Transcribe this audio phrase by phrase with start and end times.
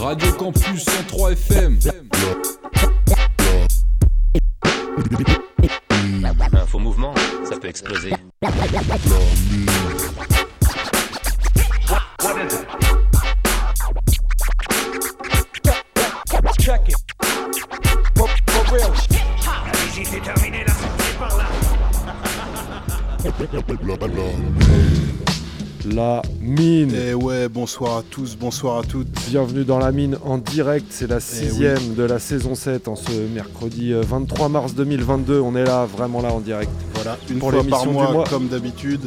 [0.00, 1.78] Radio Campus 103 FM.
[6.52, 7.14] Un faux mouvement,
[7.44, 8.12] ça peut exploser.
[25.94, 26.92] La mine.
[26.92, 29.06] Et ouais, bonsoir à tous, bonsoir à toutes.
[29.28, 33.12] Bienvenue dans la mine en direct, c'est la sixième de la saison 7 en ce
[33.32, 35.38] mercredi euh, 23 mars 2022.
[35.38, 36.72] On est là, vraiment là en direct.
[36.94, 38.24] Voilà, une Pour fois par mois.
[38.28, 39.04] comme d'habitude.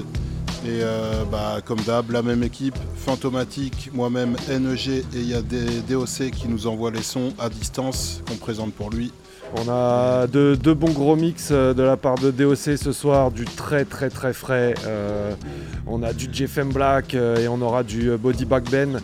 [0.66, 5.42] Et euh, bah, comme d'hab, la même équipe, Fantomatique, moi-même, NEG, et il y a
[5.42, 9.12] des DOC qui nous envoient les sons à distance qu'on présente pour lui.
[9.56, 13.46] On a deux, bons gros mix euh, de la part de DOC ce soir, du
[13.46, 14.74] très très très frais.
[14.86, 15.32] Euh,
[15.88, 19.00] on a du JFM Black euh, et on aura du Body Back Ben.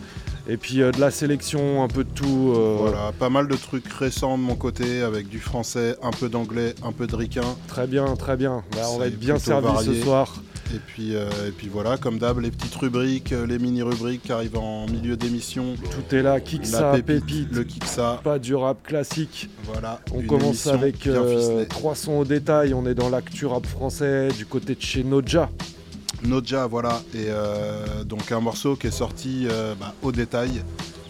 [0.46, 2.52] Et puis euh, de la sélection, un peu de tout.
[2.54, 6.28] euh, Voilà, pas mal de trucs récents de mon côté, avec du français, un peu
[6.28, 7.56] d'anglais, un peu de ricain.
[7.66, 8.62] Très bien, très bien.
[8.72, 9.94] Bah, on va être bien servi varié.
[9.94, 10.42] ce soir.
[10.74, 14.56] Et puis, euh, et puis voilà, comme d'hab, les petites rubriques, les mini-rubriques qui arrivent
[14.58, 15.76] en milieu d'émission.
[15.76, 17.52] Tout est là, ça, pépite, pépite.
[17.52, 18.20] le kick-ça.
[18.24, 19.48] Pas du rap classique.
[19.64, 20.00] Voilà.
[20.12, 22.74] On commence avec euh, trois sons au détail.
[22.74, 25.48] On est dans l'actu rap français du côté de chez Noja.
[26.26, 30.62] Noja, voilà, et euh, donc un morceau qui est sorti euh, bah, au détail,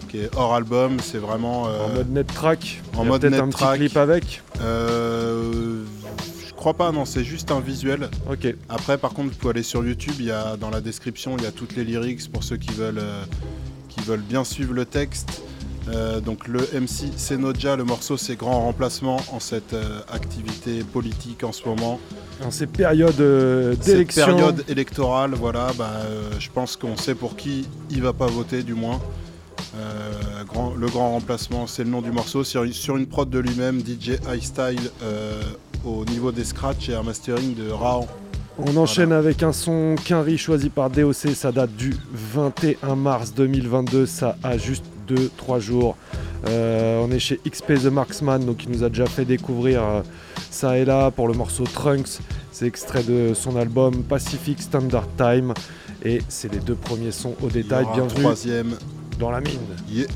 [0.08, 1.68] qui est hors album, c'est vraiment...
[1.68, 2.82] euh, En mode net track.
[2.96, 3.78] en mode net un petit track.
[3.78, 4.42] clip avec.
[4.60, 8.08] je crois pas, non, c'est juste un visuel.
[8.30, 8.46] Ok.
[8.68, 11.44] Après, par contre, vous pouvez aller sur YouTube, il y a, dans la description, il
[11.44, 13.02] y a toutes les lyrics pour ceux qui veulent,
[13.88, 15.42] qui veulent bien suivre le texte.
[15.88, 20.82] Euh, donc le MC c'est Noja, le morceau c'est Grand Remplacement en cette euh, activité
[20.82, 22.00] politique en ce moment.
[22.42, 24.24] En ces périodes euh, Cette d'élection.
[24.26, 28.62] période électorale, voilà, bah, euh, je pense qu'on sait pour qui il va pas voter
[28.62, 28.98] du moins.
[30.46, 32.44] Grand- le grand remplacement, c'est le nom du morceau.
[32.44, 35.42] Sur, sur une prod de lui-même, DJ iStyle euh,
[35.84, 38.06] au niveau des scratchs et un mastering de Raon.
[38.58, 41.34] On enchaîne avec un son Quinry choisi par DOC.
[41.34, 44.06] Ça date du 21 mars 2022.
[44.06, 45.96] Ça a juste 2-3 jours.
[46.46, 50.02] Euh, on est chez XP The Marksman, donc il nous a déjà fait découvrir euh,
[50.50, 52.20] ça et là pour le morceau Trunks.
[52.52, 55.54] C'est extrait de son album Pacific Standard Time.
[56.04, 57.86] Et c'est les deux premiers sons au détail.
[57.94, 58.76] Bienvenue troisième.
[59.18, 59.58] dans la mine.
[59.88, 60.06] Yeah.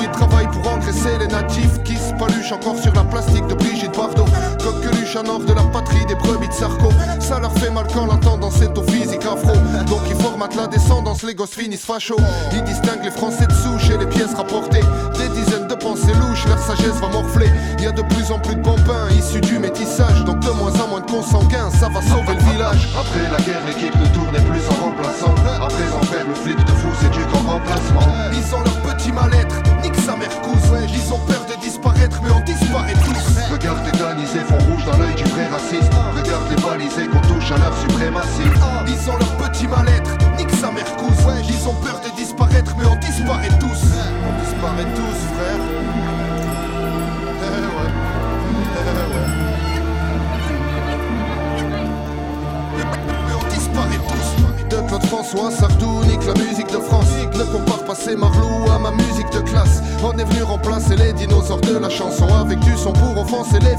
[0.00, 3.96] Il travaille pour engraisser les natifs qui se paluchent encore sur la plastique de Brigitte
[3.96, 4.24] Bardot.
[4.62, 6.90] Coqueluche en or de la patrie des brebis de Sarko.
[7.20, 9.54] Ça leur fait mal quand l'entendance est au physique afro.
[9.86, 12.16] Donc ils formatent la descendance, les gosses finissent facho.
[12.52, 14.84] Ils distinguent les Français de souche et les pièces rapportées.
[15.18, 17.50] Des dizaines de pensées louches, leur sagesse va morfler.
[17.78, 20.24] Il y a de plus en plus de bambins issus du métissage.
[20.24, 22.88] Donc de moins en moins de consanguins, ça va sauver le village.
[22.98, 25.34] Après la guerre, l'équipe ne tournait plus en remplaçant.
[25.60, 28.06] À présent, faire le flip de fou, c'est du grand remplacement.
[28.32, 29.61] Ils ont leur petit mal-être,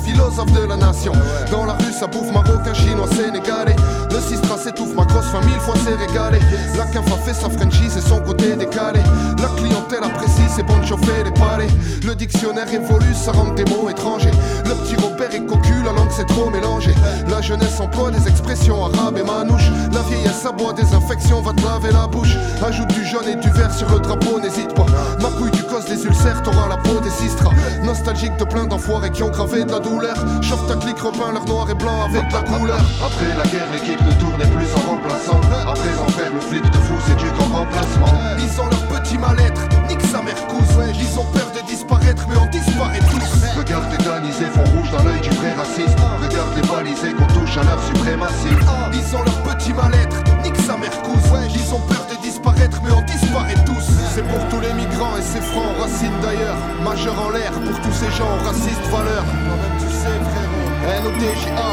[0.04, 1.14] philosophes de la nation.
[1.52, 3.76] Dans la rue, ça bouffe marocain, chinois, sénégalais.
[4.12, 6.40] Le Sistra s'étouffe, ma grosse famille, fois s'est régalé.
[6.78, 9.00] La CAF a fait sa Frenchie, c'est son côté décalé.
[9.42, 11.68] La clientèle apprécie, c'est bon de chauffer les palais.
[12.06, 14.32] Le dictionnaire évolue, ça rend des mots étrangers.
[14.66, 16.94] Le petit Robert est cocu, la langue c'est trop mélangé.
[17.30, 19.72] La jeunesse emploie des expressions arabes et manouches.
[19.94, 22.36] La vieillesse aboie des infections, va te laver la bouche.
[22.66, 24.86] Ajoute du jaune et du vert sur le drapeau, n'hésite pas.
[25.22, 25.62] Ma couille du
[25.95, 27.51] des ulcères, t'auras la peau des sistras.
[27.84, 30.16] Nostalgique de plein d'enfoirés qui ont gravé de la douleur.
[30.42, 32.81] Chauffe ta clique, repeint leur noir et blanc avec de la couleur.
[33.04, 35.40] Après la guerre, l'équipe ne tournait plus en remplaçant.
[35.68, 38.13] À présent, faire le flip de fou, c'est du grand remplacement.
[38.40, 40.63] Ils ont leur petit mal-être, nique sa mère cousin.
[40.80, 43.57] Ouais, ils ont peur de disparaître, mais on disparaît tous.
[43.57, 45.98] Regarde les danisés font rouge dans l'œil du vrai raciste.
[46.24, 48.57] Regarde les balisés qu'on touche à leur suprématie.
[48.68, 50.90] Ah, ils ont leur petit mal-être, nique sa mère.
[51.31, 53.86] Ouais, ils ont peur de disparaître, mais on disparaît tous.
[54.16, 56.56] C'est pour tous les migrants et ces francs racines d'ailleurs.
[56.84, 59.28] Majeur en l'air pour tous ces gens racistes valeurs.
[59.46, 60.64] Toi-même tu sais, frérot.
[61.04, 61.72] NOTJA.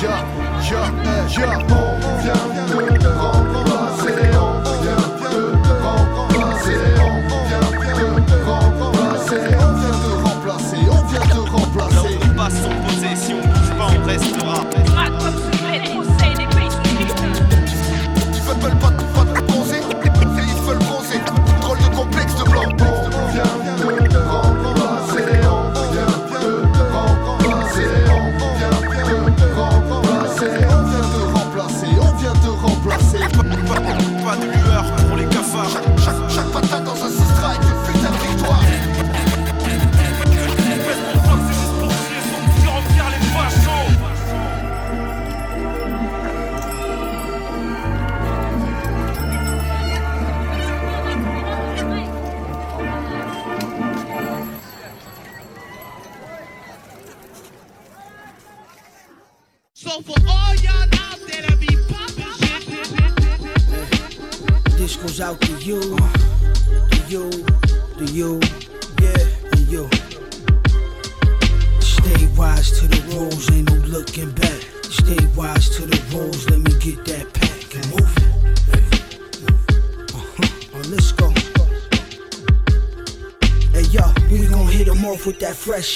[0.00, 0.16] Ya,
[0.68, 0.82] ya,
[1.36, 1.50] ya.
[1.70, 2.42] On vient
[2.98, 4.14] de remplacer.
[4.38, 5.40] On vient de
[5.84, 6.78] remplacer.
[7.00, 7.18] On
[7.48, 7.66] vient
[8.20, 9.38] de remplacer.
[9.38, 10.80] On vient de remplacer.
[10.90, 11.40] On vient de
[12.36, 12.48] pas,
[13.80, 15.17] on restera.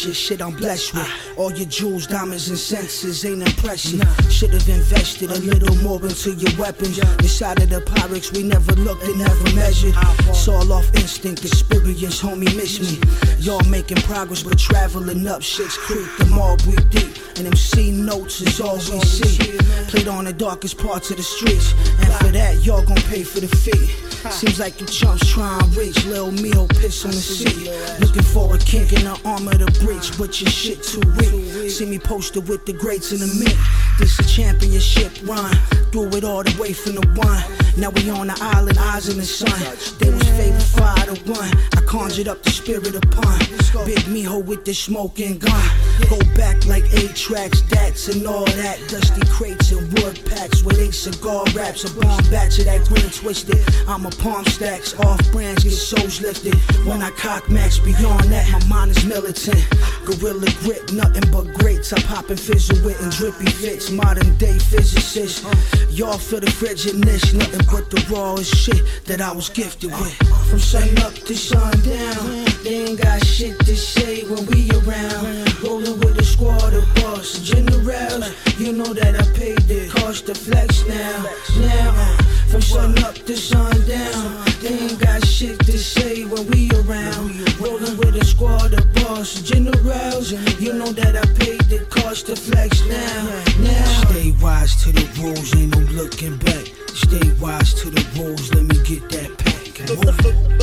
[0.07, 1.09] With shit, I'm blessed with.
[1.37, 4.01] All your jewels, diamonds, and senses ain't impressive.
[4.31, 6.99] Should've invested a little more into your weapons.
[6.99, 9.95] Inside of the Pyrex, we never looked and never measured.
[10.29, 13.01] It's all off instinct, experience, homie, miss me.
[13.39, 16.09] Y'all making progress, but traveling up shit's creek.
[16.19, 19.59] The mall breathe deep, and them C notes is all we see.
[19.89, 23.41] Played on the darkest parts of the streets, and for that, y'all gon' pay for
[23.41, 24.02] the fee.
[24.33, 26.05] Seems like you chumps try and reach.
[26.07, 27.71] Lil meal piss on the seat.
[28.01, 31.71] Looking for a kink in the armor to breach, but your shit too weak.
[31.71, 33.55] See me posted with the greats in the mix.
[33.99, 35.55] This a championship run.
[35.93, 37.45] Do it all the way from the one.
[37.77, 39.61] Now we on the island, eyes in the sun.
[39.99, 41.51] They was favorite five to one.
[41.77, 43.39] I conjured up the spirit upon.
[43.85, 45.71] Big Miho with the smoking gun.
[46.09, 48.79] Go back like eight tracks, that's and all that.
[48.89, 51.85] Dusty crates and wood packs with eight cigar wraps.
[51.85, 53.61] A bomb batch of that green twisted.
[53.87, 56.55] I'm a palm stacks, off brands get souls lifted.
[56.87, 59.61] When I cock max beyond that, my mind is militant.
[60.07, 61.93] Gorilla grip, nothing but greats.
[61.93, 63.91] I pop and fizzle with and drippy fits.
[63.91, 65.45] Modern day physicists.
[65.91, 70.15] Y'all feel the frigidness, nothing but the rawest shit that I was gifted with.
[70.49, 71.37] From sun up to
[71.83, 75.63] sundown, they ain't got shit to say when we around.
[75.63, 78.33] Rolling with the squad of boss generals.
[78.59, 81.25] You know that I paid the cost to flex now.
[81.61, 82.17] Now,
[82.49, 87.31] from sun up to sundown, they ain't got shit to say when we around.
[87.61, 90.33] Rolling with a squad of boss generals.
[90.61, 93.43] You know that I paid the cost to flex now.
[93.61, 96.67] Now, stay wise to the rules, ain't no looking back.
[96.95, 100.62] Stay wise to the rules, let me get that pack.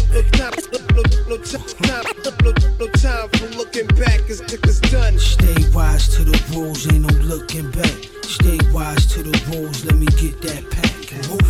[2.79, 5.19] No time for looking back, it's, it's done.
[5.19, 7.97] Stay wise to the rules, ain't no looking back.
[8.23, 10.89] Stay wise to the rules, let me get that pack
[11.29, 11.41] move.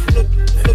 [0.65, 0.73] No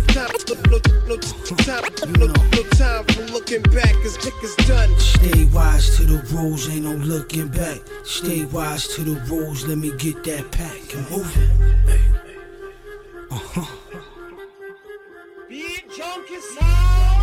[2.76, 4.90] time, for looking back, it's, it's done.
[4.98, 7.80] Stay wise to the rules, ain't no looking back.
[8.04, 11.50] Stay wise to the rules, let me get that pack and move it.
[15.94, 16.26] Sound,
[16.58, 17.13] sound,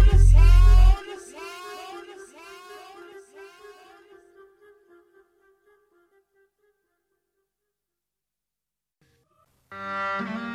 [9.81, 10.50] Música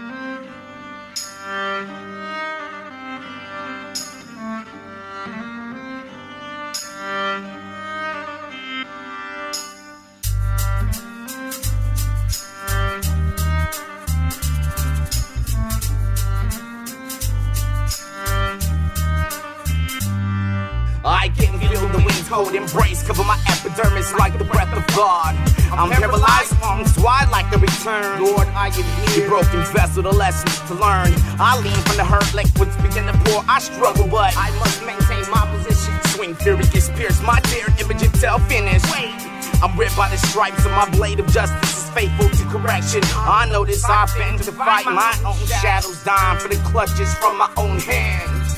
[22.36, 25.32] cold embrace, cover my epidermis like the breath of God.
[25.72, 28.22] I'm paralyzed, arms wide like the return.
[28.22, 29.26] Lord, I am here.
[29.26, 31.16] Broken vessel, the lessons to learn.
[31.40, 33.42] I lean from the hurt, liquids begin to pour.
[33.48, 35.94] I struggle, but I must maintain my position.
[36.12, 38.84] Swing fury gets pierced, my dear image until finish.
[38.92, 39.16] Wait.
[39.64, 43.00] I'm ripped by the stripes, and my blade of justice is faithful to correction.
[43.16, 47.38] I know this I've been to fight my own shadows, dying for the clutches from
[47.38, 48.52] my own hands.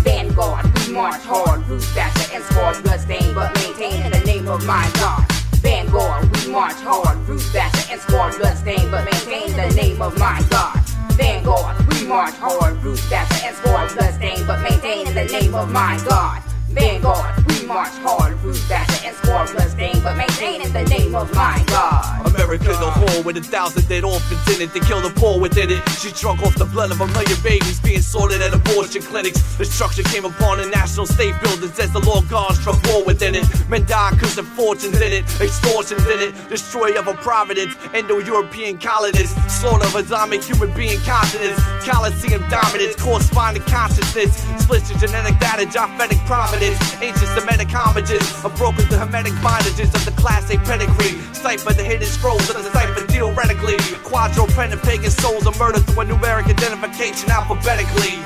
[0.00, 1.66] Vanguard, march hard.
[1.68, 5.24] Root stature and squad bloodstain, but maintain in the name of my God.
[5.62, 7.16] Vanguard, we march hard.
[7.28, 10.76] Root stature and squad bloodstain, but maintain in the name of my God.
[11.12, 12.82] Vanguard, we march hard.
[12.84, 16.42] Root stature and squad bloodstain, but maintain in the name of my God.
[16.68, 21.62] Vanguard, march hard, root basher and score bloodstain, but maintain in the name of my
[21.68, 22.26] God.
[22.26, 25.70] America, the whole with a thousand dead orphans in it to kill the poor within
[25.70, 25.80] it.
[26.00, 29.40] She drunk off the blood of a million babies being sorted at abortion clinics.
[29.56, 33.44] Destruction came upon the national state buildings as the Lord God struck war within it.
[33.68, 38.78] Men died cause of fortunes in it, extortions in it, destroy of a providence, Indo-European
[38.78, 45.66] colonists, slaughter of Islamic human being continents, Coliseum dominance, corresponding consciousness, splits genetic data,
[46.02, 51.20] prophetic providence ancient Semitic homages of broken the hermetic bondages of the classic pedigree.
[51.32, 53.76] Cipher the hidden scrolls of the cipher theoretically.
[54.04, 58.18] Quadropendant pagan souls are murdered through a numeric identification alphabetically.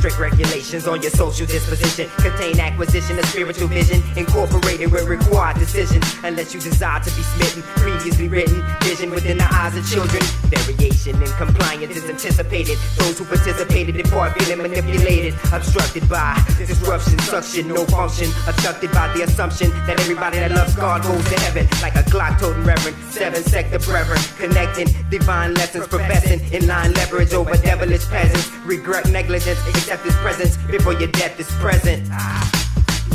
[0.00, 6.02] Strict regulations on your social disposition contain acquisition of spiritual vision, incorporated with required decisions.
[6.24, 10.22] Unless you desire to be smitten, previously written vision within the eyes of children.
[10.48, 12.78] Variation in compliance is anticipated.
[12.96, 19.12] Those who participated in part feeling manipulated, obstructed by disruption, suction, no function, abducted by
[19.12, 22.96] the assumption that everybody that loves God goes to heaven, like a Glock toting reverend,
[23.12, 29.60] seven sector brethren, connecting divine lessons, professing in line leverage over devilish peasants, regret negligence
[29.90, 32.06] accept his presence before your death is present.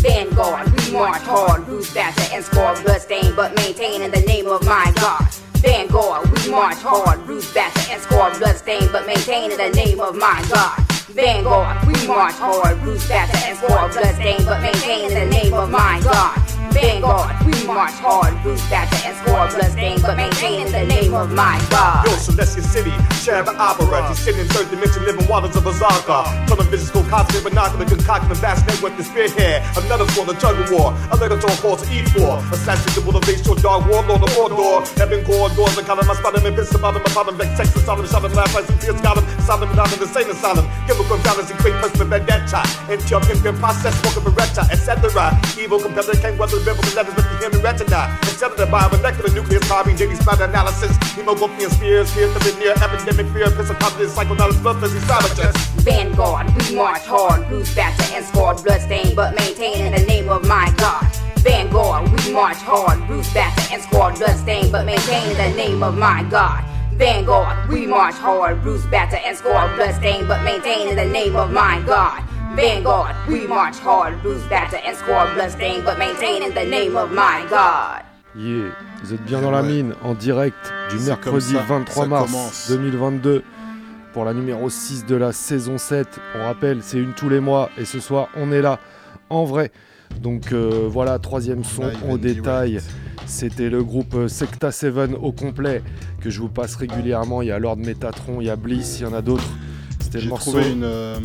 [0.04, 4.62] Vanguard, we march hard, root basher and score bloodstain, but maintain in the name of
[4.66, 5.26] my God.
[5.64, 10.18] Vanguard, we march hard, root basher and score bloodstain, but maintain in the name of
[10.18, 10.78] my God.
[11.16, 15.72] Vanguard, we march hard, root basher and score bloodstain, but maintain in the name of
[15.72, 16.45] my God.
[16.76, 21.32] Vanguard, we march hard, root basher and score bloodstain, but maintain in the name of
[21.32, 22.04] my God.
[22.04, 22.92] Yo, Celestia City,
[23.24, 26.28] Shabba Opera, descending third dimension, living waters of Azaka.
[26.52, 29.64] Television cosmic binocular, concocting a vast network to spearhead.
[29.80, 32.44] Another for the tug of war, a legator force to eat for.
[32.52, 34.84] Assassin the motivation to a dark warlord of Mordor.
[35.00, 37.86] Heaven corridors, the kind of my spot, and piss about him, about him, vex, Texas,
[37.86, 40.68] Solomon, shot him, laugh, like some fears, got him, Solomon, down in the same asylum.
[40.88, 42.62] Chemical balance, equate personal vendetta.
[42.92, 45.32] Into your pimping process, smoking beretta, etc.
[45.56, 48.18] Evil competitor can't weather the biblical letters with the human retina.
[48.26, 50.98] Instead of the biomolecular nucleus carbine, JD spot analysis.
[51.14, 55.56] Hemoglobin spears, fear the near epidemic fear, of confidence, psychoanalysis, bloodthirsty savages.
[55.86, 60.46] Vanguard, we march hard, root basher and score bloodstain, but maintain in the name of
[60.48, 61.06] my God.
[61.46, 65.96] Vanguard, we march hard, root basher and score bloodstain, but maintain in the name of
[65.96, 66.66] my God.
[66.98, 71.52] Vanguard, we march hard, Bruce Batter and score bloodstain, but maintain in the name of
[71.52, 72.24] my God.
[72.56, 74.14] Vanguard, we march hard,
[74.50, 78.02] Batter and score bloodstain, but maintain in the name of my God.
[78.34, 78.72] Yeah,
[79.04, 80.56] vous êtes bien dans la mine, en direct
[80.90, 82.68] du mercredi ça, 23 ça mars commence.
[82.70, 83.44] 2022
[84.14, 86.08] pour la numéro 6 de la saison 7.
[86.38, 88.80] On rappelle, c'est une tous les mois et ce soir, on est là
[89.30, 89.72] en vrai.
[90.22, 92.80] Donc euh, voilà, troisième son Live au détail.
[93.26, 95.82] C'était le groupe euh, Secta 7 au complet
[96.22, 97.42] que je vous passe régulièrement.
[97.42, 99.44] Il y a Lord Metatron, il y a Bliss, il y en a d'autres.
[100.00, 100.52] C'était le J'ai morceau.
[100.52, 101.18] trouvé une, euh,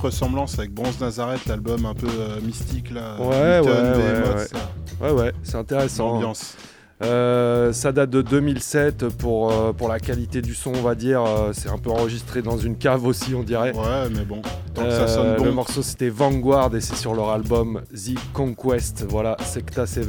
[0.00, 3.16] ressemblance avec Bronze Nazareth, l'album un peu euh, mystique là.
[3.20, 5.10] Ouais, Newton, ouais, ouais.
[5.12, 6.14] Ouais, ouais, c'est intéressant.
[6.14, 6.56] L'ambiance.
[7.02, 11.24] Euh, ça date de 2007 pour, euh, pour la qualité du son, on va dire.
[11.24, 13.72] Euh, c'est un peu enregistré dans une cave aussi, on dirait.
[13.74, 14.42] Ouais, mais bon,
[14.74, 15.44] tant que ça sonne bon.
[15.44, 19.06] Le morceau c'était Vanguard et c'est sur leur album The Conquest.
[19.08, 20.08] Voilà, Secta 7.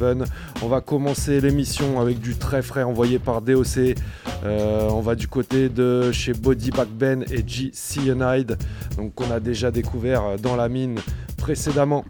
[0.62, 3.94] On va commencer l'émission avec du très frais envoyé par DOC.
[4.44, 8.58] On va du côté de chez Body Back Ben et G Cyanide,
[8.96, 10.98] donc qu'on a déjà découvert dans la mine
[11.38, 12.04] précédemment.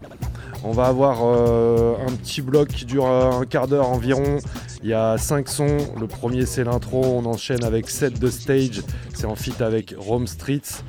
[0.65, 4.37] On va avoir euh, un petit bloc qui dure euh, un quart d'heure environ.
[4.81, 5.77] Il y a 5 sons.
[5.99, 7.03] Le premier c'est l'intro.
[7.03, 8.81] On enchaîne avec 7 de stage.
[9.13, 10.81] C'est en feat avec Rome Streets.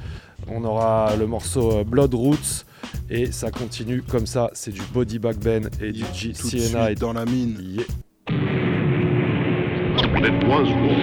[0.48, 2.64] On aura le morceau euh, Blood Roots.
[3.10, 4.50] Et ça continue comme ça.
[4.52, 6.98] C'est du Body Back Ben et du G Tout de suite Cyanide.
[6.98, 7.56] dans la mine.
[7.60, 7.84] Yeah.
[10.16, 10.96] It was war,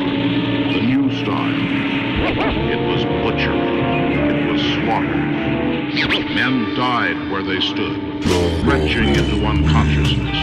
[0.74, 1.91] the new style.
[2.24, 3.58] It was butchery.
[3.58, 5.22] It was slaughter.
[6.36, 7.98] Men died where they stood,
[8.66, 10.38] retching into unconsciousness.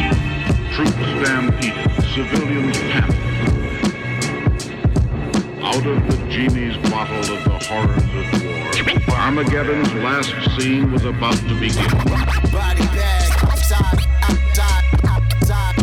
[0.74, 3.28] Troops stampeded, civilians panicked.
[5.62, 11.36] Out of the genie's bottle of the horrors of war, Armageddon's last scene was about
[11.36, 11.88] to begin.
[12.50, 15.74] Body bag, outside, outside, outside,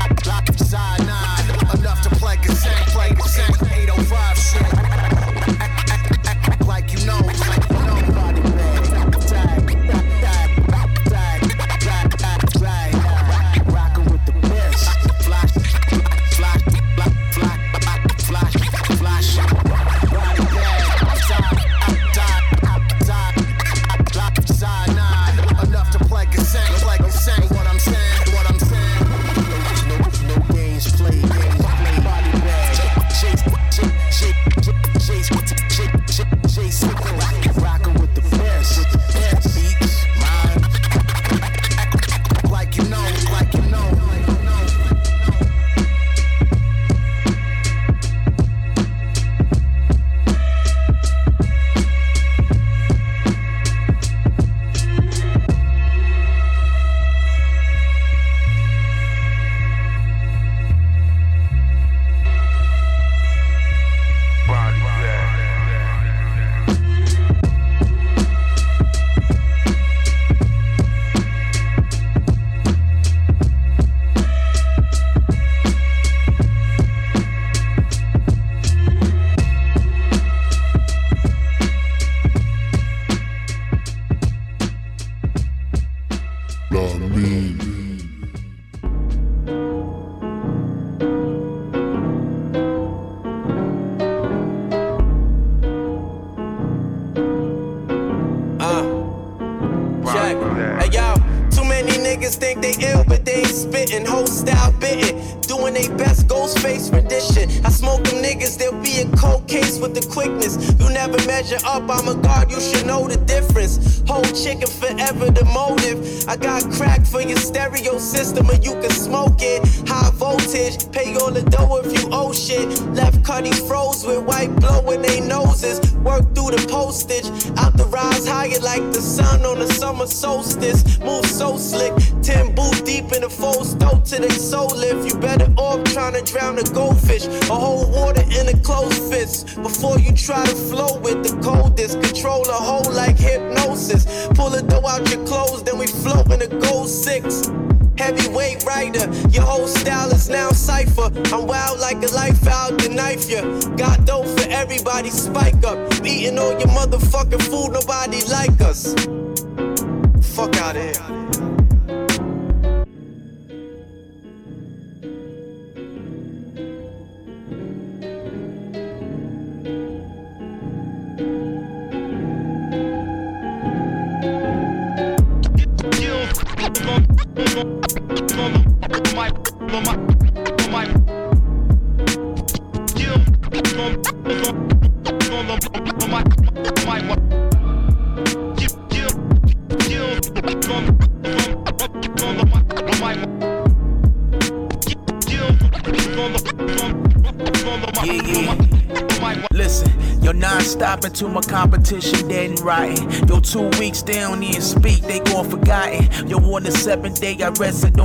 [0.00, 1.78] outside, outside nine.
[1.78, 4.77] Enough to play cassette, play cassette, 805 shit.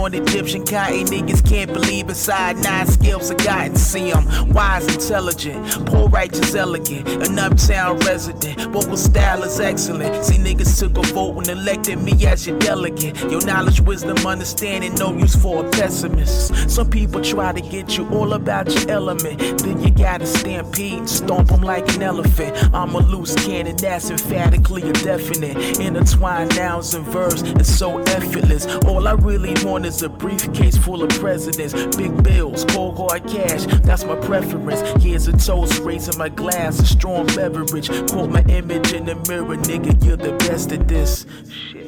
[0.04, 1.06] On Egyptian cotton.
[1.06, 3.76] Niggas can't believe inside nine skills I gotten.
[3.76, 8.63] See, I'm wise, intelligent, poor, righteous, elegant, an uptown resident.
[8.74, 10.26] Vocal style is excellent.
[10.26, 13.16] See, niggas took a vote and elected me as your delegate.
[13.30, 16.72] Your knowledge, wisdom, understanding, no use for a pessimist.
[16.72, 19.60] Some people try to get you all about your element.
[19.60, 22.58] Then you gotta stampede stomp them like an elephant.
[22.74, 25.80] I'm a loose cannon that's emphatically a definite.
[25.80, 28.66] Intertwined nouns and verbs, it's so effortless.
[28.88, 31.74] All I really want is a briefcase full of presidents.
[31.98, 34.82] Big bills, cold hard cash, that's my preference.
[35.04, 37.90] Here's a toast, raising my glass, a strong beverage.
[38.10, 41.26] Quote my image in the mirror, nigga, you're the best at this.
[41.50, 41.84] Shit.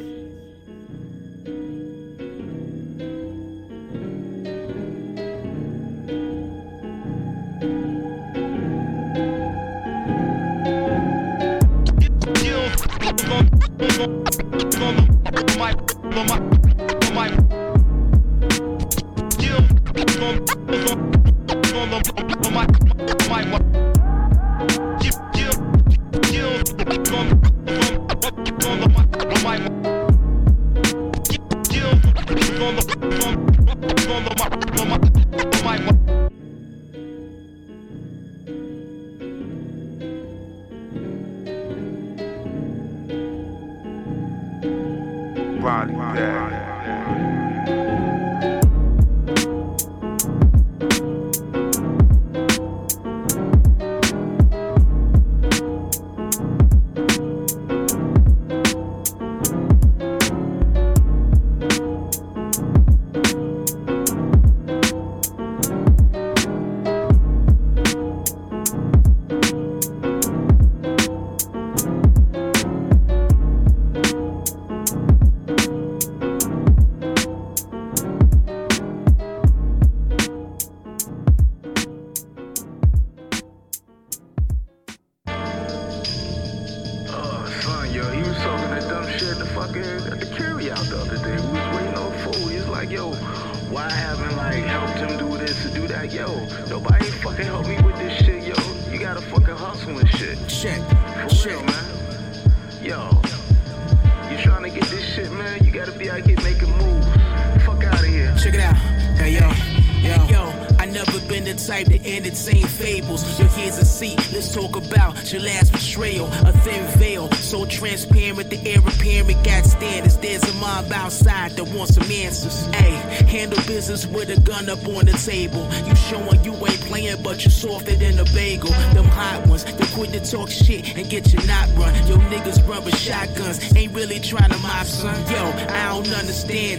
[16.17, 16.54] Oh,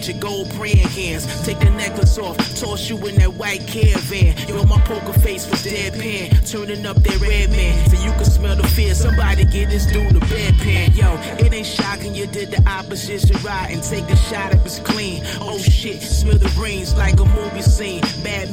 [0.08, 1.26] your gold brand hands.
[1.44, 4.36] Take the necklace off, toss you in that white caravan.
[4.48, 7.88] Yo, my poker face was deadpan, turning up that red man.
[7.90, 8.94] So you can smell the fear.
[8.94, 10.96] Somebody get this dude a bedpan.
[10.96, 11.14] Yo,
[11.44, 15.22] it ain't shocking you did the opposition right and take the shot if it's clean.
[15.40, 18.02] Oh shit, smithereens like a movie scene.
[18.22, 18.52] Bad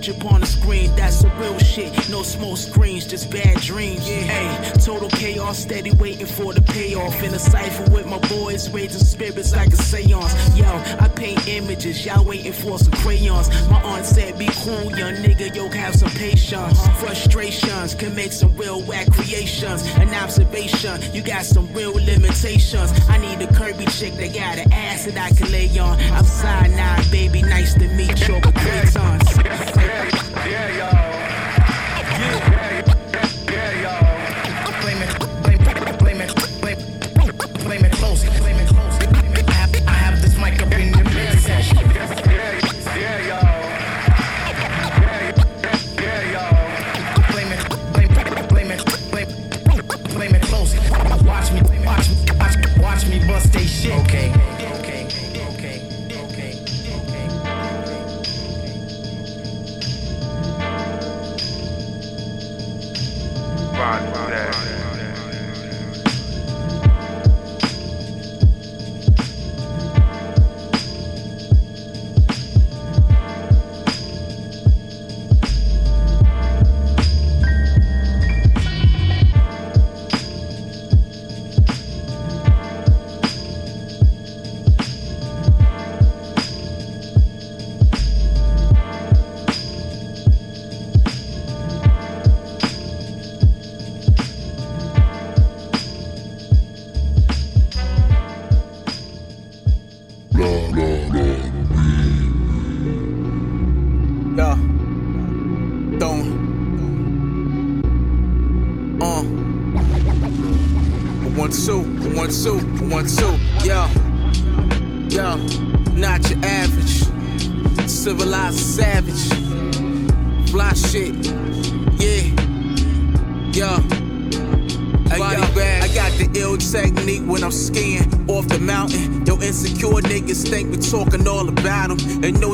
[0.00, 0.94] damage upon the screen.
[0.96, 1.92] That's the real shit.
[2.08, 4.06] No small screens, just bad dreams.
[4.06, 7.22] Hey, total chaos, steady waiting for the payoff.
[7.22, 10.34] In a cipher with my boys, raising spirits like a seance.
[10.56, 10.66] Yo,
[11.00, 13.48] I paint images, y'all waiting for some crayons.
[13.70, 16.78] My aunt said, be cool, young nigga, yo, have some patience.
[16.98, 19.86] Frustrations can make some real whack creations.
[19.96, 22.92] An observation, you got some real limitations.
[23.08, 25.98] I need a Kirby chick that got an ass that I can lay on.
[26.12, 28.54] I'm cyanide, baby, nice to meet you, but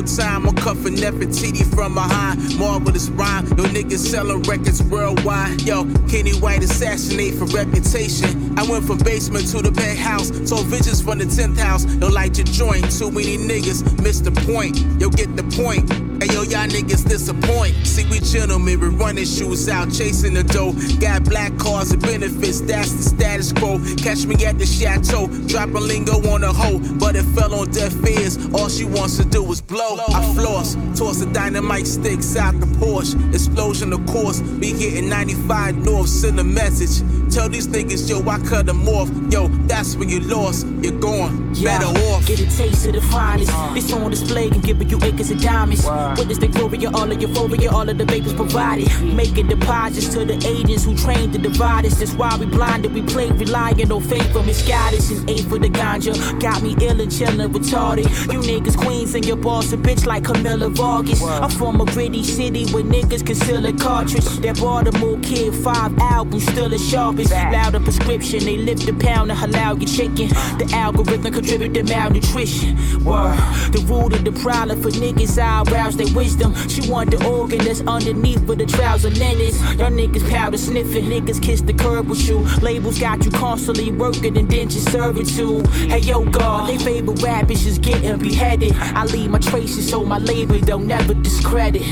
[0.07, 2.57] time, I'm cuffing Nefertiti from behind.
[2.57, 5.61] Marvelous rhyme, yo, niggas selling records worldwide.
[5.61, 8.57] Yo, Kenny White assassinate for reputation.
[8.57, 11.85] I went from basement to the penthouse, saw visions from the 10th house.
[11.95, 14.77] Yo, light your joint, too many niggas miss the point.
[14.99, 16.06] Yo, get the point.
[16.33, 17.73] Yo, y'all niggas disappoint.
[17.85, 20.73] See, we gentlemen, we running shoes out, chasing the dough.
[20.99, 23.79] Got black cars and benefits, that's the status quo.
[23.95, 27.93] Catch me at the chateau, dropping lingo on a hoe, but it fell on deaf
[28.05, 28.37] ears.
[28.53, 29.97] All she wants to do is blow.
[30.09, 33.15] I floss, toss the dynamite sticks out the Porsche.
[33.33, 37.01] Explosion, of course, we getting 95 north, send a message.
[37.37, 39.11] Tell these niggas, yo, I cut them off.
[39.31, 41.53] Yo, that's when you lost, you're gone.
[41.63, 42.25] Better off.
[42.25, 43.51] Get a taste of the finest.
[43.53, 43.75] Uh.
[43.75, 45.85] This on display can give you acres of diamonds.
[46.17, 48.87] Witness the glory of all of euphoria, all of the vapors provided.
[48.87, 49.15] Mm.
[49.15, 51.99] Making deposits to the agents who trained to divide us.
[51.99, 55.11] That's why we blinded, we play relying on faith for misguidance.
[55.11, 56.13] And eight for the ganja.
[56.41, 58.09] Got me ill and chillin' retarded.
[58.33, 61.21] You niggas queens and your boss a bitch like Camilla Vargas.
[61.21, 64.25] I'm from a gritty city where niggas conceal a cartridge.
[64.41, 67.26] That Baltimore kid, five albums, still a sharpest.
[67.31, 70.29] Louder prescription, they lift a pound and halal your chicken.
[70.57, 72.75] The algorithm contribute to malnutrition.
[73.03, 73.37] Word.
[73.71, 76.55] The root of the problem for niggas I eyebrows, they wisdom.
[76.67, 79.59] She want the organ that's underneath for the trouser linens.
[79.75, 82.39] Y'all niggas powder sniffing, niggas kiss the curb with you.
[82.61, 85.67] Labels got you constantly working indentured servitude.
[85.67, 88.73] Hey yo, God, they favorite rap is just getting beheaded.
[88.75, 91.83] I leave my traces so my label don't never discredit.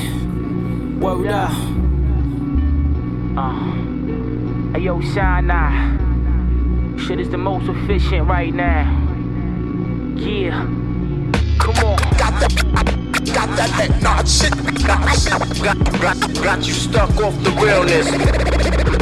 [1.00, 1.52] Word up.
[3.38, 3.95] Uh.
[4.76, 5.72] Hey yo, shine now.
[6.98, 8.84] Shit is the most efficient right now.
[10.18, 10.66] Yeah.
[11.60, 11.96] Come on.
[12.20, 12.52] Got that,
[13.34, 15.64] got that, that nah shit, nah shit.
[15.64, 18.06] Got, got, got you stuck off the realness.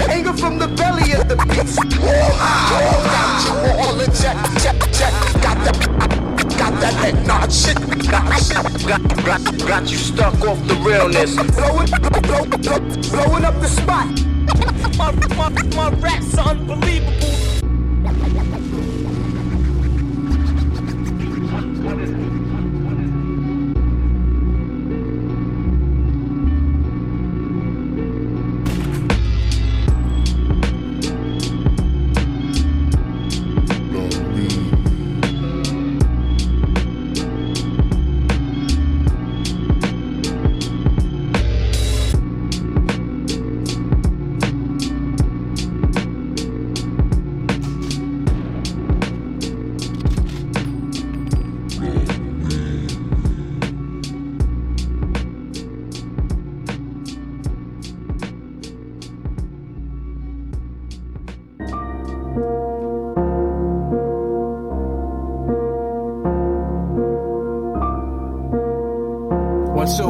[0.10, 1.80] Anger from the belly of the beast.
[1.80, 5.14] All out, got you all in check, check, check.
[5.42, 7.80] Got that, got that, that nah shit,
[8.12, 8.88] nah shit.
[8.88, 11.36] Got, got, got you stuck off the realness.
[11.36, 11.90] Blowing,
[12.22, 14.33] blow, blow, blowing up the spot.
[14.98, 17.53] My, my, my raps unbelievable.
[62.34, 62.42] One
[69.88, 70.08] two,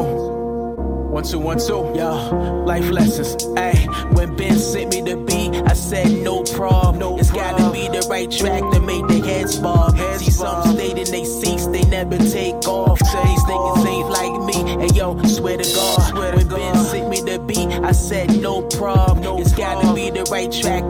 [1.10, 1.92] one two, one two.
[1.94, 2.64] Yeah, One, two, one, two.
[2.64, 3.36] Life lessons.
[3.58, 6.98] Ayy, when Ben sent me the beat, I said no problem.
[6.98, 7.58] No it's prob.
[7.58, 9.94] gotta be the right track to make the heads bob.
[9.94, 12.98] Heads See, some stayed in they seats, they never take off.
[13.00, 14.84] Take These niggas ain't like me.
[14.84, 16.58] And yo, swear to God, swear to when God.
[16.58, 19.20] Ben sent me the beat, I said no problem.
[19.22, 19.82] No it's prob.
[19.82, 20.83] gotta be the right track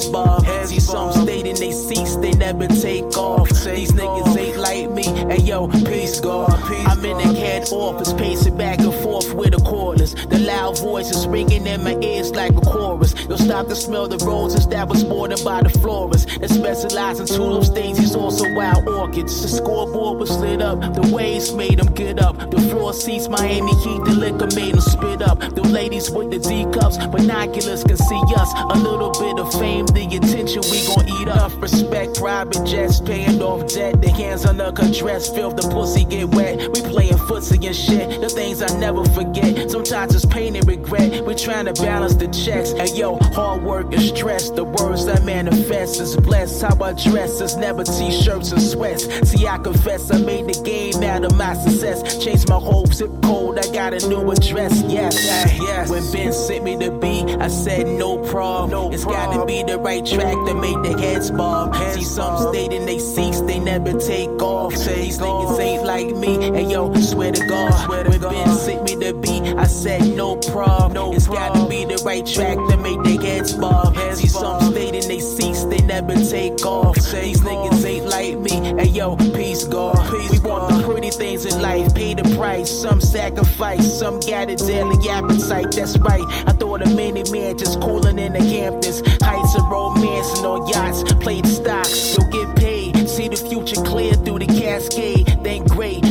[0.00, 0.66] to make their heads bob.
[0.66, 3.48] See, some stayed in they seats, they never take off.
[3.48, 6.50] These niggas ain't like me, and yo, peace, God.
[6.86, 9.60] I'm in the head office, pacing back and forth with the
[10.00, 13.14] The loud voices ringing in my ears like a chorus.
[13.28, 16.40] You'll stop to smell the roses that was bordered by the florist.
[16.40, 19.42] That specialize in tulips, daisies, also wild orchids.
[19.42, 22.38] The scoreboard was lit up, the waves made them get up.
[22.50, 25.38] The floor seats, Miami Heat, the liquor made them spit up.
[25.38, 28.50] The ladies with the D cups, binoculars can see us.
[28.70, 31.52] A little bit of fame, the attention we gon' eat up.
[31.60, 34.00] Respect, private jets, paying off debt.
[34.00, 36.56] The hands under dress, feel the pussy get wet.
[36.72, 39.70] We playing footsie and shit, the things I never forget.
[39.70, 41.24] Sometimes it's pain and regret.
[41.26, 42.70] We trying to balance the checks.
[42.72, 44.50] And yo, hard work and stress.
[44.50, 46.62] The words that manifest is blessed.
[46.62, 49.04] How I dress is never t-shirts and sweats.
[49.28, 52.24] See, I confess I made the game out of my success.
[52.24, 53.58] Changed my whole zip code.
[53.58, 54.80] I got a new address.
[54.82, 55.16] Yes,
[55.60, 55.90] yes.
[55.90, 58.70] When Ben sent me the beat, I said no problem.
[58.70, 61.74] No it's gotta be the right track to make the heads bob.
[61.94, 64.76] See, some stayed in they seats, they never take off.
[64.76, 66.46] Say these niggas ain't like me.
[66.46, 70.92] And yo, swear to God, when Ben sent me the beat, I said no problem.
[70.92, 73.96] No it's gotta be the right track to make their heads bob.
[74.14, 76.96] See, some stayed in they seats, they never take off.
[76.98, 78.82] Say these niggas ain't like me.
[78.82, 80.12] Hey yo, peace, God.
[80.12, 82.70] We want the pretty things in life, pay the price.
[82.70, 85.72] Some sacrifice, some got a daily appetite.
[85.72, 86.24] That's right.
[86.46, 89.00] I thought a mini man just cooling in the Hamptons.
[89.22, 92.16] Heights of romance and on yachts, play the stocks.
[92.16, 93.08] You'll get paid.
[93.08, 95.26] See the future clear through the cascade.
[95.42, 96.02] Then great,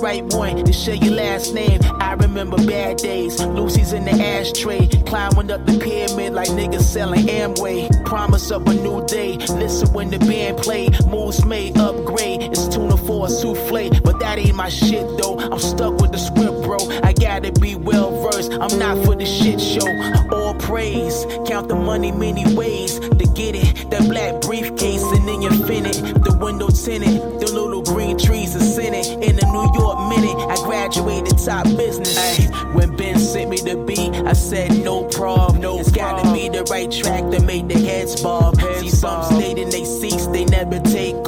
[0.00, 1.80] right one to share your last name.
[2.00, 3.44] I remember bad days.
[3.44, 8.04] Lucy's in the ashtray, climbing up the pyramid like niggas selling Amway.
[8.04, 9.36] Promise of a new day.
[9.36, 10.88] Listen when the band play.
[11.06, 12.42] Moves made upgrade.
[12.42, 15.38] It's tuna for a souffle, but that ain't my shit though.
[15.38, 16.78] I'm stuck with the script, bro.
[17.02, 18.52] I gotta be well versed.
[18.52, 19.88] I'm not for the shit show.
[20.30, 23.90] All praise, count the money many ways to get it.
[23.90, 25.96] That black briefcase and then you fin it.
[26.24, 29.06] The window tinted, the little green trees are scented.
[29.24, 32.18] In the New York minute, I graduated top business.
[32.18, 35.62] Ay, when Ben sent me the beat, I said no problem.
[35.62, 38.60] No it's gotta be the right track to make the heads bob.
[38.78, 41.27] See some stayed in they seats, they never take off.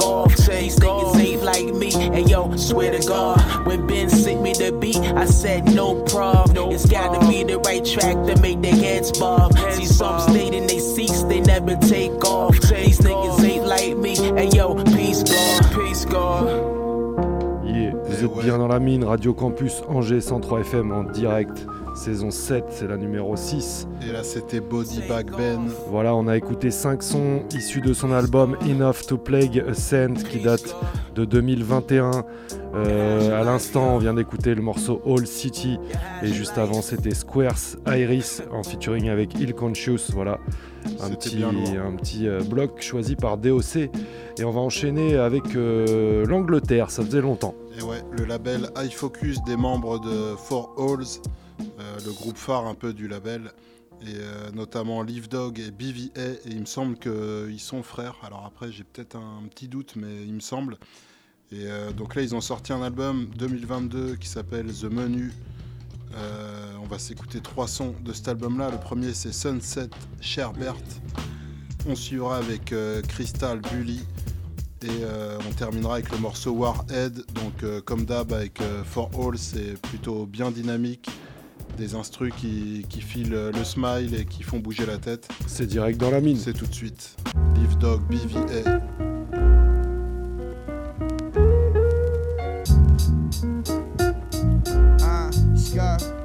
[1.97, 6.03] me, and yo, swear to God, when Ben sent me the beat, I said no
[6.03, 6.71] problem.
[6.71, 9.57] It's gotta be the right track to make their heads bob.
[9.71, 12.59] See some stayed in they seats, they never take off.
[12.61, 16.47] These niggas ain't like me, and yo, peace God, peace God.
[17.65, 21.65] Yeah, vous êtes bien dans la mine, Radio Campus Angers 103 FM en direct,
[22.01, 23.87] saison 7, c'est la numéro 6.
[24.07, 25.69] Et là, c'était Body Bag Ben.
[25.87, 30.15] Voilà, on a écouté 5 sons issus de son album Enough to Plague a Saint
[30.15, 30.75] qui date
[31.13, 32.25] de 2021.
[32.73, 35.77] Euh, à l'instant, on vient d'écouter le morceau All City
[36.23, 40.11] et juste avant, c'était Squares Iris en featuring avec Ill Conscious.
[40.11, 40.39] Voilà,
[41.01, 43.91] un petit, un petit euh, bloc choisi par DOC.
[44.39, 47.53] Et on va enchaîner avec euh, l'Angleterre, ça faisait longtemps.
[47.77, 51.21] Et ouais, le label iFocus des membres de Four Halls,
[52.05, 53.51] le groupe phare un peu du label,
[54.01, 58.15] et euh, notamment Live Dog et BVA, et il me semble qu'ils sont frères.
[58.23, 60.77] Alors après, j'ai peut-être un petit doute, mais il me semble.
[61.51, 65.31] Et euh, donc là, ils ont sorti un album 2022 qui s'appelle The Menu.
[66.15, 68.71] Euh, on va s'écouter trois sons de cet album-là.
[68.71, 70.77] Le premier, c'est Sunset Sherbert.
[71.87, 74.01] On suivra avec euh, Crystal Bully.
[74.83, 77.23] Et euh, on terminera avec le morceau Warhead.
[77.35, 81.07] Donc, euh, comme d'hab, avec euh, For All, c'est plutôt bien dynamique.
[81.77, 85.27] Des instrus qui, qui filent le smile et qui font bouger la tête.
[85.47, 86.37] C'est direct dans la mine.
[86.37, 87.15] C'est tout de suite.
[87.55, 88.39] Live Dog, BVA.
[88.39, 89.11] Uh.
[95.81, 96.20] Hey.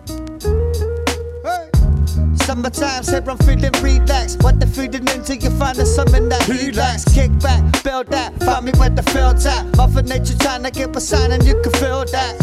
[2.46, 4.40] Summertime, said I'm feeling relaxed.
[4.44, 7.02] What the feeding into you find a something that relax.
[7.12, 8.38] Kick back, build that.
[8.44, 9.76] Find me where the field's at.
[9.76, 12.38] Mother Nature trying to give a sign and you can feel that.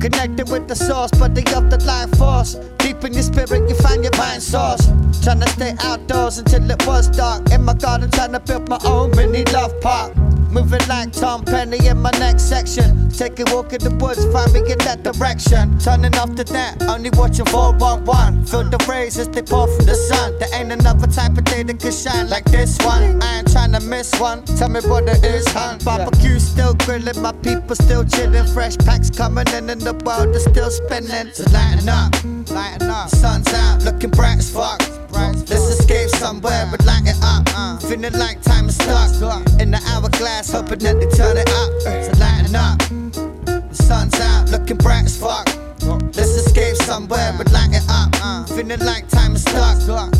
[0.00, 2.54] Connected with the source, but they of the life force.
[2.78, 4.86] Deep in your spirit, you find your mind source.
[5.22, 7.52] Trying to stay outdoors until it was dark.
[7.52, 10.14] In my garden, trying to build my own mini love park.
[10.52, 13.08] Moving like Tom Penny in my next section.
[13.10, 15.78] Take a walk in the woods, find me in that direction.
[15.78, 18.44] Turning off the net, only watching 411.
[18.44, 20.38] Feel the rays as they pour from the sun.
[20.38, 23.22] There ain't another type of day that can shine like this one.
[23.22, 24.44] I ain't trying to miss one.
[24.44, 25.78] Tell me what it is, hun.
[25.84, 28.46] Barbecue still grilling, my people still chilling.
[28.46, 31.32] Fresh packs coming in, and the world is still spinning.
[31.32, 32.12] So lighten up,
[32.50, 33.08] lighten up.
[33.08, 35.01] Sun's out, looking bright as fuck.
[35.12, 37.82] Let's escape somewhere, but light it up.
[37.82, 39.12] Feeling like time is stuck
[39.60, 41.70] in the hourglass, hoping that they turn it up.
[41.80, 42.78] So lighten up.
[43.68, 45.46] The sun's out, looking bright as fuck.
[46.16, 48.21] Let's escape somewhere, but light it up.
[48.54, 49.72] Feeling like time is stuck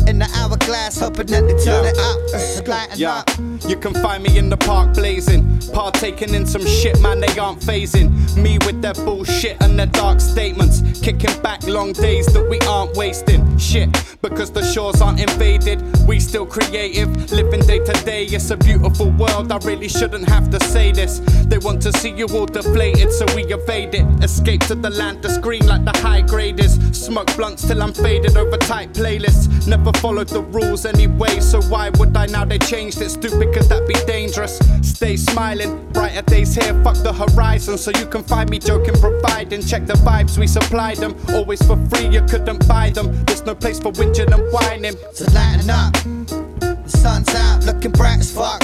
[0.09, 2.67] in the hourglass, hoping that they turn it up.
[2.67, 3.29] Lighten Yeah, up.
[3.69, 7.19] you can find me in the park blazing, partaking in some shit, man.
[7.19, 12.25] They aren't phasing me with their bullshit and their dark statements, kicking back long days
[12.33, 13.41] that we aren't wasting.
[13.57, 13.89] Shit,
[14.21, 18.25] because the shores aren't invaded, we still creative, living day to day.
[18.25, 19.51] It's a beautiful world.
[19.51, 21.19] I really shouldn't have to say this.
[21.45, 24.05] They want to see you all deflated, so we evade it.
[24.23, 26.73] Escape to the land to scream like the high graders.
[26.97, 29.67] Smoke blunts till I'm faded over tight playlists.
[29.67, 32.45] Never followed the rules anyway, so why would I now?
[32.45, 33.09] They changed it.
[33.09, 34.59] Stupid, cause that be dangerous.
[34.81, 36.73] Stay smiling, brighter days here.
[36.83, 39.61] Fuck the horizon, so you can find me joking, providing.
[39.61, 41.15] Check the vibes, we supply them.
[41.29, 43.25] Always for free, you couldn't buy them.
[43.25, 44.95] There's no place for whinging and whining.
[45.13, 45.93] So lighten up.
[45.93, 48.61] The sun's out, looking bright as fuck.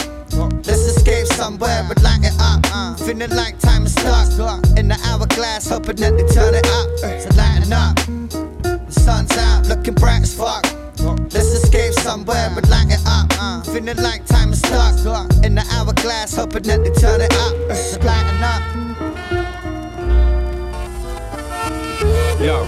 [0.65, 3.00] Let's escape somewhere, but light it up.
[3.00, 4.30] Feeling like time is stuck
[4.78, 6.88] in the hourglass, hoping that they turn it up.
[7.19, 8.48] So lighten up.
[8.89, 10.65] The sun's out, looking bright as fuck.
[11.32, 13.63] Let's escape somewhere, but light it up.
[13.67, 14.97] Feeling like time is stuck
[15.45, 17.54] in the hourglass, hoping that they turn it up.
[18.04, 18.63] Lighten up.
[22.41, 22.67] Yo.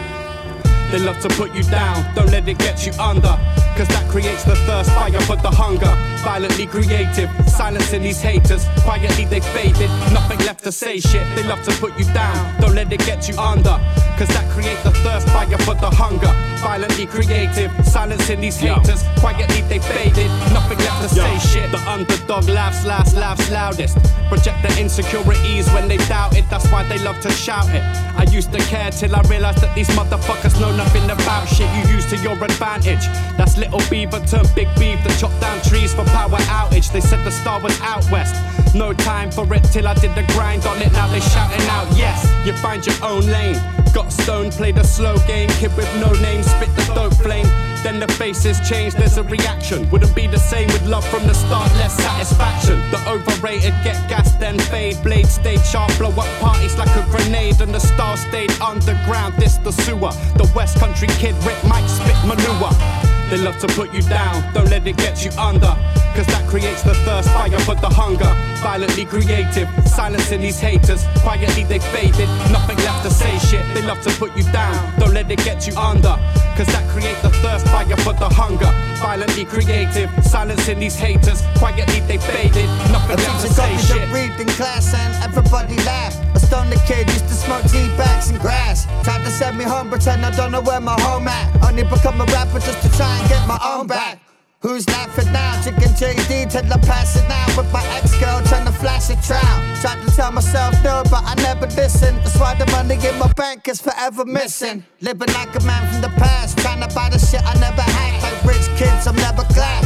[0.92, 3.36] They love to put you down, don't let it get you under.
[3.78, 5.94] Cause that creates the thirst, fire but the hunger.
[6.24, 8.68] Violently creative, silencing these haters.
[8.84, 11.26] Quietly they faded, nothing left to say shit.
[11.36, 13.80] They love to put you down, don't let it get you under.
[14.18, 16.32] Cause that creates the thirst, fire but the hunger.
[16.62, 19.04] Violently creative, silencing these haters.
[19.20, 21.72] Quietly they faded, nothing left to say shit.
[21.72, 23.98] The underdog laughs last, laughs loudest.
[24.28, 27.84] Project their insecurities when they doubt it, that's why they love to shout it.
[28.16, 31.96] I used to care till I realized that these motherfuckers know nothing about shit you
[31.96, 33.06] use to your advantage.
[33.38, 36.92] That's little beaver turned big beef that chop down trees for power outage.
[36.92, 38.36] They said the star was out west.
[38.76, 40.92] No time for it till I did the grind on it.
[40.92, 43.60] Now they shouting out, yes, you find your own lane.
[43.94, 45.50] Got stone, played a slow game.
[45.60, 47.48] Kid with no name, spit the dope flame.
[47.84, 49.90] Then the faces change, there's a reaction.
[49.90, 52.80] Wouldn't be the same with love from the start, less satisfaction.
[52.92, 55.02] The overrated get gas, then fade.
[55.04, 57.60] Blade stayed sharp, blow up parties like a grenade.
[57.60, 60.12] And the star stayed underground, this the sewer.
[60.38, 63.11] The West Country kid, Rip Mike, spit manure.
[63.32, 65.74] They love to put you down, don't let it get you under.
[66.14, 68.28] Cause that creates the thirst, fire but the hunger.
[68.60, 71.06] Violently creative, silencing these haters.
[71.24, 73.64] Quietly they faded, nothing left to say shit.
[73.74, 76.20] They love to put you down, don't let it get you under.
[76.56, 78.72] Cause that creates the thirst, fire but the hunger.
[79.02, 81.42] Violently creative, silencing these haters.
[81.58, 84.08] Quietly they faded, nothing left to say shit.
[84.14, 86.20] read in class and everybody laughed.
[86.36, 88.86] A stoner kid used to smoke tea bags and grass.
[89.04, 91.48] Tried to send me home, pretend I don't know where my home at.
[91.64, 94.21] Only become a rapper just to try and get my own back.
[94.62, 95.60] Who's laughing now?
[95.64, 99.18] Chicken JD till I pass it now with my ex girl trying to flash a
[99.26, 99.58] trial.
[99.82, 102.20] Tried to tell myself no, but I never listened.
[102.20, 104.86] That's why the money in my bank is forever missing.
[105.02, 108.22] Living like a man from the past, trying to buy the shit I never had.
[108.22, 109.82] Like rich kids, I'm never glad.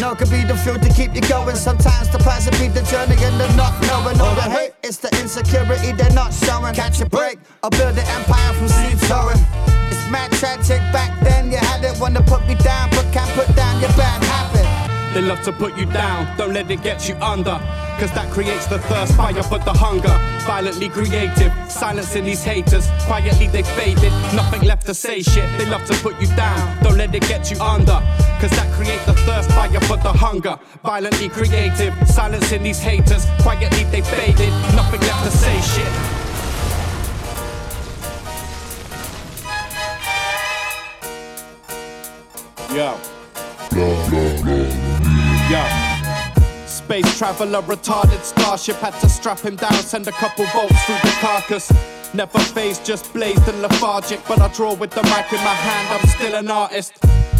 [0.00, 1.56] No, could be the fuel to keep you going.
[1.56, 4.20] Sometimes the price be the journey and the not knowing.
[4.20, 6.74] All the hate, it's the insecurity they're not showing.
[6.74, 9.85] Catch a break, or build an empire from seed sowing.
[10.10, 11.50] Mad tragic back then.
[11.50, 14.66] You had it, wanna put me down, but can't put down your bad habit.
[15.14, 17.58] They love to put you down, don't let it get you under.
[17.98, 20.14] Cause that creates the thirst, fire but the hunger.
[20.44, 22.86] Violently creative, silencing these haters.
[23.06, 25.48] Quietly they faded, nothing left to say shit.
[25.58, 27.98] They love to put you down, don't let it get you under.
[28.38, 30.58] Cause that creates the thirst, fire but the hunger.
[30.84, 33.24] Violently creative, silencing these haters.
[33.40, 36.15] Quietly they faded, nothing left to say shit.
[42.76, 42.94] Yo.
[46.66, 51.16] Space traveler, retarded starship had to strap him down, send a couple bolts through the
[51.18, 51.72] carcass.
[52.12, 54.20] Never phased, just blazed and lethargic.
[54.28, 56.92] But I draw with the mic in my hand, I'm still an artist.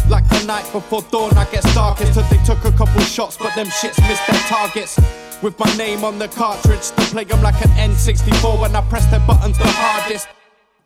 [0.09, 2.15] Like the night before dawn, I get darkest.
[2.15, 4.99] Till they took a couple shots, but them shits missed their targets.
[5.43, 9.05] With my name on the cartridge, to play 'em like an N64 when I press
[9.11, 10.29] their buttons the hardest.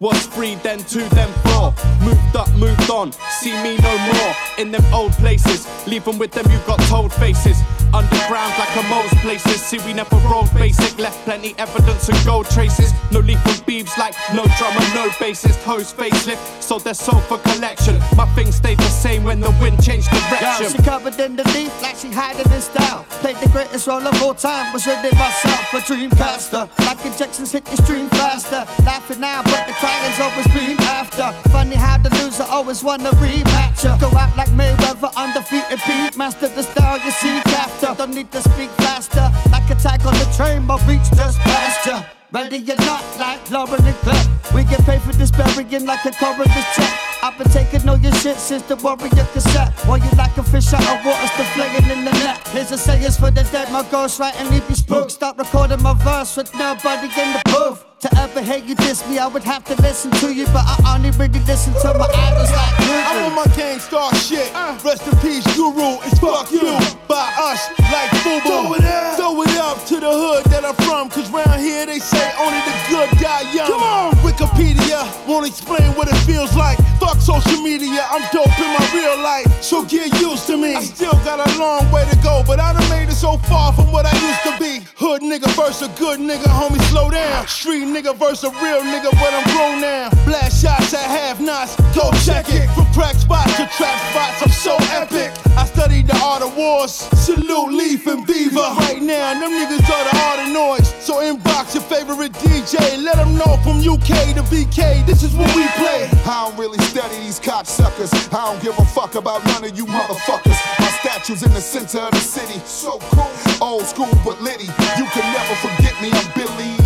[0.01, 1.75] Was free, then two, then four.
[2.01, 4.33] Moved up, moved on, see me no more.
[4.57, 7.61] In them old places, leave them with them, you got told faces.
[7.93, 9.61] Underground like a most places.
[9.61, 10.97] See, we never rolled basic.
[10.97, 12.93] Left plenty evidence and gold traces.
[13.11, 15.61] No from beeves like no drummer, no bassist.
[15.63, 17.99] Host facelift, so they're sold for collection.
[18.15, 20.71] My things stayed the same when the wind changed direction.
[20.71, 23.03] she covered in the leaf like she hiding in style.
[23.19, 27.51] Played the greatest role of all time, was written myself, a dream caster, Like injections
[27.51, 28.65] hit the stream faster.
[28.83, 31.31] Laughing now, but the crying's always been after.
[31.49, 33.83] Funny how the loser always wanna rematch.
[33.99, 36.47] Go out like Mayweather, undefeated beat master.
[36.47, 37.93] The style you seek after.
[37.97, 39.31] Don't need to speak faster.
[39.51, 42.03] Like a tag on the train, my reach just past ya.
[42.31, 44.27] Ready or not, like Lauren and Clark.
[44.55, 46.93] We get paid for this burying like a coroner's check.
[47.23, 49.73] I've been taking all your shit since the warrior cassette.
[49.85, 52.47] While you like a fish out of water, still playing in the net.
[52.47, 55.11] Here's a sayers for the dead, my ghost right and leave you spooked.
[55.11, 57.90] Stop recording my verse with nobody in the booth.
[58.01, 60.95] To ever hear you diss me, I would have to listen to you, but I
[60.95, 62.97] only really listen to my idols like you.
[62.97, 64.49] I'm on my gangstar shit.
[64.55, 64.73] Uh.
[64.83, 66.01] Rest in peace, Guru.
[66.09, 66.65] It's fuck you
[67.05, 68.41] by us like Fubu.
[68.41, 69.17] Throw it up.
[69.17, 71.09] Throw it up to the hood that I'm from.
[71.13, 73.69] Cause round here they say only the good die young.
[73.69, 74.13] Come on.
[74.25, 76.79] Wikipedia won't explain what it feels like.
[76.97, 78.01] Fuck social media.
[78.09, 79.45] I'm dope in my real life.
[79.61, 80.73] So get used to me.
[80.73, 83.73] I still got a long way to go, but I done made it so far
[83.73, 84.81] from what I used to be.
[84.97, 87.45] Hood nigga versus a good nigga, homie, slow down.
[87.45, 90.09] Street nigga versus a real nigga, but I'm grown now.
[90.25, 92.69] Blast shots at half knots, go check it.
[92.71, 95.31] From crack spots to trap spots, I'm so epic.
[95.57, 96.93] I studied the art of wars.
[96.93, 98.75] Salute Leaf and Viva.
[98.79, 100.87] Right now, them niggas are the art of noise.
[101.03, 103.03] So inbox your favorite DJ.
[103.03, 106.09] Let them know from UK to BK, this is what we play.
[106.25, 108.11] I don't really study these cocksuckers.
[108.33, 110.57] I don't give a fuck about none of you motherfuckers.
[110.79, 112.59] My statue's in the center of the city.
[112.65, 113.31] So cool.
[113.61, 114.65] Old school but litty.
[114.97, 116.09] You can never forget me.
[116.13, 116.80] I'm Billy.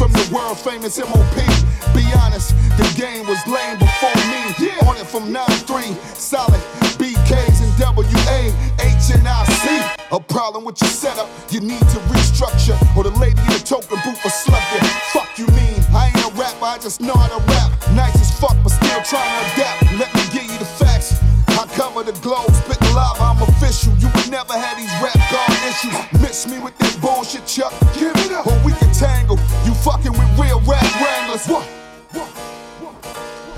[0.00, 1.36] From the world famous MOP.
[1.92, 4.72] Be honest, the game was lame before me.
[4.88, 5.92] On it from 9-3.
[6.16, 6.56] Solid.
[6.96, 8.40] BKs and WA.
[8.80, 10.00] H and IC.
[10.10, 11.28] A problem with your setup.
[11.50, 12.80] You need to restructure.
[12.96, 14.88] Or the lady in the token booth will slug you.
[15.12, 15.84] Fuck you mean?
[15.92, 16.64] I ain't a rapper.
[16.64, 17.70] I just know how to rap.
[17.92, 19.84] Nice as fuck, but still trying to adapt.
[20.00, 21.20] Let me give you the facts.
[21.60, 23.92] I cover the globe, spit the lava, I'm official.
[23.98, 26.22] You would never have these rap guard issues.
[26.22, 27.74] Miss me with that bullshit, Chuck.
[27.92, 28.46] Give it up.
[31.30, 31.79] Dallas, what?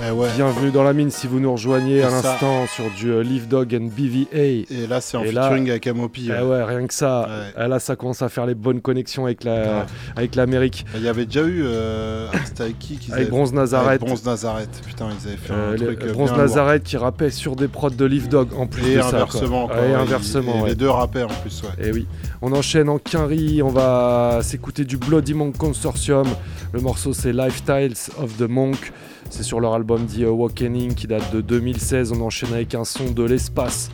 [0.05, 0.27] Eh ouais.
[0.35, 3.73] Bienvenue dans la mine si vous nous rejoignez à l'instant sur du euh, Leaf Dog
[3.75, 4.27] and BVA.
[4.37, 6.29] Et là, c'est en featuring avec Amopi.
[6.37, 7.29] Eh ouais, rien que ça.
[7.57, 9.83] Eh Là, ça commence à faire les bonnes connexions avec la, Ouais.
[10.15, 10.85] avec l'Amérique.
[10.95, 11.61] Il y avait déjà eu.
[11.63, 13.87] Euh, c'était avec qui qu'ils Avec avaient- Bronze Nazareth.
[13.87, 14.81] Avec Bronze Nazareth.
[14.85, 15.99] Putain, ils avaient fait Euh, un le- truc.
[16.03, 16.47] euh, Bronze bien lourd.
[16.47, 19.19] Nazareth qui rappait sur des prods de Leaf Dog en plus Et de ça, quoi.
[19.19, 20.55] inversement, quoi, Ouais, et ouais, inversement.
[20.59, 20.69] et ouais.
[20.69, 21.85] les deux rappaient en plus, ouais.
[21.87, 22.07] Et oui.
[22.41, 26.27] On enchaîne en quinri, on va s'écouter du Bloody Monk Consortium.
[26.73, 28.91] Le morceau c'est Lifestyles of the Monk.
[29.35, 32.11] C'est sur leur album The Awakening qui date de 2016.
[32.11, 33.89] On enchaîne avec un son de l'espace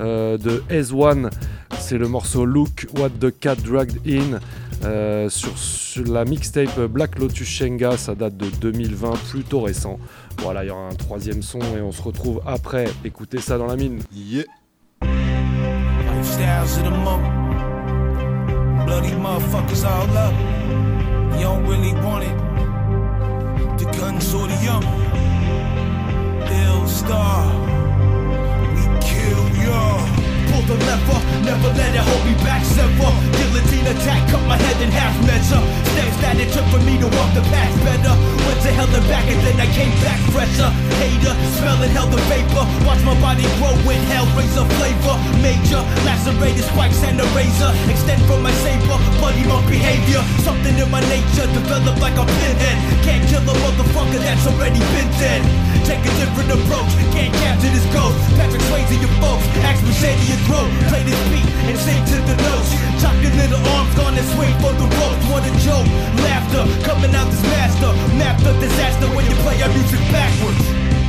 [0.00, 1.30] euh, de S1.
[1.78, 4.40] C'est le morceau Look What the Cat Dragged In.
[4.84, 10.00] euh, sur, sur la mixtape Black Lotus Shenga, ça date de 2020, plutôt récent.
[10.38, 12.86] Voilà, il y aura un troisième son et on se retrouve après.
[13.04, 14.00] Écoutez ça dans la mine.
[14.12, 14.42] Yeah.
[15.02, 17.22] Lifestyles of the monk.
[18.86, 20.34] Bloody motherfuckers all up.
[21.38, 22.49] You don't really want it.
[23.80, 23.86] The
[24.62, 24.84] young.
[26.52, 27.46] Ill star.
[28.74, 30.09] We kill y'all.
[30.70, 33.10] The lever, never let it hold me back, sever.
[33.34, 35.58] Guillotine attack, cut my head in half measure.
[35.90, 38.14] Steps that it took for me to walk the path better.
[38.46, 40.70] Went to hell and back and then I came back fresher.
[41.02, 42.62] Hater, smelling hell the vapor.
[42.86, 45.18] Watch my body grow with hell, razor flavor.
[45.42, 47.74] Major, lacerated spikes and a razor.
[47.90, 50.22] Extend from my saber, bloody monk behavior.
[50.46, 52.78] Something in my nature developed like a pinhead.
[53.02, 55.42] Can't kill a motherfucker that's already been dead.
[55.90, 58.14] Take a different approach, can't capture this ghost.
[58.38, 59.42] Patrick Swayze your folks,
[59.98, 60.70] say to your throat.
[60.86, 62.70] Play this beat and sing to the notes.
[63.02, 65.26] Chop your little arms, gonna swing for the ropes.
[65.34, 65.90] What a joke,
[66.22, 67.90] laughter coming out this master.
[68.14, 70.99] Map the disaster when you play our music backwards.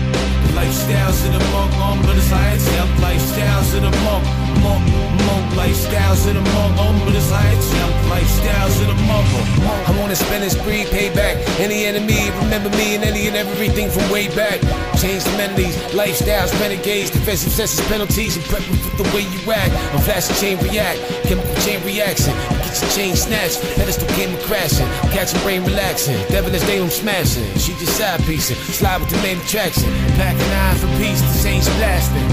[0.51, 2.89] Lifestyles of the monk, um, but it's high itself.
[2.99, 4.23] Lifestyles of the monk,
[4.61, 4.83] monk,
[5.25, 5.43] monk.
[5.55, 7.91] Lifestyles of the monk, um, but it's high itself.
[8.11, 9.27] Lifestyles of the monk,
[9.63, 9.89] monk.
[9.89, 11.39] I'm on a spinning spree, payback.
[11.59, 14.59] Any enemy, remember me and any and everything from way back.
[14.99, 19.71] Change the melodies, lifestyles, renegades, defensive senses, penalties, and prepping for the way you act.
[19.93, 22.35] I'm flashing chain react, chemical chain reaction.
[22.71, 24.87] Get your chain snatched, pedestal came crashing.
[25.11, 27.43] Catching brain relaxing, devilish day I'm smashing.
[27.59, 29.91] She just side piecing, slide with the main attraction.
[30.15, 32.23] Pack an eye for peace, the saints blasting.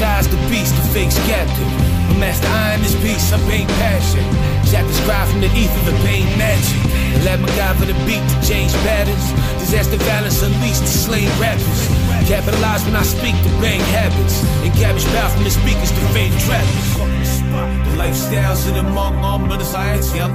[0.00, 1.68] Guys, the beast, the fake's captive.
[2.16, 4.24] master iron this piece, I paint passion.
[4.64, 6.80] Chapters cry from the ether, the pain magic.
[7.28, 9.20] Let my guy for the beat to change patterns.
[9.60, 11.80] Disaster violence unleashed to slay rappers.
[12.24, 14.40] Capitalize when I speak to bang habits.
[14.64, 17.77] And cabbage bow from the speakers to fade trappers.
[17.98, 20.28] Lifestyles in the monk on met de ja.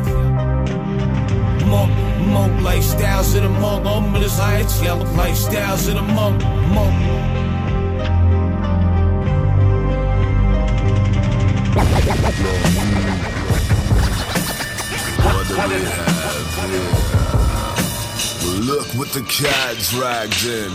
[1.66, 1.92] Monk,
[2.28, 4.30] monk, lifestyles in the monk on met de
[4.82, 4.96] ja.
[4.96, 6.42] Lifestyle zit een man,
[6.74, 6.94] monk.
[15.56, 16.23] What do we have?
[19.14, 20.74] The cat dragged in.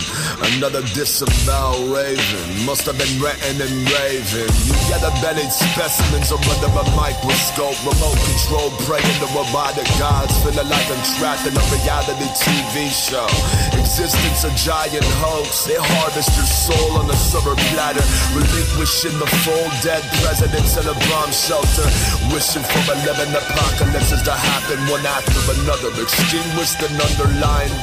[0.54, 2.46] Another disembowel raven.
[2.62, 4.46] Must have been written and raven.
[4.62, 7.74] You get a bellied specimens are under a microscope.
[7.82, 10.38] Remote control praying to robotic gods.
[10.46, 13.26] Feeling like I'm trapped in a reality TV show.
[13.74, 15.66] Existence a giant hoax.
[15.66, 18.06] They harvest your soul on a silver platter.
[18.38, 21.90] Relinquishing the full dead presidents in a bomb shelter.
[22.30, 25.90] Wishing for a living apocalypses to happen one after another.
[25.98, 27.74] Extinguished and underlined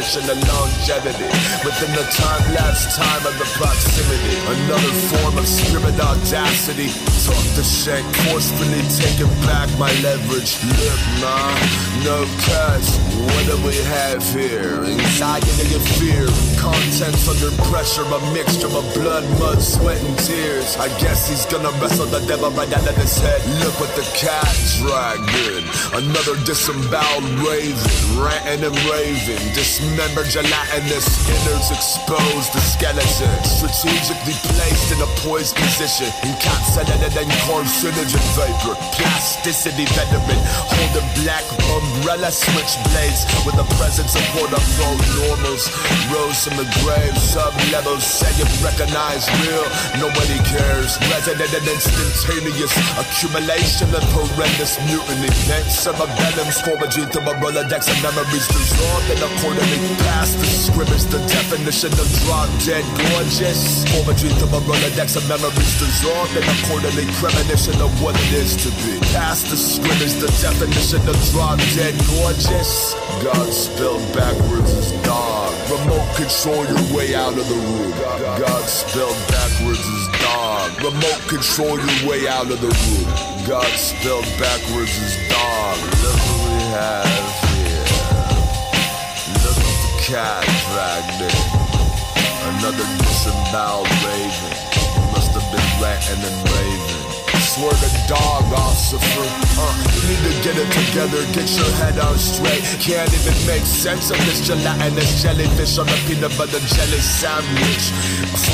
[0.00, 1.24] definition of longevity
[1.64, 4.36] within the time lapse time of the proximity.
[4.64, 6.88] Another form of spirit audacity.
[7.26, 10.56] Talk the shank, forcefully taking back my leverage.
[10.64, 11.52] Look, nah,
[12.04, 12.96] no cuts.
[13.12, 14.80] What do we have here?
[14.84, 16.26] Anxiety and fear.
[16.60, 20.76] Contents under pressure, a mixture of blood, mud, sweat, and tears.
[20.76, 23.40] I guess he's gonna wrestle the devil right out of his head.
[23.64, 24.44] Look what the cat
[24.76, 25.64] dragged in.
[25.96, 27.80] Another disemboweled raven,
[28.20, 29.40] ranting and raving.
[29.56, 33.32] Dismembered gelatinous innards exposed the skeleton.
[33.40, 36.12] Strategically placed in a poised position.
[36.28, 38.76] Encapsulated in carcinogen vapor.
[39.00, 40.40] Plasticity veteran.
[40.68, 45.64] Holding black umbrella switchblades with the presence of unquote normals.
[46.12, 49.62] Rose the grave, sub levels saying recognize real.
[50.00, 50.98] Nobody cares.
[51.12, 55.30] Resident and instantaneous accumulation of horrendous mutiny.
[55.46, 59.78] Next cerebellum scourging to a Rolodex of memories dissolved and accordingly
[60.08, 61.06] past the scrimmage.
[61.12, 63.86] The definition of drop dead gorgeous.
[63.86, 68.70] Scourging to a Rolodex of memories dissolved and accordingly premonition of what it is to
[68.82, 68.98] be.
[69.12, 72.94] Past the scrimmage, the definition of drop dead gorgeous.
[73.22, 75.52] God spelled backwards is dog.
[75.70, 77.90] Remote control your way out of the room.
[77.90, 80.72] God spelled backwards is dog.
[80.80, 83.46] Remote control your way out of the room.
[83.46, 85.76] God spelled backwards is dog.
[86.00, 87.84] Look what we have here.
[89.44, 91.28] Look at the cat dragged.
[92.56, 95.12] Another disemboweled raven.
[95.12, 96.49] Must have been ranting and.
[97.50, 99.26] Swear to dog, Ossifer.
[99.58, 102.62] Uh, you need to get it together, get your head on straight.
[102.78, 107.90] Can't even make sense of this gelatinous jellyfish on a peanut butter jelly sandwich.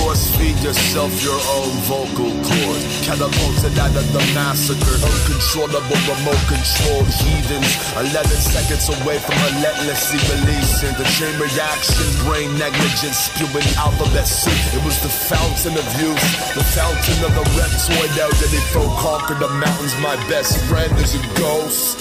[0.00, 2.80] Force feed yourself your own vocal cord.
[3.04, 4.96] Catapulted out of the massacre.
[5.04, 7.76] Uncontrollable remote controlled heathens.
[8.00, 14.56] 11 seconds away from relentlessly releasing the chain reaction, brain negligence, spewing alphabet soup.
[14.72, 16.24] It was the fountain of youth,
[16.56, 19.94] the fountain of the reptoid elderly folk conquered the mountains.
[20.00, 21.98] My best friend is a ghost.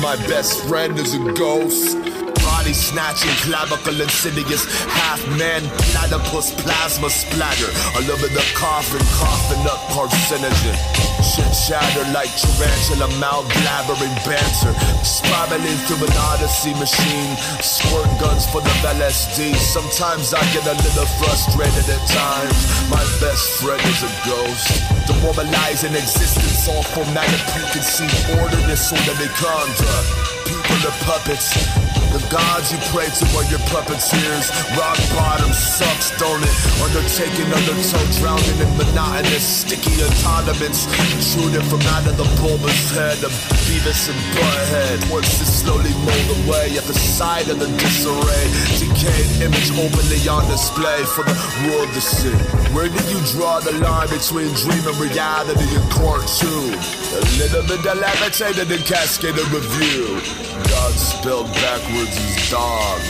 [0.00, 1.96] My best friend is a ghost.
[2.42, 7.70] Body snatching, clavicle insidious, half man, platypus, plasma splatter.
[7.96, 11.11] All over the coffin, coughing up carcinogen.
[11.22, 14.74] Shit shatter like tarantula, mouth blabbering banter.
[15.06, 17.38] Spiraling through an odyssey machine.
[17.62, 19.54] Squirt guns for the LSD.
[19.54, 22.58] Sometimes I get a little frustrated at times.
[22.90, 24.82] My best friend is a ghost.
[25.06, 30.06] Demoralizing existence, all formatted preconceived order, disorderly conduct.
[30.44, 31.91] People are puppets.
[32.12, 34.52] The gods you pray to are your puppeteers.
[34.76, 36.52] Rock bottom sucks, don't it?
[36.84, 40.84] Undertaking undertow, drowning in monotonous, sticky entitlements.
[41.08, 43.32] Intruding from out of the bulbous head of
[43.64, 45.00] Beavis and Butthead.
[45.08, 48.46] To slowly mold away at the side of the disarray.
[48.76, 52.36] Decayed image openly on display for the world to see.
[52.76, 56.76] Where do you draw the line between dream and reality and cartoon?
[56.76, 60.20] A little bit dilapidated and cascaded review.
[60.68, 63.00] God spelled backwards is dog.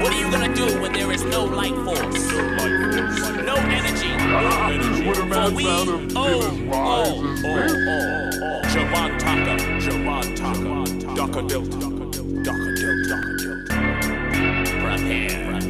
[0.00, 2.32] What are you gonna do when there is no light force?
[3.42, 4.12] No energy.
[5.02, 6.42] For we, oh, oh,
[6.74, 8.60] oh, oh.
[8.72, 9.54] Javon Taka,
[9.84, 11.78] Javon Taka, Daka Delta,
[12.42, 13.16] Daka Delta,
[14.80, 15.61] Prepare, prepare.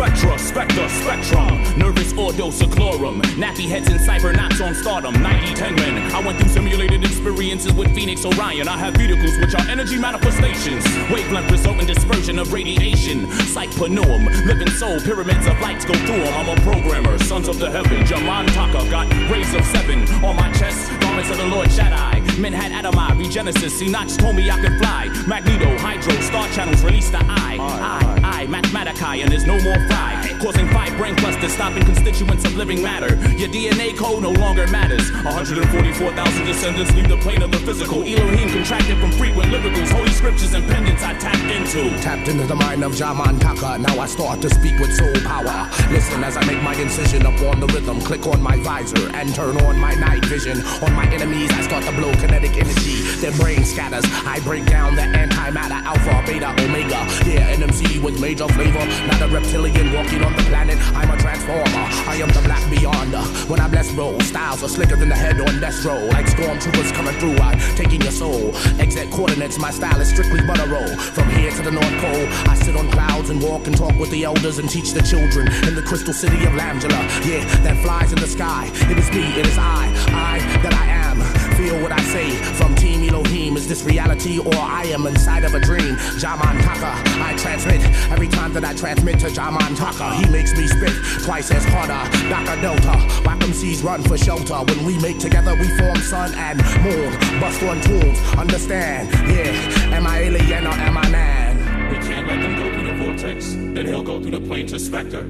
[0.00, 3.20] Spectra, Spectre, Spectrum, nervous or dosiclorum.
[3.36, 6.14] Nappy heads and cybernauts on stardom, 90 10 men.
[6.14, 8.66] I went through simulated experiences with Phoenix Orion.
[8.66, 10.86] I have vehicles which are energy manifestations.
[11.12, 13.30] Wavelength resulting dispersion of radiation.
[13.52, 16.32] Psych panuum, living soul, pyramids of lights go through them.
[16.32, 18.06] I'm a programmer, sons of the heaven.
[18.06, 20.98] Jaman Taka got rays of seven on my chest.
[21.00, 22.09] Garments of the Lord Shaddai.
[22.38, 23.70] Men had Adamai, Regenesis.
[23.70, 25.08] See, Notch told me I could fly.
[25.26, 27.56] Magneto, Hydro, Star Channels release the eye.
[27.60, 30.09] I, I, Mathematici, and there's no more fry.
[30.40, 33.14] Causing five brain clusters, stopping constituents of living matter.
[33.36, 35.12] Your DNA code no longer matters.
[35.12, 37.98] 144,000 descendants leave the plane of the physical.
[37.98, 41.90] Elohim contracted from frequent lyricals, holy scriptures and pendants I tapped into.
[42.00, 43.76] Tapped into the mind of Jaman Taka.
[43.76, 45.68] Now I start to speak with soul power.
[45.92, 48.00] Listen as I make my incision upon the rhythm.
[48.00, 50.56] Click on my visor and turn on my night vision.
[50.80, 53.02] On my enemies, I start to blow kinetic energy.
[53.20, 54.04] Their brain scatters.
[54.24, 57.04] I break down the antimatter, alpha, beta, omega.
[57.28, 58.86] Yeah, NMC with major flavor.
[59.06, 60.78] Not a reptilian walking on the planet.
[60.94, 61.86] I'm a transformer.
[62.06, 63.14] I am the black beyond.
[63.48, 66.06] When I bless roll, styles are slicker than the head on death row.
[66.06, 68.54] Like stormtroopers coming through, I'm taking your soul.
[68.78, 70.88] Exit coordinates, my style is strictly butter roll.
[71.16, 74.10] From here to the North Pole, I sit on clouds and walk and talk with
[74.10, 77.00] the elders and teach the children in the crystal city of Lamjula.
[77.26, 78.70] Yeah, that flies in the sky.
[78.90, 81.39] It is me, it is I, I that I am.
[81.60, 83.54] Feel what I say from Team Elohim.
[83.54, 85.94] Is this reality or I am inside of a dream?
[86.16, 90.14] Jaman Taka, I transmit every time that I transmit to Jaman Taka.
[90.14, 92.00] He makes me spit twice as harder.
[92.30, 92.96] Daka Delta,
[93.28, 94.54] Wacom Seas run for shelter.
[94.54, 97.12] When we make together, we form sun and moon.
[97.38, 99.10] Bust on tools, understand?
[99.28, 101.90] Yeah, am I alien or am I man?
[101.90, 103.52] We can't let them go through the vortex.
[103.52, 105.24] Then he'll go through the plane to Spectre.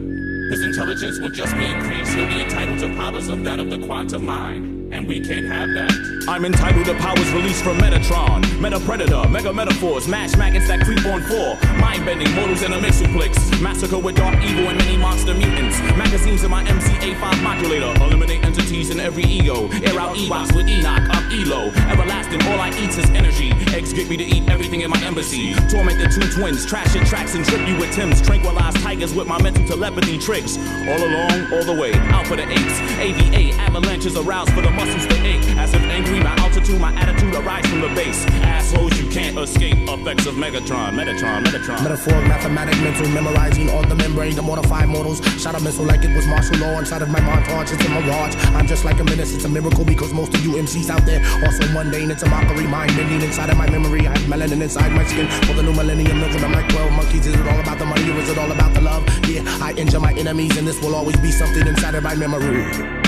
[0.50, 2.14] His intelligence will just be increased.
[2.14, 4.79] He'll be entitled to powers of that of the quantum mind.
[4.92, 6.10] And we can't have that.
[6.28, 8.42] I'm entitled to powers released from Metatron.
[8.60, 11.56] Meta Predator, Mega Metaphors, Mash Maggots that creep on four.
[11.78, 13.60] Mind bending, mortals in a mixoplex.
[13.62, 15.80] Massacre with dark evil and many monster mutants.
[15.96, 17.92] Magazines in my MCA5 modulator.
[18.02, 19.68] Eliminate entities in every ego.
[19.86, 21.70] Air out Ewoks with Enoch, up Elo.
[21.90, 23.52] Everlasting, all I eat is energy.
[23.74, 25.54] Eggs get me to eat everything in my embassy.
[25.70, 28.20] Torment the two twins, trash it tracks and trip you with Tim's.
[28.20, 30.58] Tranquilize tigers with my mental telepathy tricks.
[30.58, 32.80] All along, all the way, out for the apes.
[32.98, 35.44] AVA, avalanches aroused for the muscles to ache.
[35.60, 38.24] As if angry, my altitude, my attitude arise from the base.
[38.56, 41.82] Assholes, you can't escape effects of Megatron, Metatron, Metatron.
[41.82, 45.20] Metaphor, mathematic, mental, memorizing on the membrane to mortify mortals.
[45.40, 47.72] Shot a missile like it was martial law inside of my montage.
[47.72, 48.34] It's a mirage.
[48.56, 49.34] I'm just like a menace.
[49.34, 52.10] It's a miracle because most of you MCs out there also mundane.
[52.10, 54.06] It's a mockery, mind bending inside of my memory.
[54.06, 56.20] I have melanin inside my skin for the new millennium.
[56.20, 57.26] Milking I'm like 12 monkeys.
[57.26, 59.02] Is it all about the money or is it all about the love?
[59.28, 62.99] Yeah, I injure my enemies and this will always be something inside of my memory.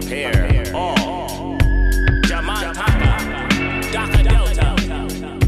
[0.00, 1.58] Prepare all.
[2.22, 3.18] Jaman Taka,
[3.90, 4.76] Daka Delta,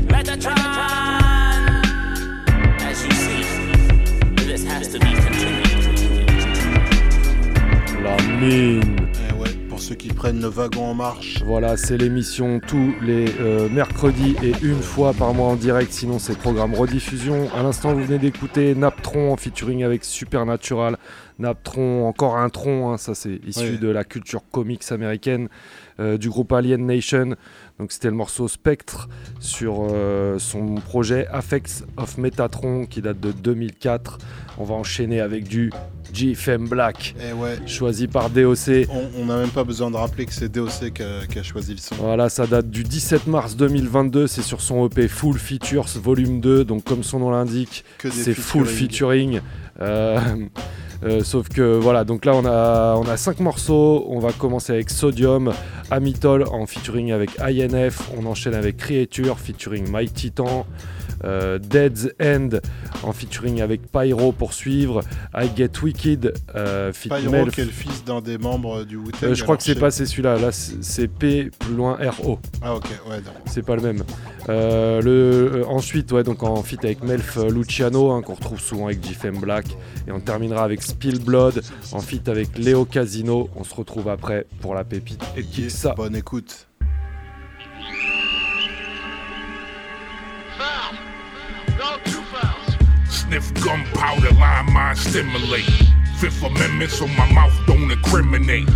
[0.08, 0.56] Metatron.
[2.82, 3.44] As you see,
[4.44, 6.26] this has to be continued.
[8.02, 9.10] La mine.
[9.28, 9.40] Eh
[9.80, 11.42] ceux qui prennent le wagon en marche.
[11.44, 16.18] Voilà, c'est l'émission tous les euh, mercredis et une fois par mois en direct, sinon
[16.18, 17.48] c'est programme rediffusion.
[17.56, 20.98] À l'instant, vous venez d'écouter Naptron en featuring avec Supernatural.
[21.40, 25.48] Naptron, encore un tron, hein, ça c'est issu de la culture comics américaine
[25.98, 27.34] euh, du groupe Alien Nation.
[27.78, 29.08] Donc c'était le morceau Spectre
[29.40, 34.18] sur euh, son projet Affects of Metatron qui date de 2004.
[34.58, 35.72] On va enchaîner avec du
[36.12, 37.56] GFM Black, Eh ouais.
[37.66, 38.86] choisi par DOC.
[39.16, 41.72] On n'a même pas besoin de rappeler que c'est DOC qui a, qui a choisi
[41.72, 41.94] le son.
[41.94, 46.64] Voilà, ça date du 17 mars 2022, c'est sur son EP Full Features Volume 2,
[46.64, 49.36] donc comme son nom l'indique, c'est full featuring.
[49.36, 49.40] featuring.
[49.80, 50.18] Euh,
[51.04, 54.72] euh, sauf que voilà, donc là on a, on a 5 morceaux, on va commencer
[54.72, 55.52] avec Sodium,
[55.90, 60.66] Amitol en featuring avec INF, on enchaîne avec Creature featuring My Titan.
[61.24, 62.48] euh, Dead's End
[63.02, 65.02] en featuring avec Pyro pour suivre,
[65.34, 67.54] I Get Wicked, euh, feat Pyro, Melf.
[67.54, 69.30] qui est le fils d'un des membres du Wu-Tang.
[69.30, 72.38] Euh, je crois que c'est pas c'est celui-là, là c'est c'est P plus loin RO.
[72.62, 73.16] Ah ok, ouais.
[73.46, 74.02] C'est pas le même.
[74.48, 79.38] Le, ensuite, ouais, donc en feat avec Melf Luciano, hein, qu'on retrouve souvent avec JFM
[79.38, 79.66] Black.
[80.08, 81.62] Et on terminera avec Spill Blood,
[81.92, 83.48] en feat avec Léo Casino.
[83.56, 85.22] On se retrouve après pour la pépite.
[85.36, 86.66] Et qui ça Bonne écoute.
[93.08, 95.99] Sniff gunpowder, line mind stimulate.
[96.20, 98.68] Fifth Amendment so my mouth don't incriminate.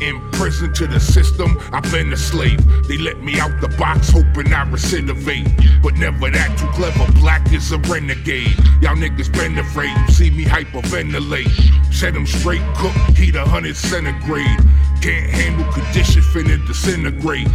[0.00, 2.58] In prison to the system, I've been a slave.
[2.88, 5.80] They let me out the box hoping I recidivate.
[5.80, 8.56] But never that too clever, black is a renegade.
[8.82, 11.94] Y'all niggas been afraid, you see me hyperventilate.
[11.94, 14.58] Set him straight, cook, heat a hundred centigrade.
[15.00, 17.46] Can't handle conditions, finna disintegrate.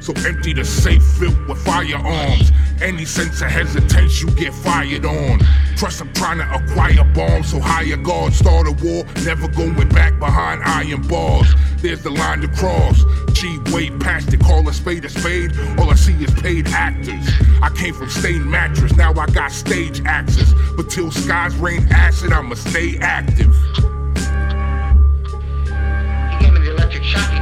[0.00, 2.50] So empty the safe filled with firearms.
[2.80, 5.40] Any sense of hesitation, you get fired on.
[5.76, 10.18] Trust I'm trying to acquire bombs, so hire guard, start a war, never going back
[10.18, 11.54] behind iron bars.
[11.82, 13.04] There's the line to cross.
[13.34, 15.52] Cheap way past it, call a spade a spade.
[15.78, 17.28] All I see is paid actors.
[17.62, 20.54] I came from stained mattress, now I got stage access.
[20.76, 23.54] But till skies rain acid, I'ma stay active.
[26.32, 27.39] He gave me the electric shock.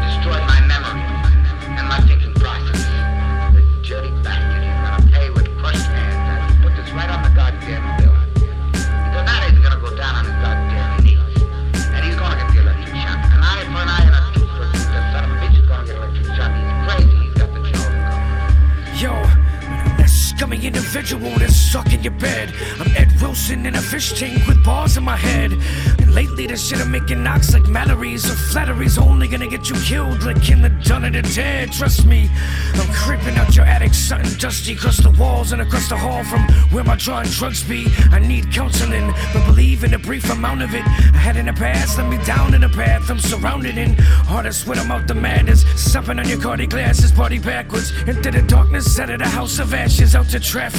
[20.88, 22.50] Individual that's stuck in your bed.
[22.80, 25.52] I'm Ed Wilson in a fish tank with bars in my head.
[25.52, 28.24] And lately, this shit I'm making knocks like Mallory's.
[28.24, 31.72] So flattery's only gonna get you killed, like in the Dawn of the Dead.
[31.72, 32.30] Trust me,
[32.72, 36.40] I'm creeping out your attic, something dusty across the walls and across the hall from
[36.72, 37.86] where my drawing drugs be.
[38.10, 40.86] I need counseling, but believe in a brief amount of it.
[40.86, 43.94] I had in the past, let me down in the path I'm surrounded in.
[43.98, 45.66] Hardest when I'm out the madness.
[45.76, 47.92] Stopping on your cardi glasses, party backwards.
[48.06, 50.77] Into the darkness, out of the house of ashes, out to traffic.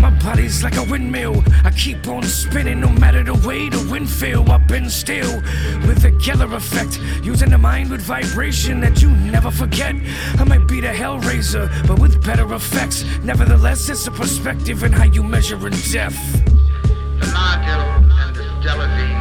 [0.00, 1.42] My body's like a windmill.
[1.64, 4.48] I keep on spinning no matter the way the wind feel.
[4.48, 5.40] I've been still
[5.86, 7.00] with the Geller effect.
[7.24, 9.96] Using the mind with vibration that you never forget.
[10.38, 13.04] I might be the Hellraiser, but with better effects.
[13.24, 16.16] Nevertheless, it's a perspective in how you measure in death.
[17.18, 19.15] The and the.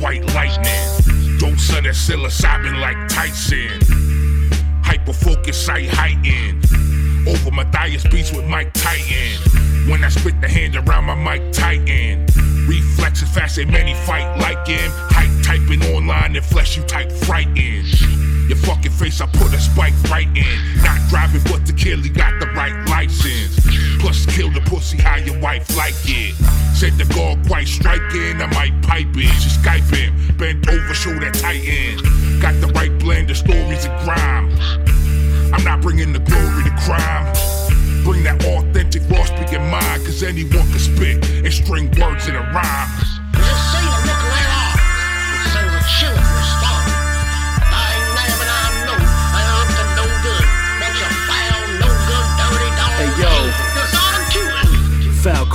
[0.00, 1.38] White lightning.
[1.38, 3.80] Dose of that psilocybin like Tyson.
[4.82, 6.64] Hyperfocus sight heightened.
[7.28, 9.38] Over Matthias beats with Mike Titan.
[9.90, 12.26] When I spit the hand around my mic tighten.
[12.66, 14.90] Reflexes fast and many fight like him.
[15.10, 18.27] Hype typing online and flesh you type frightened.
[18.48, 20.82] Your fucking face, I put a spike right in.
[20.82, 23.60] Not driving, but to kill, he got the right license.
[24.00, 26.34] Plus, kill the pussy, how your wife like it.
[26.74, 29.28] Said the guard quite striking, I might pipe it.
[29.42, 31.98] She Skype him, bent over, show that tighten.
[32.40, 34.48] Got the right blend of stories and grime.
[35.52, 37.26] I'm not bringing the glory to crime.
[38.04, 42.40] Bring that authentic raw speaking mind, cause anyone can spit and string words in a
[42.54, 43.17] rhyme.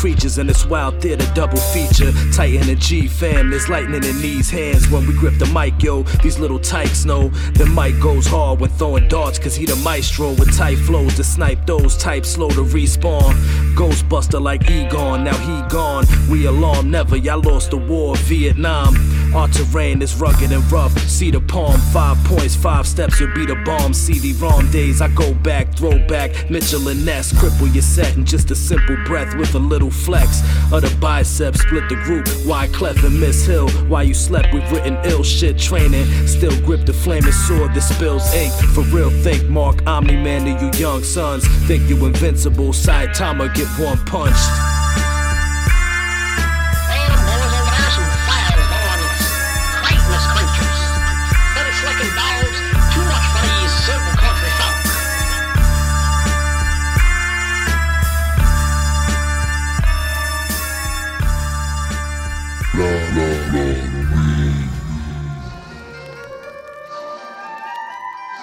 [0.04, 2.12] Creatures in this wild theater double feature.
[2.34, 6.04] Titan and G fam, there's lightning in these hands when we grip the mic, yo.
[6.22, 10.32] These little tykes know the mic goes hard when throwing darts, cause he the maestro
[10.32, 13.34] with tight flows to snipe those types slow to respawn.
[13.76, 16.04] Ghostbuster like Egon, now he gone.
[16.30, 19.23] We alarm never, y'all lost the war, Vietnam.
[19.36, 20.98] Our terrain is rugged and rough.
[21.10, 23.94] See the palm, five points, five steps, you'll be the bomb.
[23.94, 26.50] CD-ROM days, I go back, throwback.
[26.50, 30.42] Mitchell and Ness, cripple your set in just a simple breath with a little flex
[30.72, 31.62] of the biceps.
[31.62, 32.28] Split the group.
[32.46, 33.70] Why Clef and Miss Hill?
[33.88, 34.54] Why you slept?
[34.54, 36.06] We've written ill shit training.
[36.28, 38.54] Still grip the flaming sword that spills ink.
[38.74, 41.48] For real, think Mark Omni Man to you young sons.
[41.68, 42.74] Think you invincible.
[42.74, 44.73] Timer, get one punched.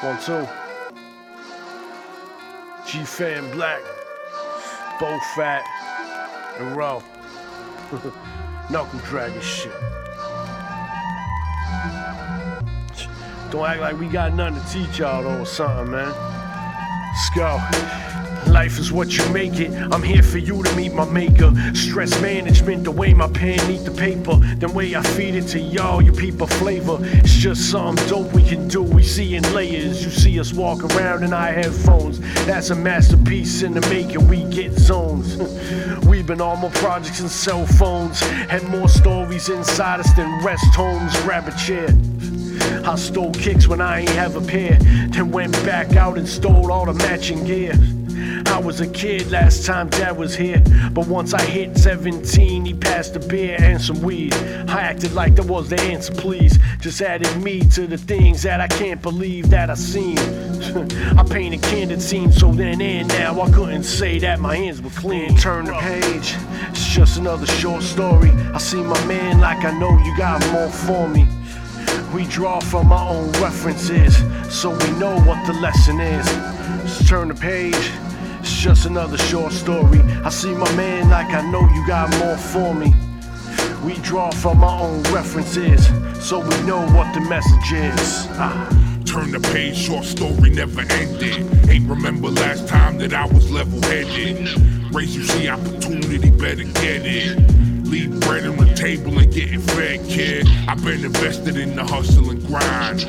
[0.02, 0.48] One, two.
[2.86, 3.82] G Fan Black.
[4.98, 5.62] Both fat
[6.58, 7.02] and raw.
[8.70, 9.72] Knuckle dragging shit.
[13.50, 16.14] Don't act like we got nothing to teach y'all though or something, man.
[17.10, 18.19] Let's go.
[18.46, 19.70] Life is what you make it.
[19.92, 21.52] I'm here for you to meet my maker.
[21.74, 25.58] Stress management, the way my pen need the paper, the way I feed it to
[25.58, 26.98] y'all, you people flavor.
[27.00, 28.82] It's just something dope we can do.
[28.82, 30.04] We see in layers.
[30.04, 32.20] You see us walk around in our headphones.
[32.46, 34.26] That's a masterpiece in the making.
[34.28, 35.36] We get zones.
[36.06, 38.20] We've been on more projects and cell phones.
[38.20, 41.18] Had more stories inside us than rest homes.
[41.22, 41.88] Grab a chair.
[42.84, 44.78] I stole kicks when I ain't have a pair,
[45.10, 47.74] then went back out and stole all the matching gear.
[48.46, 50.62] I was a kid last time dad was here,
[50.92, 54.34] but once I hit 17, he passed a beer and some weed.
[54.34, 56.58] I acted like that was the answer, please.
[56.80, 60.18] Just added me to the things that I can't believe that I seen.
[61.18, 64.90] I painted candid scenes, so then and now I couldn't say that my hands were
[64.90, 65.36] clean.
[65.36, 66.34] Turn the page,
[66.68, 68.30] it's just another short story.
[68.30, 71.26] I see my man like I know you got more for me.
[72.14, 74.16] We draw from our own references,
[74.52, 76.26] so we know what the lesson is.
[76.82, 77.90] Just turn the page.
[78.40, 80.00] It's just another short story.
[80.24, 82.94] I see my man like I know you got more for me.
[83.84, 85.86] We draw from our own references,
[86.26, 88.26] so we know what the message is.
[88.32, 88.80] Ah.
[89.10, 91.68] Turn the page, short story never ended.
[91.68, 94.48] Ain't remember last time that I was level headed.
[94.94, 97.36] Race, you see opportunity, better get it.
[97.84, 100.46] Leave bread on the table and getting fed, kid.
[100.68, 103.00] I've been invested in the hustle and grind.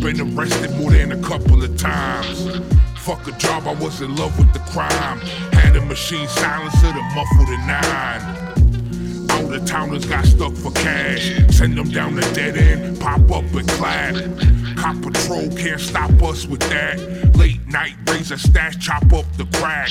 [0.00, 2.83] Been arrested more than a couple of times.
[3.04, 5.20] Fuck a job, I was in love with the crime.
[5.52, 9.30] Had a machine silencer to muffle the nine.
[9.30, 11.34] Out of towners got stuck for cash.
[11.54, 14.14] Send them down the dead end, pop up and clap.
[14.78, 17.36] Cop patrol can't stop us with that.
[17.36, 19.90] Late night, raise a stash, chop up the crack.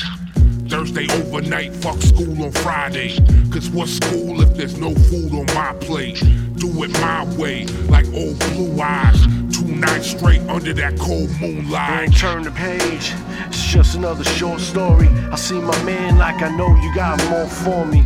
[0.74, 3.16] Thursday overnight, fuck school on Friday.
[3.52, 6.20] Cause what's school if there's no food on my plate?
[6.56, 9.22] Do it my way, like old blue eyes.
[9.56, 12.06] Two nights straight under that cold moonlight.
[12.06, 13.14] Ain't turn the page,
[13.46, 15.08] it's just another short story.
[15.32, 18.04] I see my man like I know you got more for me.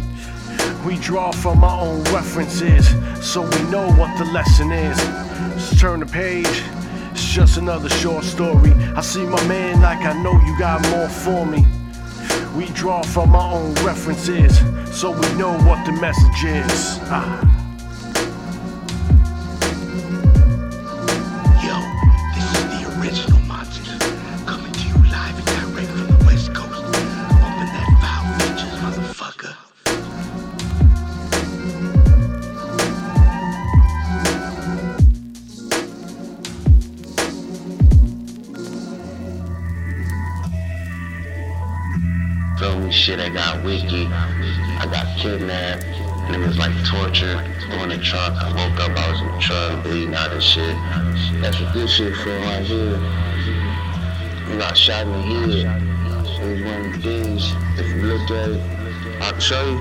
[0.85, 2.89] We draw from our own references,
[3.25, 4.97] so we know what the lesson is.
[5.53, 6.63] Just turn the page,
[7.11, 8.73] it's just another short story.
[8.93, 11.65] I see my man like I know you got more for me.
[12.57, 14.57] We draw from our own references,
[14.91, 16.97] so we know what the message is.
[17.03, 17.56] Ah.
[43.67, 45.05] I got.
[45.05, 45.83] I kidnapped.
[46.31, 47.35] Niggas like torture.
[47.81, 48.33] On the truck.
[48.33, 50.75] I woke up, I was in the truck, bleeding out and shit.
[51.41, 52.97] That's what this shit feel right here.
[54.49, 55.81] You got shot in the head.
[56.39, 57.53] It was one of the things.
[57.77, 58.61] If you look at it,
[59.21, 59.77] I'll show you.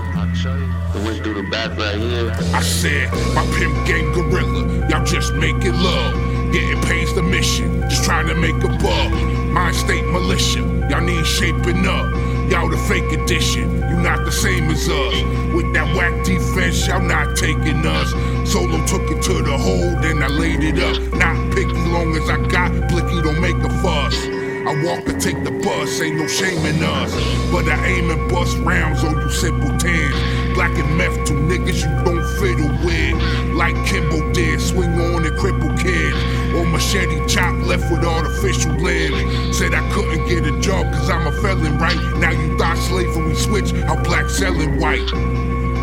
[0.99, 2.33] It went through the back right here.
[2.53, 6.53] I said, my pimp game gorilla, y'all just making love.
[6.53, 9.13] Getting paid's the mission, just trying to make a buck.
[9.53, 10.61] Mind state militia,
[10.91, 12.16] y'all need shaping up.
[12.51, 15.15] Y'all the fake edition, you not the same as us.
[15.53, 18.11] With that whack defense, y'all not taking us.
[18.51, 20.97] Solo took it to the hole, and I laid it up.
[21.15, 24.15] Not picky, long as I got blicky, don't make a fuss.
[24.67, 27.13] I walk and take the bus, ain't no shame in us.
[27.51, 30.55] But I aim and bust rounds on you simple simpletons.
[30.55, 33.55] Black and meth, two niggas you don't fiddle with.
[33.55, 36.36] Like Kimbo did, swing on and cripple kids.
[36.55, 39.59] Or machete chop left with artificial limbs.
[39.59, 41.99] Said I couldn't get a job cause I'm a felon, right?
[42.19, 45.11] Now you thought slavery switch, how black selling white.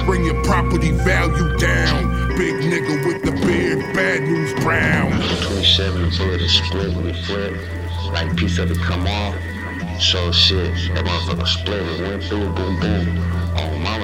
[0.05, 2.35] Bring your property value down.
[2.37, 5.11] Big nigga with the beard, bad news brown.
[5.43, 7.55] 27 bullet is split it flip.
[8.11, 9.35] Like piece of it come off.
[10.01, 13.42] So shit, that motherfucker split it, went through, boom boom.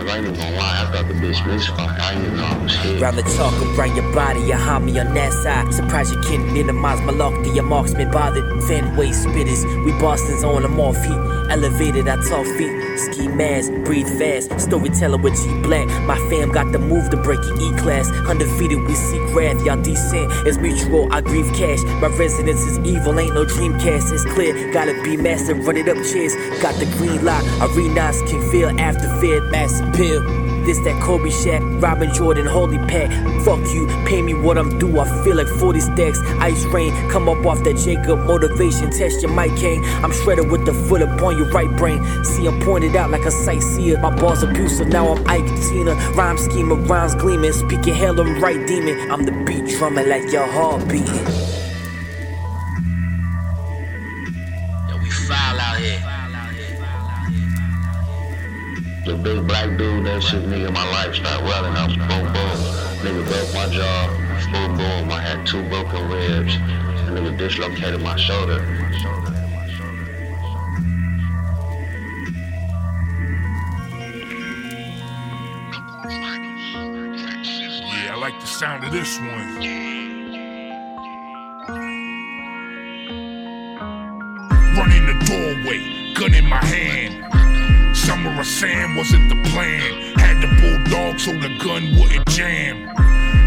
[0.09, 1.99] Thought the bitch misfired.
[3.37, 5.71] Talk around your body, you harm me on that side.
[5.71, 8.63] Surprise you can't minimize my lofty, your marksman bothered.
[8.63, 11.51] Fenway spitters, we Boston's on them off heat.
[11.51, 12.88] Elevated, I talk feet.
[12.99, 14.59] Ski mask, breathe fast.
[14.59, 15.87] Storyteller with G Black.
[16.03, 18.11] My fam got the move to break E class.
[18.27, 19.63] Undefeated, we seek wrath.
[19.65, 21.81] Y'all descent is mutual, I grieve cash.
[22.01, 24.11] My residence is evil, ain't no dreamcast.
[24.11, 26.35] It's clear, gotta be massive, run it up chairs.
[26.61, 30.48] Got the green lock, arenas can feel after fear, massive pill.
[30.69, 33.09] This that Kobe Shaq, Robin Jordan, holy pack.
[33.43, 34.99] Fuck you, pay me what I'm due.
[34.99, 36.19] I feel like 40 stacks.
[36.39, 38.91] Ice rain, come up off that Jacob motivation.
[38.91, 39.83] Test your mic king.
[40.03, 42.03] I'm shredded with the foot up on your right brain.
[42.23, 43.99] See, I'm pointed out like a sightseer.
[43.99, 45.95] My boss abusive, now I'm Ike Tina.
[46.13, 47.53] Rhyme schema, rhymes gleaming.
[47.53, 49.09] Speaking hell, I'm right demon.
[49.09, 51.38] I'm the beat drummer like your heart beating.
[59.23, 61.89] big black dude, that shit, nigga, my life's not well enough.
[61.89, 62.59] Boom, boom.
[63.03, 64.07] Nigga broke my jaw,
[64.51, 65.11] boom, boom.
[65.11, 66.55] I had two broken ribs.
[66.55, 68.59] and Nigga dislocated my shoulder.
[77.91, 79.55] Yeah, I like the sound of this one.
[84.77, 87.28] Running the doorway, gun in my hand.
[88.39, 90.15] Of sand wasn't the plan.
[90.15, 92.87] Had the bulldog so the gun wouldn't jam.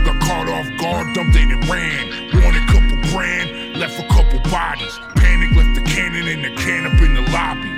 [0.05, 2.29] Got caught off guard, dumped it and ran.
[2.45, 4.93] Wanted a couple grand, left a couple bodies.
[5.17, 7.73] Panic left the cannon and the can up in the lobby.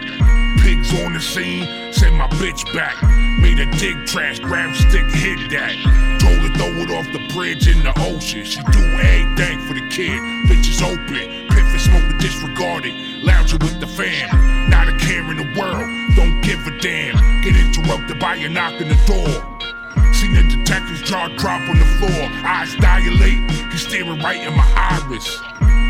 [0.61, 3.01] Pigs on the scene, sent my bitch back.
[3.39, 5.71] Made a dig trash, grab stick, hit that.
[6.19, 8.43] Told her throw it off the bridge in the ocean.
[8.45, 10.19] She do everything for the kid.
[10.51, 13.23] Bitches open, piff and smoke the disregarded.
[13.23, 16.04] Lounging with the fam, not a care in the world.
[16.15, 17.43] Don't give a damn.
[17.43, 20.13] Get interrupted by a knock on the door.
[20.13, 23.51] Seen the detective's jaw drop on the floor, eyes dilate.
[23.73, 25.41] He's staring right in my iris.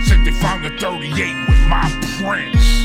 [0.09, 2.84] Said they found a 38 with my prints.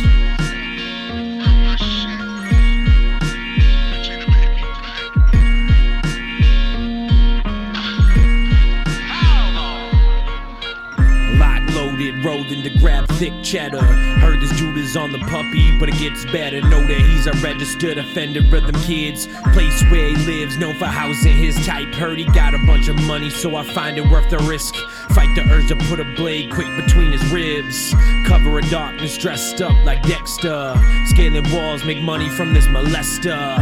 [12.23, 13.81] Rolling to grab thick cheddar.
[13.81, 16.61] Heard this dude is on the puppy, but it gets better.
[16.61, 18.41] Know that he's a registered offender.
[18.41, 21.93] Rhythm kids, place where he lives, known for housing his type.
[21.93, 24.75] Heard he got a bunch of money, so I find it worth the risk.
[25.15, 27.93] Fight the urge to put a blade quick between his ribs.
[28.25, 30.75] Cover of darkness, dressed up like Dexter.
[31.07, 33.57] Scaling walls, make money from this molester.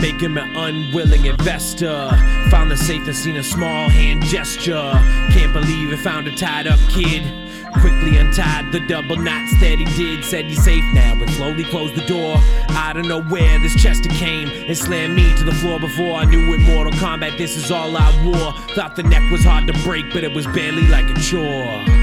[0.00, 2.08] Make him an unwilling investor.
[2.50, 4.92] Found the safe and seen a small hand gesture.
[5.32, 7.49] Can't believe it found a tied up kid.
[7.80, 10.24] Quickly untied the double knots that he did.
[10.24, 12.36] Said he's safe now, but slowly closed the door.
[12.70, 16.24] I don't know where this Chester came and slammed me to the floor before I
[16.24, 16.60] knew it.
[16.60, 18.52] Mortal Kombat, this is all I wore.
[18.74, 21.99] Thought the neck was hard to break, but it was barely like a chore.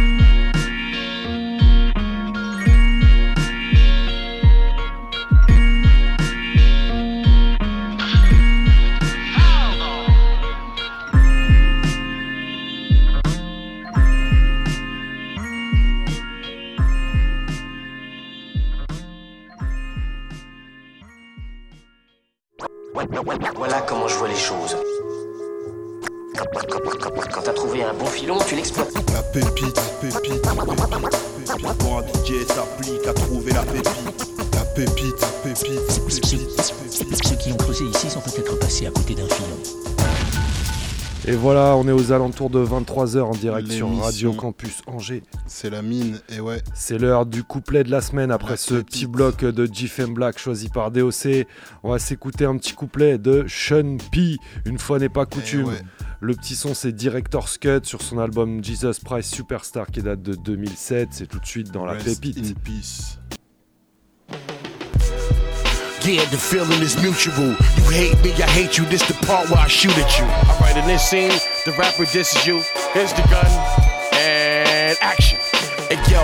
[27.88, 28.94] Un bon filon, tu l'exploites.
[29.14, 31.78] La pépite, pépite, pépite, pépite.
[31.80, 34.28] Pour un DJ s'applique à trouver la pépite.
[34.54, 36.62] La pépite, pépite, pépite.
[37.24, 39.58] Ceux qui ont creusé ici sont peut-être passés à côté d'un filon.
[41.30, 43.90] Et voilà, on est aux alentours de 23h en direct sur.
[44.02, 45.24] Radio Campus Angers.
[45.46, 46.62] C'est la mine, et ouais.
[46.74, 50.70] C'est l'heure du couplet de la semaine après ce petit bloc de GFM Black choisi
[50.70, 51.46] par DOC.
[51.84, 54.38] On va s'écouter un petit couplet de Sean P.
[54.66, 55.66] Une fois n'est pas coutume.
[55.66, 55.82] Ouais.
[56.20, 60.34] Le petit son, c'est Director's Cut sur son album Jesus Price Superstar qui date de
[60.34, 61.10] 2007.
[61.12, 62.38] C'est tout de suite dans la Rest pépite.
[62.40, 63.20] in peace.
[66.04, 67.50] Yeah, the feeling is mutual.
[67.76, 68.86] You hate me, I hate you.
[68.86, 70.26] This the part where I shoot at you.
[70.50, 71.34] Alright, in this scene,
[71.66, 72.62] the rapper disses you.
[72.94, 73.46] Here's the gun
[74.14, 75.38] and action.
[75.90, 76.24] Hey yo,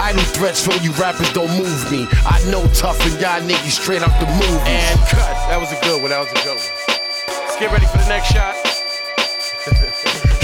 [0.00, 2.06] idle threats from you rappers don't move me.
[2.26, 4.66] I know tough and y'all niggas straight out the movies.
[4.66, 5.32] And cut.
[5.48, 6.10] That was a good one.
[6.10, 6.66] That was a good one.
[7.46, 8.69] Let's get ready for the next shot.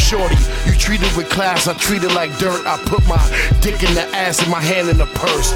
[0.07, 0.37] Shorty,
[0.67, 2.65] you treat it with class, I treat it like dirt.
[2.65, 3.19] I put my
[3.61, 5.51] dick in the ass and my hand in the purse.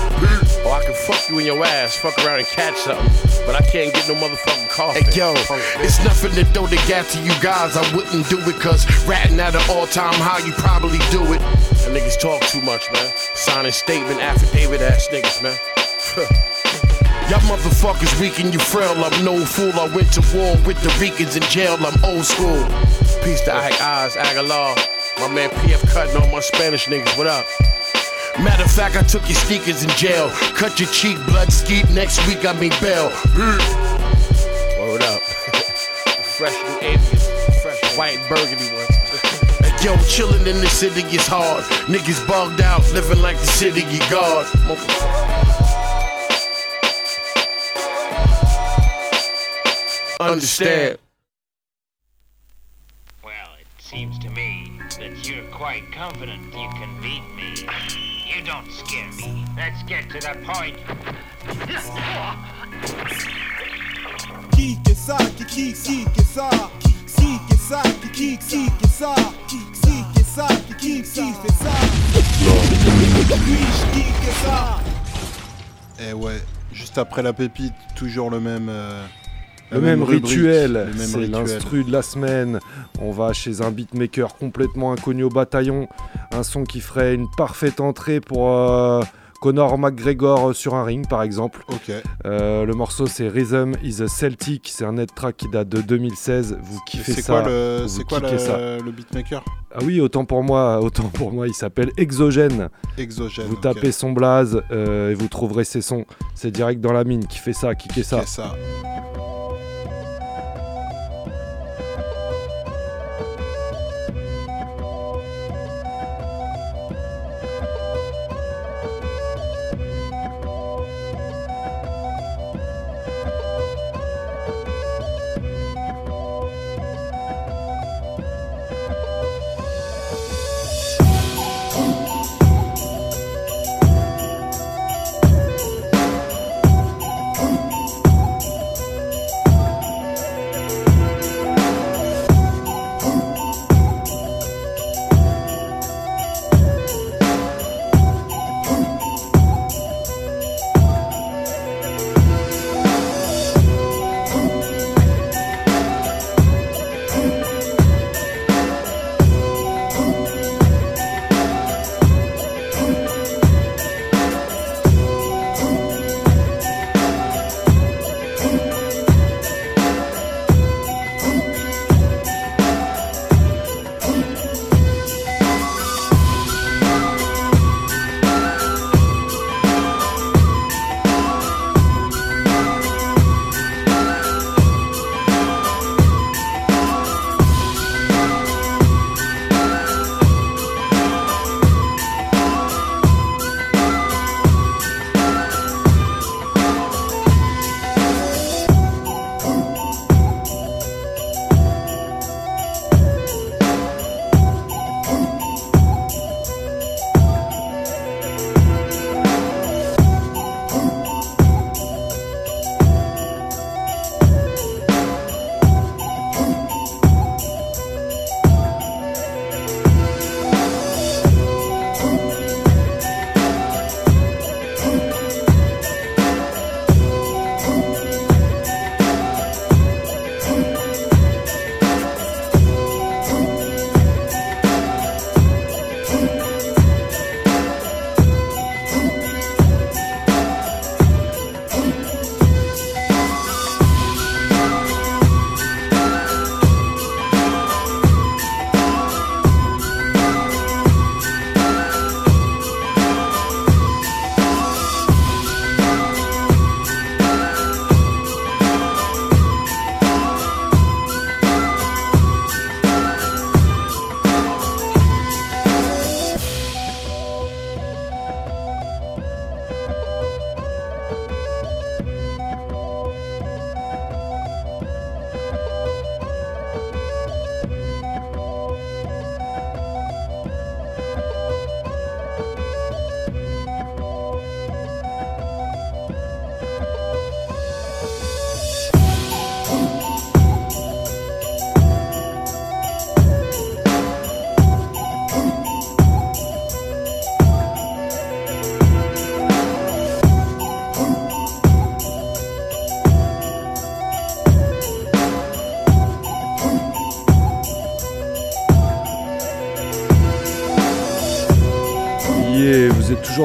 [0.66, 3.46] Oh, I can fuck you in your ass, fuck around and catch something.
[3.46, 5.04] But I can't get no motherfucking coffee.
[5.04, 5.34] Hey yo,
[5.78, 7.76] it's nothing to throw the gat to you guys.
[7.76, 11.38] I wouldn't do it cause ratting at an all time high, you probably do it.
[11.38, 13.08] That niggas talk too much, man.
[13.34, 16.40] Signing statement, affidavit ass niggas, man.
[17.30, 19.04] Y'all motherfuckers weak and you frail.
[19.04, 19.70] I'm no fool.
[19.78, 21.76] I went to war with the Ricans in jail.
[21.78, 22.66] I'm old school.
[23.22, 24.74] Peace to Ike Oz, Aguilar.
[25.20, 27.16] My man PF cutting all my Spanish niggas.
[27.16, 27.46] What up?
[28.42, 30.28] Matter of fact, I took your sneakers in jail.
[30.58, 31.88] Cut your cheek, blood skeet.
[31.90, 33.10] Next week I mean bail.
[34.80, 35.22] Word up.
[36.34, 37.30] Fresh new atheist.
[37.62, 38.90] Fresh white burgundy ones.
[39.84, 41.62] Yo, chillin' in the city is hard.
[41.86, 44.48] Niggas bugged out, living like the city you guard.
[50.20, 50.98] Understand.
[53.24, 57.66] Well, it seems to me that you're quite confident you can beat me.
[58.28, 59.46] You don't scare me.
[59.56, 60.76] Let's get to the point.
[75.98, 76.42] Eh ouais,
[76.72, 78.68] juste après la pépite, toujours le même.
[78.68, 79.06] euh,
[79.72, 82.58] Le même, rubrique, rituel, le même c'est l'instru de la semaine.
[83.00, 85.88] On va chez un beatmaker complètement inconnu au bataillon.
[86.32, 89.00] Un son qui ferait une parfaite entrée pour euh,
[89.40, 91.64] Conor McGregor euh, sur un ring par exemple.
[92.26, 95.80] Euh, le morceau c'est Rhythm is a Celtic, c'est un net track qui date de
[95.80, 96.58] 2016.
[96.62, 98.58] Vous kiffez C'est ça quoi le, vous c'est quoi le, ça.
[98.84, 99.42] le beatmaker?
[99.72, 102.68] Ah oui, autant pour moi, autant pour moi, il s'appelle Exogène.
[102.98, 103.46] Exogène.
[103.46, 106.04] Vous tapez son blaze euh, et vous trouverez ses sons.
[106.34, 107.26] C'est direct dans la mine.
[107.26, 108.20] Qui fait ça Kickez ça.
[108.22, 108.56] C'est ça.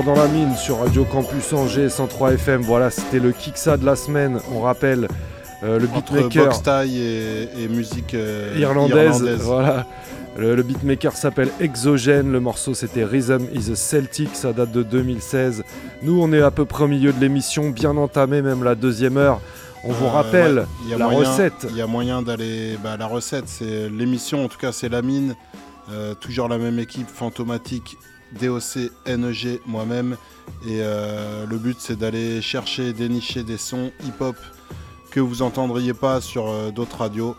[0.06, 2.62] Dans la mine sur Radio Campus Angers 103 FM.
[2.62, 4.40] Voilà, c'était le Kiksa de la semaine.
[4.54, 5.08] On rappelle
[5.64, 6.52] euh, le beatmaker
[6.86, 9.24] et, et musique euh, irlandaise.
[9.42, 9.86] Voilà.
[10.38, 12.32] Le, le beatmaker s'appelle Exogène.
[12.32, 14.30] Le morceau c'était Rhythm is a Celtic.
[14.36, 15.64] Ça date de 2016.
[16.04, 19.18] Nous, on est à peu près au milieu de l'émission, bien entamé, même la deuxième
[19.18, 19.40] heure.
[19.84, 21.68] On vous Euh, rappelle ouais, il y a la moyen- recette.
[21.70, 22.78] Il y a moyen d'aller.
[22.84, 25.36] Bah, la recette, c'est l'émission, en tout cas, c'est la mine.
[25.92, 27.96] Euh, toujours la même équipe, Fantomatique,
[28.40, 30.18] DOC, NEG, moi-même.
[30.68, 34.36] Et euh, le but, c'est d'aller chercher, dénicher des sons hip-hop
[35.12, 37.36] que vous entendriez pas sur euh, d'autres radios.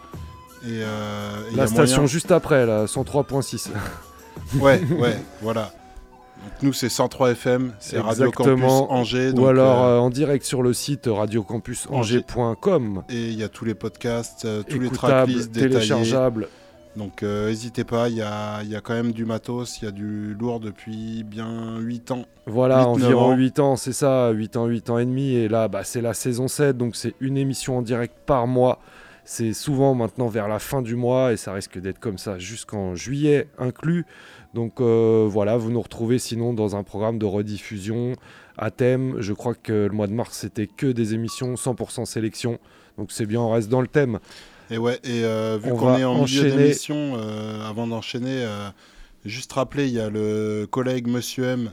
[0.64, 3.68] Et, euh, et La station moyen- juste après, là, 103.6.
[4.60, 5.72] Ouais, ouais, voilà.
[6.42, 8.62] Donc nous, c'est 103 FM, c'est Radio Campus.
[8.90, 9.30] Angers.
[9.30, 13.02] Ou donc, alors euh, euh, en direct sur le site radiocampusangers.com.
[13.08, 15.70] Et il y a tous les podcasts, tous les tracklists détaillés.
[15.74, 16.48] téléchargeables.
[16.96, 19.84] Donc euh, n'hésitez pas, il y a, il y a quand même du matos, il
[19.84, 22.24] y a du lourd depuis bien 8 ans.
[22.46, 23.36] Voilà, 8, 9 environ ans.
[23.36, 25.34] 8 ans, c'est ça, 8 ans, 8 ans et demi.
[25.34, 28.80] Et là, bah, c'est la saison 7, donc c'est une émission en direct par mois.
[29.24, 32.94] C'est souvent maintenant vers la fin du mois et ça risque d'être comme ça jusqu'en
[32.94, 34.06] juillet inclus.
[34.54, 38.12] Donc euh, voilà, vous nous retrouvez sinon dans un programme de rediffusion
[38.56, 39.16] à thème.
[39.18, 42.58] Je crois que le mois de mars c'était que des émissions 100% sélection.
[42.98, 44.20] Donc c'est bien, on reste dans le thème.
[44.70, 48.68] Et ouais, et euh, vu On qu'on est en milieu d'émission, euh, avant d'enchaîner, euh,
[49.24, 51.70] juste rappeler, il y a le collègue Monsieur M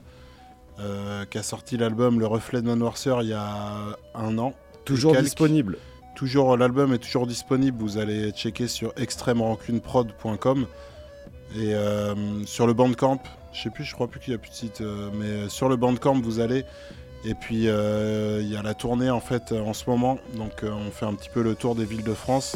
[1.30, 4.54] qui a sorti l'album Le Reflet de ma noirceur il y a un an.
[4.86, 5.78] Toujours disponible.
[6.16, 7.78] Toujours, l'album est toujours disponible.
[7.80, 10.66] Vous allez checker sur extrêmerancuneprod.com
[11.58, 11.74] et
[12.46, 13.22] sur le Bandcamp.
[13.54, 14.84] Je sais plus, je crois plus qu'il y a plus de site,
[15.14, 16.66] mais sur le Bandcamp vous allez.
[17.26, 20.64] Et puis euh, il y a la tournée en fait euh, en ce moment, donc
[20.64, 22.56] euh, on fait un petit peu le tour des villes de France.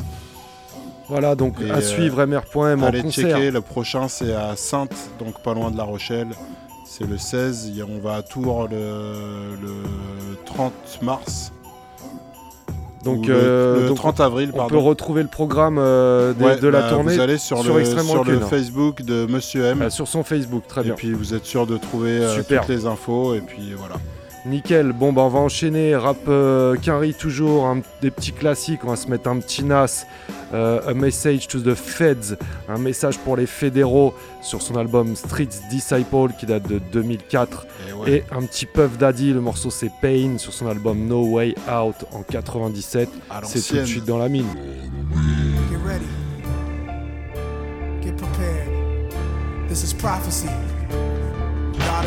[1.07, 3.29] Voilà, donc Et, à suivre MR.M en Allez concert.
[3.37, 6.27] checker, le prochain c'est à Sainte, donc pas loin de La Rochelle.
[6.85, 9.73] C'est le 16, il y a- on va à Tours le, le
[10.45, 11.51] 30 mars.
[13.03, 14.69] Donc, le, euh, le donc, 30 avril, on pardon.
[14.71, 17.85] peut retrouver le programme euh, des- Ouais, de la bah, tournée Vous allez sur, le,
[17.85, 18.39] sur le.
[18.41, 19.81] Facebook de Monsieur M.
[19.85, 20.91] Ah, sur son Facebook, très bien.
[20.93, 23.33] Et puis vous êtes sûr de trouver euh, toutes les infos.
[23.35, 23.95] Et puis voilà.
[24.49, 28.89] Nickel, bon bah on va enchaîner, rap euh, Quinry toujours, un- des petits classiques, on
[28.89, 30.05] va se mettre un petit nas,
[30.53, 32.35] euh, A Message to the Feds,
[32.69, 37.65] un message pour les fédéraux sur son album Streets Disciple qui date de 2004,
[38.07, 41.55] Et et, un petit Puff Daddy, le morceau c'est Pain sur son album No Way
[41.69, 44.45] Out en 97, À c'est tout de suite dans la mine.
[45.69, 46.05] Get ready.
[48.01, 48.69] Get prepared.
[49.67, 50.47] This is prophecy.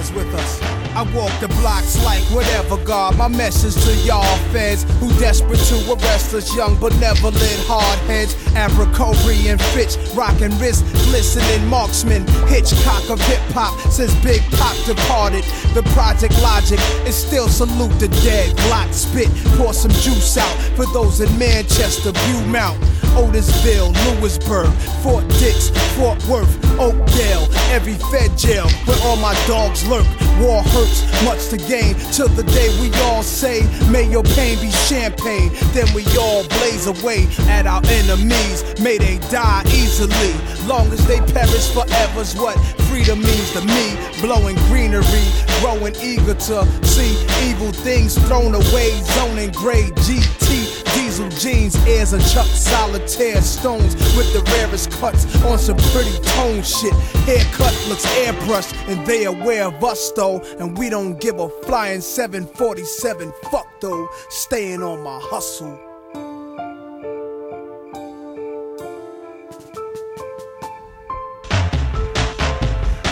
[0.00, 0.62] Is with us.
[0.96, 3.18] I walk the blocks like whatever, God.
[3.18, 8.34] My message to y'all feds who desperate to arrest us, young benevolent hard heads.
[8.56, 12.26] Abercrombie and Fitch, rockin' wrist, glistening marksman.
[12.48, 15.44] Hitchcock of hip hop since Big Pop departed.
[15.74, 18.56] The Project Logic is still salute the dead.
[18.56, 19.28] Glock spit,
[19.58, 22.80] pour some juice out for those in Manchester, Beaumont.
[23.16, 24.72] Otisville, Lewisburg,
[25.02, 30.29] Fort Dix, Fort Worth, Oakdale, every Fed jail where all my dogs lurk.
[30.40, 33.60] War hurts, much to gain till the day we all say,
[33.90, 35.50] May your pain be champagne.
[35.74, 38.64] Then we all blaze away at our enemies.
[38.80, 40.32] May they die easily.
[40.66, 42.56] Long as they perish forever's what
[42.88, 43.96] freedom means to me.
[44.20, 45.26] Blowing greenery,
[45.60, 47.12] growing eager to see
[47.48, 48.90] evil things thrown away.
[49.14, 50.80] Zoning gray GT.
[50.94, 56.62] Diesel jeans, airs and Chuck solitaire stones with the rarest cuts on some pretty tone
[56.62, 56.92] shit.
[57.26, 60.29] Haircut looks airbrushed, and they aware of us though.
[60.38, 64.08] And we don't give a flying 747 fuck though.
[64.28, 65.89] Staying on my hustle.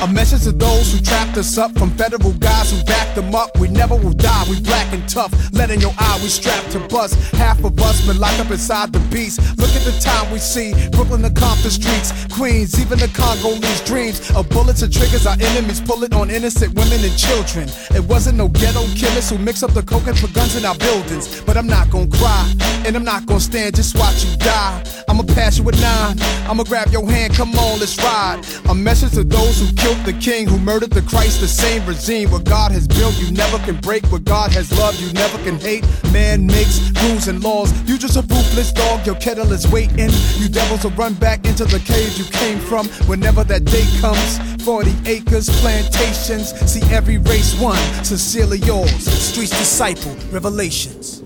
[0.00, 3.58] A message to those who trapped us up from federal guys who backed them up.
[3.58, 5.34] We never will die, we black and tough.
[5.52, 7.14] Let in your eye, we strapped to bust.
[7.34, 9.40] Half of us been locked up inside the beast.
[9.58, 14.30] Look at the time we see Brooklyn to Compton streets, Queens, even the Congolese dreams.
[14.36, 17.68] Of bullets and triggers, our enemies pull it on innocent women and children.
[17.90, 20.76] It wasn't no ghetto chemists who mix up the coke and put guns in our
[20.76, 21.40] buildings.
[21.42, 22.54] But I'm not gonna cry,
[22.86, 24.84] and I'm not gonna stand, just watch you die.
[25.08, 28.44] I'ma pass you a nine, I'ma grab your hand, come on, let's ride.
[28.68, 32.30] A message to those who killed the king, who murdered the Christ, the same regime.
[32.30, 34.04] What God has built, you never can break.
[34.12, 35.84] What God has loved, you never can hate.
[36.12, 37.72] Man makes rules and laws.
[37.88, 40.10] You just a ruthless dog, your kettle is waiting.
[40.36, 44.38] You devils will run back into the cave you came from whenever that day comes.
[44.62, 47.82] 40 acres, plantations, see every race one.
[48.04, 51.22] Sincerely yours, Streets Disciple, Revelations.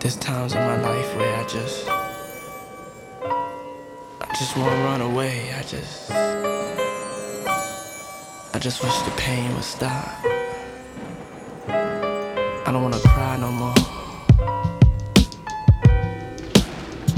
[0.00, 2.11] There's times in my life where I just
[4.30, 5.52] I just wanna run away.
[5.52, 6.10] I just
[8.54, 10.06] I just wish the pain would stop.
[11.68, 13.74] I don't wanna cry no more.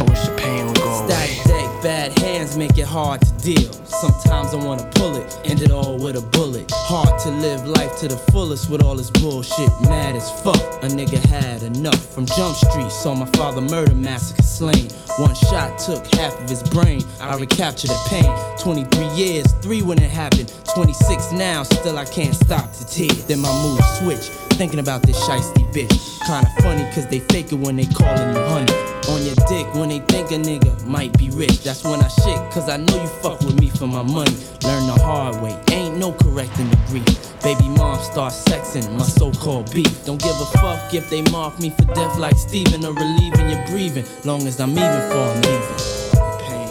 [0.01, 1.44] I wish the pain would go away.
[1.85, 3.71] Bad hands make it hard to deal.
[3.85, 6.71] Sometimes I wanna pull it, end it all with a bullet.
[6.73, 9.69] Hard to live life to the fullest with all this bullshit.
[9.83, 12.15] Mad as fuck, a nigga had enough.
[12.15, 14.89] From Jump Street, saw my father murder, massacre, slain.
[15.19, 17.05] One shot took half of his brain.
[17.21, 18.33] I recaptured the pain.
[18.59, 20.55] 23 years, three when it happened.
[20.75, 23.27] 26 now, still I can't stop the tears.
[23.27, 26.21] Then my mood switch, thinking about this shiesty bitch.
[26.27, 28.73] Kinda funny, cause they fake it when they calling you honey.
[29.11, 31.63] On your dick when they think a nigga might be rich.
[31.63, 34.35] That's when I shit, cause I know you fuck with me for my money.
[34.63, 37.05] Learn the hard way, ain't no correcting the grief.
[37.43, 40.05] Baby mom start sexing my so called beef.
[40.05, 43.67] Don't give a fuck if they mark me for death like Steven or relieving your
[43.67, 44.07] breathing.
[44.25, 46.05] Long as I'm even for I'm leaving.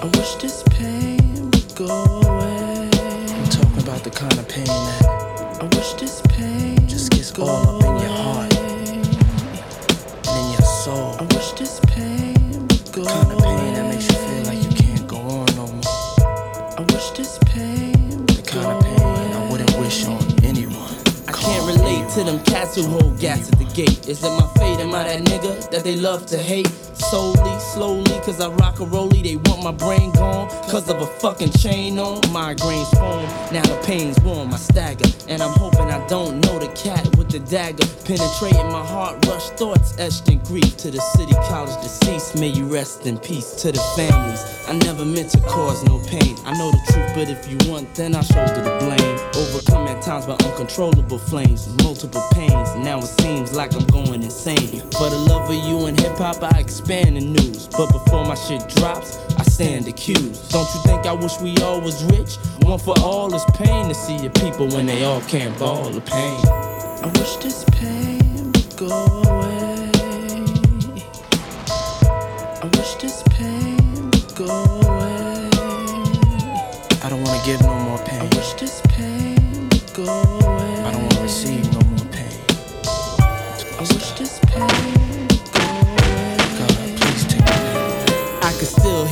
[0.01, 2.89] I wish this pain would go away.
[2.89, 6.72] I'm talking about the kind of pain that I wish this pain
[7.33, 9.07] it's all up in your heart and
[10.27, 11.15] in your soul.
[11.19, 14.69] I wish this pain would go kind of pain that makes you feel like you
[14.69, 16.77] can't go on no more.
[16.77, 20.93] I wish this pain the kind of pain I wouldn't wish on anyone.
[21.27, 24.07] I can't relate to them cats who hold gas at gate.
[24.07, 24.79] Is it my fate?
[24.79, 26.67] Am I that nigga that they love to hate?
[26.93, 29.23] Solely, slowly, cause I rock a rollie.
[29.23, 32.21] They want my brain gone, cause of a fucking chain on.
[32.23, 35.05] Migraines form, now the pain's warm, I stagger.
[35.27, 37.85] And I'm hoping I don't know the cat with the dagger.
[38.05, 40.77] Penetrating my heart, rush thoughts etched in grief.
[40.77, 43.53] To the city college deceased, may you rest in peace.
[43.63, 46.35] To the families, I never meant to cause no pain.
[46.45, 49.17] I know the truth, but if you want, then I shoulder the blame.
[49.35, 52.75] Overcome at times by uncontrollable flames, multiple pains.
[52.75, 54.81] Now it seems like I'm going insane.
[54.91, 57.67] For the love of you and hip hop, I expand the news.
[57.67, 60.51] But before my shit drops, I stand accused.
[60.51, 62.35] Don't you think I wish we all was rich?
[62.63, 66.01] One for all is pain to see your people when they all can't ball the
[66.01, 66.39] pain.
[67.05, 69.91] I wish this pain would go away.
[72.63, 74.72] I wish this pain would go away.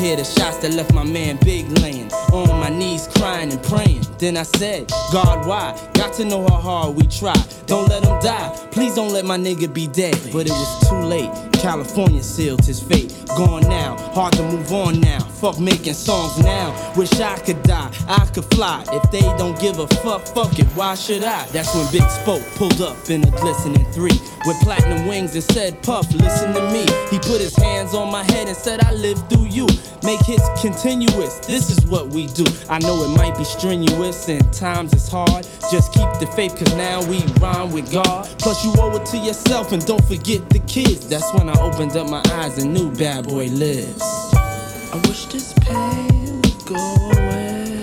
[0.01, 4.05] Hear the shots that left my man Big laying on my knees, crying and praying.
[4.17, 5.77] Then I said, God, why?
[5.93, 7.35] Got to know how hard we try.
[7.65, 8.55] Don't let him die.
[8.71, 10.17] Please don't let my nigga be dead.
[10.31, 11.31] But it was too late.
[11.61, 13.13] California sealed his fate.
[13.37, 15.19] Gone now, hard to move on now.
[15.19, 16.73] Fuck making songs now.
[16.95, 18.83] Wish I could die, I could fly.
[18.91, 21.45] If they don't give a fuck, fuck it, why should I?
[21.47, 24.19] That's when Big Spoke pulled up in a glistening three.
[24.45, 26.85] With platinum wings and said, Puff, listen to me.
[27.11, 29.67] He put his hands on my head and said, I live through you.
[30.03, 32.45] Make hits continuous, this is what we do.
[32.69, 35.48] I know it might be strenuous and times it's hard.
[35.72, 38.27] Just keep the faith, cause now we rhyme with God.
[38.39, 41.07] Plus, you owe it to yourself and don't forget the kids.
[41.07, 44.02] That's when I opened up my eyes and knew Bad Boy lives.
[44.34, 47.80] I wish this pain would go away.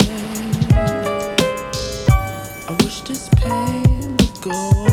[2.68, 4.87] I wish this pain would go away.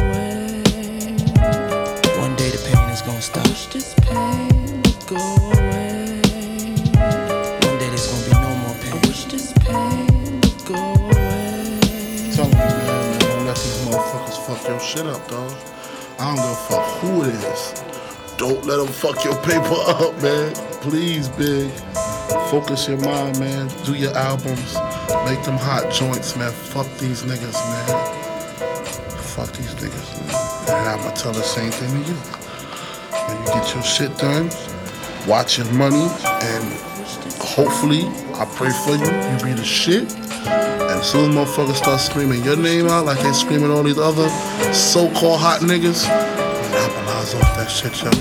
[14.85, 15.51] Shit up, dog.
[16.19, 17.83] I don't give a fuck who it is.
[18.37, 20.53] Don't let them fuck your paper up, man.
[20.81, 21.71] Please, big.
[22.51, 23.67] Focus your mind, man.
[23.83, 24.75] Do your albums.
[25.25, 26.51] Make them hot joints, man.
[26.51, 28.15] Fuck these niggas, man.
[29.33, 30.79] Fuck these niggas, man.
[30.79, 32.15] And I'ma tell the same thing to you.
[33.27, 34.51] When you get your shit done,
[35.27, 36.73] watch your money, and
[37.41, 38.03] hopefully,
[38.35, 39.05] I pray for you.
[39.05, 40.24] You be the shit.
[40.47, 44.29] And soon as motherfuckers start screaming your name out like they screaming all these other
[44.73, 48.11] so-called hot niggas, capitalize off that shit, yo.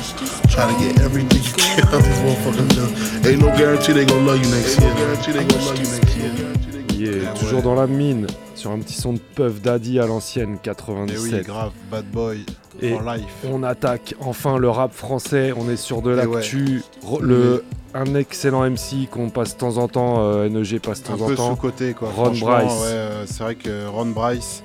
[0.49, 3.31] Try to get everything you can out of these motherfuckers, yo.
[3.31, 4.95] Ain't no guarantee they gonna love you next year.
[4.95, 6.74] Guarantee they gonna love you next year.
[7.05, 11.23] Yeah, toujours dans la mine, sur un petit son de Puff Daddy à l'ancienne, 97.
[11.31, 12.45] Mais oui, grave, Bad Boy
[12.81, 13.25] Et life.
[13.51, 16.83] on attaque enfin le rap français, on est sur de Et l'actu.
[17.21, 17.65] Le,
[17.95, 21.25] un excellent MC qu'on passe de temps en temps, euh, NEG passe de un temps
[21.25, 21.51] en peu temps.
[21.51, 22.09] sous-côté quoi.
[22.15, 22.43] Ron Bryce.
[22.43, 24.63] ouais, euh, c'est vrai que Ron Bryce,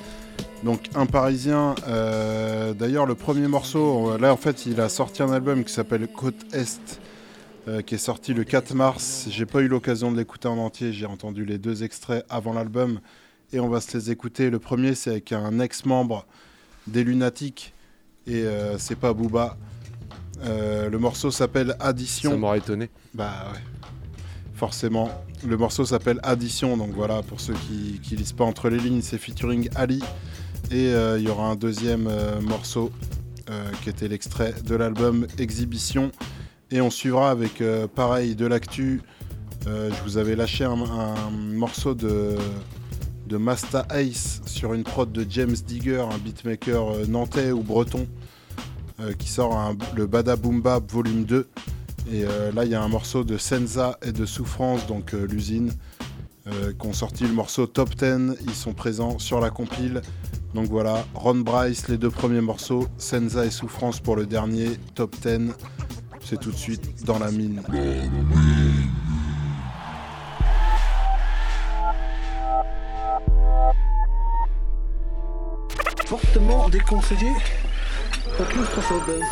[0.64, 1.76] donc un Parisien.
[1.88, 6.08] euh, D'ailleurs, le premier morceau, là en fait, il a sorti un album qui s'appelle
[6.08, 7.00] Côte Est,
[7.70, 9.28] euh, qui est sorti le 4 mars.
[9.30, 10.92] J'ai pas eu l'occasion de l'écouter en entier.
[10.92, 13.00] J'ai entendu les deux extraits avant l'album
[13.54, 14.50] et on va se les écouter.
[14.50, 16.26] Le premier, c'est avec un ex-membre
[16.88, 17.74] des Lunatiques
[18.26, 19.56] et euh, c'est pas Booba.
[20.42, 22.32] Euh, le morceau s'appelle Addition.
[22.32, 22.90] Ça m'aurait étonné.
[23.14, 23.60] Bah ouais.
[24.56, 25.12] Forcément.
[25.46, 29.02] Le morceau s'appelle Addition, donc voilà, pour ceux qui, qui lisent pas entre les lignes,
[29.04, 30.02] c'est featuring Ali.
[30.72, 32.10] Et euh, il y aura un deuxième
[32.42, 32.92] morceau
[33.82, 36.12] qui était l'extrait de l'album Exhibition.
[36.72, 39.02] Et on suivra avec euh, pareil de l'actu.
[39.66, 40.76] Euh, je vous avais lâché un,
[41.32, 42.36] morceau de,
[43.26, 48.08] de Masta Ace sur une prod de James Digger, un beatmaker euh, nantais ou breton,
[49.18, 51.48] qui sort le Bada Boom Bap volume 2.
[52.12, 52.24] Et
[52.54, 55.72] là, il y a un morceau de Senza et de Souffrance, donc l'usine,
[56.46, 58.36] qui ont sorti le morceau Top 10.
[58.46, 60.02] Ils sont présents sur la compile.
[60.54, 65.16] Donc voilà, Ron Bryce, les deux premiers morceaux, Senza et Souffrance pour le dernier, Top
[65.22, 65.54] 10.
[66.30, 67.60] C'est tout de suite dans la mine.
[76.06, 77.32] Fortement déconseillé.
[78.38, 79.24] Pas plus transphobe.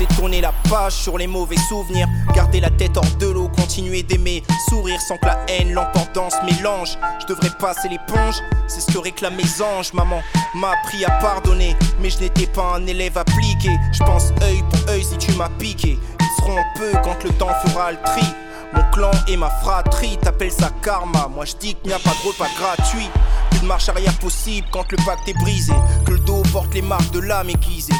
[0.00, 2.08] De tourner la page sur les mauvais souvenirs.
[2.34, 4.42] Garder la tête hors de l'eau, continuer d'aimer.
[4.70, 6.00] Sourire sans que la haine l'emporte
[6.42, 6.96] mélange.
[7.20, 8.36] Je devrais passer l'éponge,
[8.66, 9.92] c'est ce que réclament mes anges.
[9.92, 10.22] Maman
[10.54, 13.68] m'a appris à pardonner, mais je n'étais pas un élève appliqué.
[13.92, 15.98] Je pense œil pour œil si tu m'as piqué.
[16.18, 18.24] Ils seront peu quand le temps fera le tri.
[18.72, 21.28] Mon clan et ma fratrie t'appellent ça karma.
[21.28, 23.10] Moi je dis qu'il n'y a pas de repas gratuit.
[23.50, 25.74] Plus de marche arrière possible quand le pacte est brisé.
[26.06, 27.92] Que le dos porte les marques de l'âme aiguisée.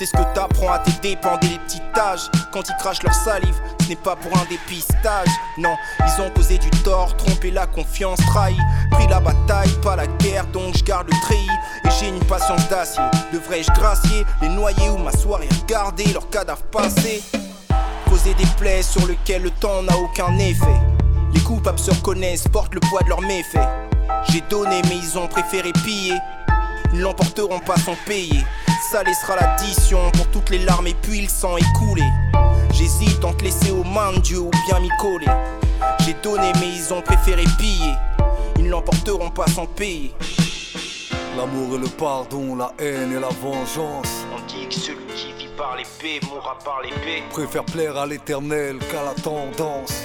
[0.00, 2.30] C'est ce que t'apprends à tes dépens les petits âges.
[2.52, 5.28] Quand ils crachent leur salive, ce n'est pas pour un dépistage.
[5.58, 8.56] Non, ils ont causé du tort, trompé la confiance, trahi.
[8.92, 11.50] Pris la bataille, pas la guerre, donc je garde le treillis.
[11.84, 13.02] Et j'ai une patience d'acier.
[13.30, 17.22] Devrais-je gracier les noyer ou m'asseoir et regarder leurs cadavres passer
[18.08, 20.80] Causer des plaies sur lesquelles le temps n'a aucun effet.
[21.34, 23.68] Les coupables se reconnaissent, portent le poids de leurs méfaits.
[24.30, 26.16] J'ai donné, mais ils ont préféré piller.
[26.94, 28.46] Ils l'emporteront pas sans payer.
[28.80, 32.02] Ça laissera l'addition pour toutes les larmes et puis le sang écoulé.
[32.72, 35.26] J'hésite entre laisser aux mains de Dieu ou bien m'y coller.
[36.00, 37.94] J'ai donné, mais ils ont préféré piller.
[38.58, 40.12] Ils l'emporteront pas sans payer.
[41.36, 44.24] L'amour et le pardon, la haine et la vengeance.
[44.34, 47.22] On dit que celui qui vit par l'épée mourra par l'épée.
[47.30, 50.04] Préfère plaire à l'éternel qu'à la tendance.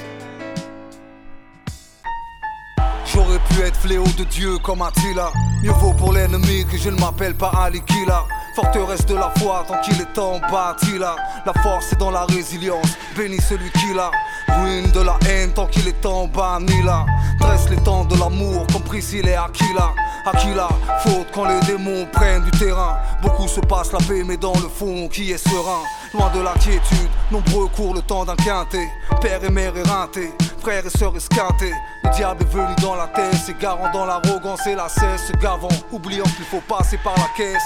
[3.16, 5.32] J'aurais pu être fléau de Dieu comme Attila.
[5.64, 8.26] Mieux vaut pour l'ennemi que je ne m'appelle pas Alikila.
[8.58, 11.16] Forteresse de la foi tant qu'il est en bâti là.
[11.46, 14.12] La force est dans la résilience, bénis celui qui l'a.
[14.50, 17.06] Ruine de la haine tant qu'il est en banni là.
[17.40, 19.94] Dresse les temps de l'amour comme Priscilla et Aquila.
[20.26, 20.68] Aquila,
[21.00, 22.98] faute quand les démons prennent du terrain.
[23.22, 25.84] Beaucoup se passent la paix, mais dans le fond, qui est serein?
[26.16, 28.88] Loin de l'inquiétude, nombreux courent le temps d'un quintet.
[29.22, 30.32] Père et mère éreintés,
[30.62, 31.74] frères et sœurs esquintés.
[32.06, 35.68] Le diable est venu dans la tête, s'égarant dans l'arrogance et la cesse, se gavant,
[35.92, 37.64] oubliant qu'il faut passer par la caisse.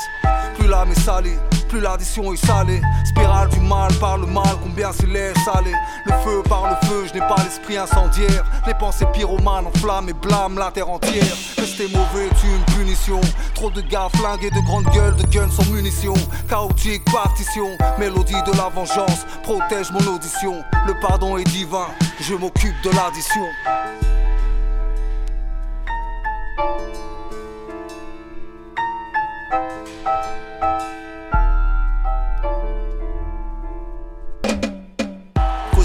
[0.58, 1.38] Plus l'âme est salée,
[1.70, 2.82] plus l'addition est salée.
[3.06, 5.74] Spirale du mal par le mal, combien se laisse aller.
[6.06, 8.44] Le feu par le feu, je n'ai pas l'esprit incendiaire.
[8.68, 11.36] Les pensées pyromanes enflamment et blâment la terre entière.
[11.58, 13.22] Rester mauvais est une punition.
[13.54, 16.16] Trop de gars flingués, de grandes gueules, de guns sans munitions.
[16.50, 17.70] Chaotique partition,
[18.00, 20.64] mélodie de la vengeance, protège mon audition.
[20.88, 21.88] Le pardon est divin,
[22.20, 23.46] je m'occupe de l'addition.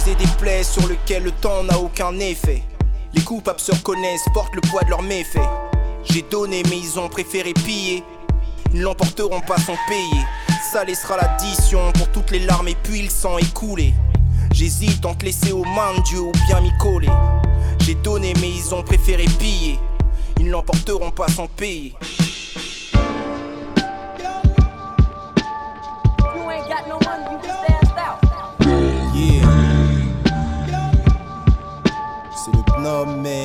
[0.05, 2.63] Des plaies sur lesquelles le temps n'a aucun effet.
[3.15, 5.49] Les coupables se reconnaissent, portent le poids de leurs méfaits.
[6.05, 8.05] J'ai donné, mais ils ont préféré piller.
[8.75, 10.23] Ils l'emporteront pas sans payer.
[10.71, 13.95] Ça laissera l'addition pour toutes les larmes et puis le sang écoulé.
[14.53, 17.09] J'hésite entre laisser aux mains de Dieu ou bien m'y coller.
[17.81, 19.79] J'ai donné, mais ils ont préféré piller.
[20.39, 21.95] Ils l'emporteront pas sans payer.
[32.87, 33.41] On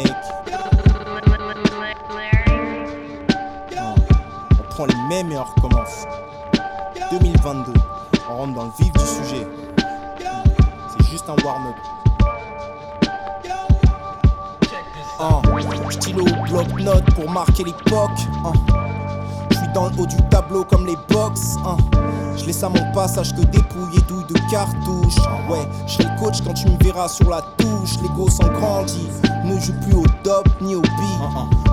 [4.70, 6.06] prend les mêmes et on recommence.
[7.10, 7.72] 2022.
[8.30, 9.48] On rentre dans le vif du sujet.
[9.78, 11.76] C'est juste un warm-up.
[15.22, 15.41] Ah,
[15.90, 18.20] stylo bloc-notes pour marquer l'époque.
[19.52, 21.56] Je suis dans le haut du tableau comme les box.
[22.40, 25.18] Je laisse à mon passage que dépouille et douille de cartouches.
[25.49, 27.95] Ouais, je serai le coach quand tu me verras sur la touche.
[28.02, 29.07] Les gosses grandi,
[29.45, 30.90] ne joue plus au dop ni au bi.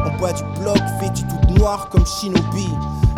[0.04, 2.68] On boit du bloc, vêtu toute noire comme Shinobi.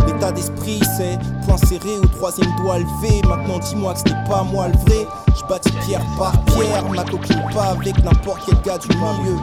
[0.07, 3.23] L'état d'esprit c'est point serré au troisième doigt levé.
[3.27, 5.07] Maintenant dis-moi que ce n'est pas moi le vrai.
[5.37, 9.39] Je bâtis pierre par pierre, ma copine pas avec n'importe quel gars du milieu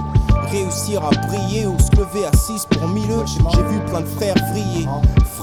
[0.45, 4.35] réussir à briller ou se lever à 6 pour mille J'ai vu plein de frères
[4.51, 4.87] vriller,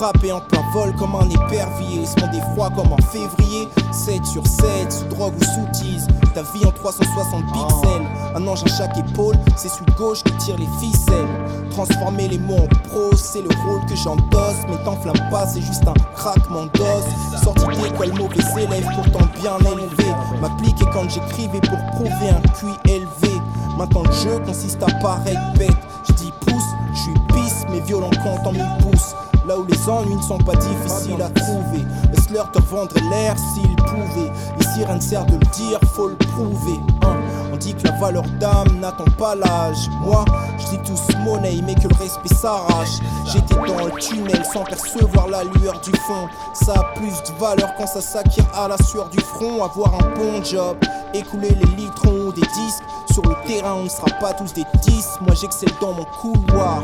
[0.02, 2.04] frapper en plein vol comme un épervier.
[2.04, 6.08] Se des froid comme en février, 7 sur 7, sous drogue ou sous tease.
[6.34, 10.32] Ta vie en 360 pixels, un ange à chaque épaule, c'est celui de gauche qui
[10.38, 11.28] tire les ficelles.
[11.70, 14.62] Transformer les mots en prose, c'est le rôle que j'endosse.
[14.68, 17.40] Mais t'enflamme pas, c'est juste un craquement d'os.
[17.44, 20.10] Sorti d'école, mauvais élève, pourtant bien élevé.
[20.40, 23.40] M'appliquer quand j'écrivais pour prouver un QI élevé.
[23.78, 25.70] Maintenant le jeu consiste à paraître bête.
[26.08, 29.11] Je dis pouce, je suis pisse, mais violent compte en mille pouces.
[29.46, 31.84] Là où les ennuis ne sont pas difficiles à trouver.
[32.12, 34.30] Laisse-leur te vendre l'air s'ils pouvaient.
[34.60, 36.78] Ici rien ne sert de le dire, faut le prouver.
[37.02, 37.16] hein.
[37.52, 39.88] On dit que la valeur d'âme n'attend pas l'âge.
[40.00, 40.24] Moi,
[40.58, 42.98] je dis tous monnaie, mais que le respect s'arrache.
[43.32, 46.28] J'étais dans le tunnel sans percevoir la lueur du fond.
[46.54, 49.64] Ça a plus de valeur quand ça s'acquiert à la sueur du front.
[49.64, 50.76] Avoir un bon job,
[51.14, 52.82] écouler les litrons ou des disques.
[53.12, 55.18] Sur le terrain, on ne sera pas tous des 10.
[55.20, 56.82] Moi, j'excelle dans mon couloir.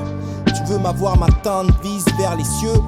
[0.68, 2.82] Veux m'avoir, ma teinte vise vers les cieux.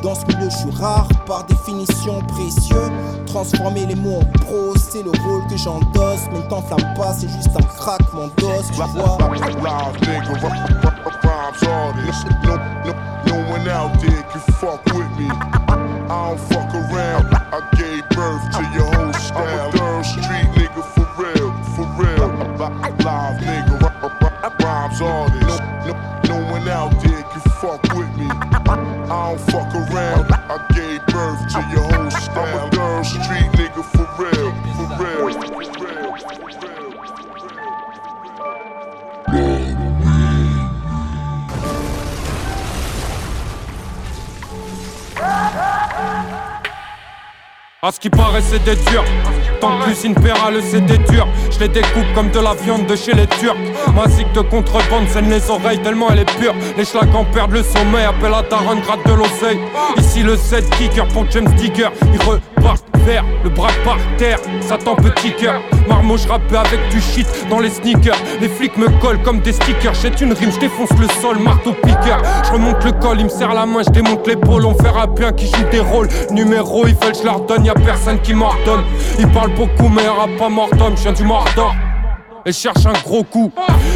[0.00, 2.88] Dans ce milieu, je suis rare, par définition précieux.
[3.26, 6.20] Transformer les mots en prose, c'est le rôle que j'endosse.
[6.30, 9.18] Mais ne t'enflamme pas, c'est juste un craquement d'os, tu vois.
[9.18, 9.86] Rhymes, nigga,
[29.36, 30.32] don't fuck around.
[30.32, 31.95] I gave birth to your
[47.86, 49.04] À ce qui paraît, c'est des durs.
[49.60, 51.28] Tant que l'usine paiera le CD dur.
[51.52, 53.54] Je les découpe comme de la viande de chez les Turcs.
[53.94, 56.52] Ma zig de contrebande saigne les oreilles tellement elle est pure.
[56.76, 58.04] Les schlags en perdent le sommeil.
[58.04, 59.60] Appelle à Taron, gratte de l'oseille.
[59.98, 61.90] Ici le 7 kicker pour James Digger.
[62.12, 62.82] Il repart
[63.44, 64.38] le bras par terre.
[64.60, 65.60] Satan petit cœur.
[65.88, 68.16] Marmot, rappais avec du shit dans les sneakers.
[68.40, 69.94] Les flics me collent comme des stickers.
[69.94, 72.20] Jette une rime, je défonce le sol, marteau piqueur.
[72.44, 74.66] Je remonte le col, il me serre la main, je démonte l'épaule.
[74.66, 76.08] On verra bien qui joue des rôles.
[76.30, 78.84] Numéro, ils veulent, je leur donne, y a personne qui m'ordonne.
[79.18, 81.74] Ils parlent beaucoup, mais y'aura pas mort d'homme, je viens du Mordor.
[82.48, 83.50] Et cherche un gros coup.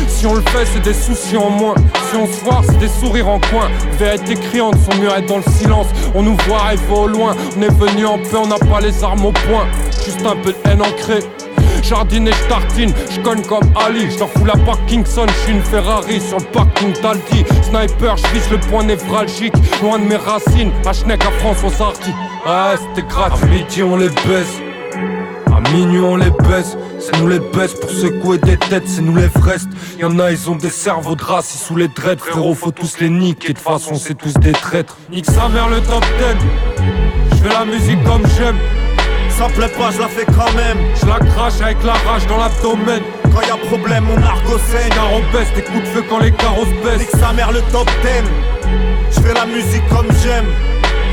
[0.09, 1.77] Si on le fait, c'est des soucis en moins.
[2.11, 3.71] Si on se voit, c'est des sourires en coin.
[3.97, 5.87] Vérité criante, son mur est dans le silence.
[6.17, 7.37] On nous voit arriver au loin.
[7.57, 9.69] On est venu en paix, on n'a pas les armes au point.
[10.05, 11.21] Juste un peu de haine ancrée.
[11.85, 16.39] Jardine et tartine, je comme Ali, je fous la Parkinson, je suis une Ferrari sur
[16.39, 17.45] le parking d'Aldi.
[17.63, 22.11] Sniper, je le point névralgique, loin de mes racines, à Schneck à François Sarti.
[22.45, 23.83] Ouais, c'était gratuit.
[23.83, 24.61] On les baisse,
[25.73, 26.77] minuit on les baisse.
[26.99, 29.69] C'est nous les baisse pour secouer des têtes, c'est nous les vrestes.
[29.99, 32.19] Y'en a, ils ont des cerveaux de race, sous les dreads.
[32.19, 34.97] Frérot, faut tous les niquer, de toute façon, c'est tous des traîtres.
[35.11, 36.05] Nique sa mère le top
[36.79, 36.85] 10.
[37.33, 38.57] Je fais la musique comme j'aime.
[39.31, 40.79] Ça plaît pas, je la fais quand même.
[41.01, 43.03] Je la crache avec la rage dans l'abdomen.
[43.33, 44.91] Quand y a problème, mon argot saigne.
[44.91, 46.99] Carreau baisse, des coups de feu quand les carrosses baissent.
[46.99, 48.71] Nique sa mère le top 10.
[49.13, 50.47] Je fais la musique comme j'aime.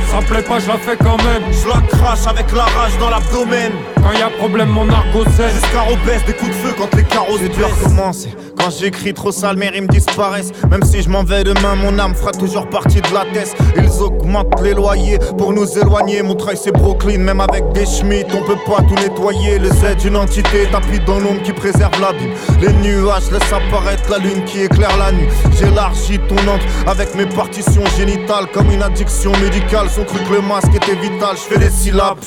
[0.09, 1.43] Ça plaît pas, je la fais quand même.
[1.51, 3.71] Je la crache avec la rage dans l'abdomen.
[3.95, 5.53] Quand y a problème, mon argot saigne.
[5.53, 7.03] Jusqu'à baisse, des coups de feu quand les
[7.49, 8.29] dû recommencer.
[8.57, 10.51] Quand j'écris trop sale, mes rimes disparaissent.
[10.69, 13.55] Même si je m'en vais demain, mon âme fera toujours partie de la tête.
[13.77, 16.23] Ils augmentent les loyers pour nous éloigner.
[16.23, 19.59] Mon travail c'est Brooklyn, même avec des Schmitt, on peut pas tout nettoyer.
[19.59, 22.33] Le Z d'une entité tapis dans l'ombre qui préserve l'abîme.
[22.61, 25.27] Les nuages laissent apparaître la lune qui éclaire la nuit.
[25.57, 29.89] J'élargis ton encre avec mes partitions génitales comme une addiction médicale.
[29.89, 31.35] Sont cru que le masque était vital.
[31.35, 32.17] Je fais des syllabes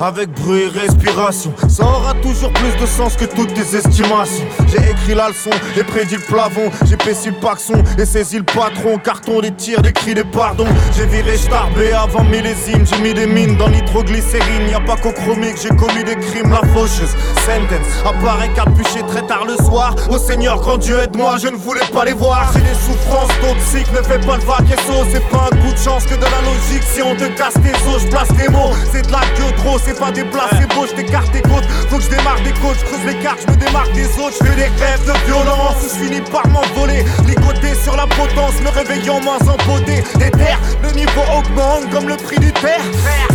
[0.00, 1.52] avec bruit et respiration.
[1.68, 4.46] Ça aura toujours plus de sens que toutes tes estimations.
[4.68, 6.70] J'ai écrit la leçon et prédit le plafond.
[6.86, 8.98] J'ai péci le paxon et saisi le patron.
[8.98, 10.66] Carton, des tirs, des cris, des pardons.
[10.96, 12.84] J'ai viré starbé avant millésime.
[12.86, 14.68] J'ai mis des mines dans nitroglycérine.
[14.70, 16.50] Y a pas qu'au chromique, j'ai commis des crimes.
[16.50, 19.94] La faucheuse, sentence, apparaît capuché très tard le soir.
[20.08, 22.50] Au Seigneur, grand Dieu aide-moi, je ne voulais pas les voir.
[22.52, 25.04] C'est des souffrances toxiques, ne fais pas le vaquesso.
[25.12, 26.82] C'est pas un coup de chance que de la logique.
[26.84, 28.72] Si on te casse tes os, je place tes mots.
[28.92, 30.86] C'est de la gueule trop, c'est pas des placebos.
[30.90, 32.78] Je t'écarte tes côtes, faut que je démarre des côtes.
[32.80, 34.36] Je creuse les cartes, je me démarque des autres.
[34.40, 37.04] Je fais des rêves de violence, où je finis par m'envoler.
[37.26, 40.02] Ligoté sur la potence, me réveillant moins beauté.
[40.18, 42.80] Des terres, le niveau augmente comme le prix du terre.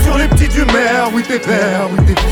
[0.04, 2.24] Sur les petits du maire, oui t'es père, oui t'es père.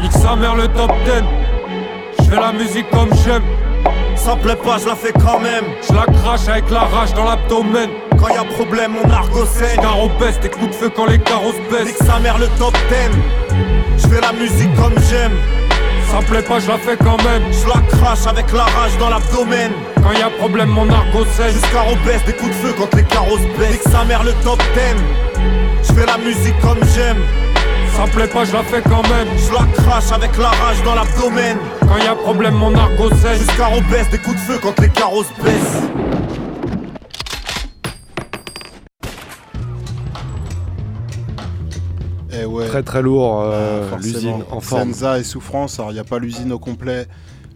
[0.00, 2.24] Nique sa mère le top 10.
[2.24, 3.69] Je fais la musique comme j'aime.
[4.24, 5.64] Ça plaît pas, je la fais quand même.
[5.88, 7.88] Je la crache avec la rage dans l'abdomen.
[8.18, 9.80] Quand y a problème, mon argot saigne.
[9.80, 11.86] Carreau baisse, des coups de feu quand les carrosses baissent.
[11.86, 13.56] Nique sa mère le top 10.
[13.96, 15.32] Je fais la musique comme j'aime.
[16.10, 17.42] Ça plaît pas, je la fais quand même.
[17.50, 19.72] Je la crache avec la rage dans l'abdomen.
[20.02, 21.54] Quand y a problème, mon argot saigne.
[21.54, 23.72] Jusqu'à baisse, des coups de feu quand les carrosses baissent.
[23.72, 25.42] Nique sa mère le top 10.
[25.82, 27.22] Je fais la musique comme j'aime.
[27.96, 29.28] Ça plaît pas, je la fais quand même.
[29.36, 31.58] Je la crache avec la rage dans l'abdomen.
[31.80, 33.38] Quand y a problème, mon argot saigne.
[33.38, 35.82] Jusqu'à baisse, des coups de feu quand les carrosses baissent.
[42.32, 42.66] Eh ouais.
[42.66, 44.14] Très très lourd, euh, forcément.
[44.14, 44.92] l'usine en forme.
[44.92, 47.06] Senza et Souffrance, alors il n'y a pas l'usine au complet.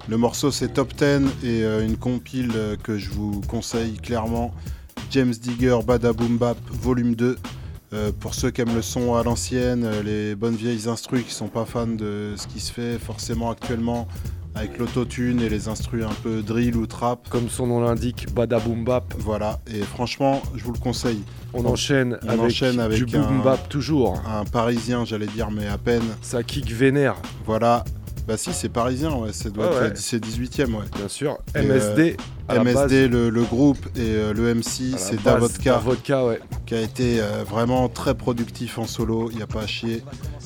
[0.08, 4.52] Le morceau c'est Top 10 et euh, une compile euh, que je vous conseille clairement.
[5.10, 7.38] James Digger Badaboom Bap volume 2.
[7.94, 11.32] Euh, pour ceux qui aiment le son à l'ancienne, euh, les bonnes vieilles instrus qui
[11.32, 14.08] sont pas fans de ce qui se fait forcément actuellement
[14.56, 17.28] avec l'autotune et les instrus un peu drill ou trap.
[17.28, 19.14] Comme son nom l'indique, Badaboom Bap.
[19.18, 21.22] Voilà, et franchement, je vous le conseille.
[21.52, 24.20] On enchaîne On avec enchaîne avec du boom un- bap toujours.
[24.28, 26.02] Un parisien, j'allais dire, mais à peine.
[26.22, 27.16] Ça kick vénère.
[27.46, 27.84] Voilà.
[28.26, 29.96] Bah si, c'est parisien, ouais, c'est doit Ouais, être- ouais.
[29.96, 30.84] c'est 18ème, ouais.
[30.96, 31.36] Bien sûr.
[31.54, 32.16] Et, MSD,
[32.48, 32.90] MSD, base.
[33.10, 35.72] le, le groupe et euh, le MC, c'est Davodka.
[35.74, 36.40] Davodka, ouais.
[36.64, 40.02] Qui a été euh, vraiment très productif en solo, il n'y a pas à chier.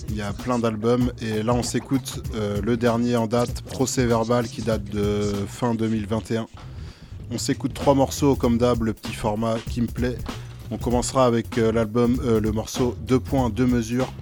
[0.09, 4.07] Il y a plein d'albums et là on s'écoute euh, le dernier en date, Procès
[4.07, 6.47] Verbal, qui date de fin 2021.
[7.31, 10.17] On s'écoute trois morceaux comme d'hab, le petit format qui me plaît.
[10.73, 14.13] On commencera avec euh, l'album, euh, le morceau 2 points, 2 mesures.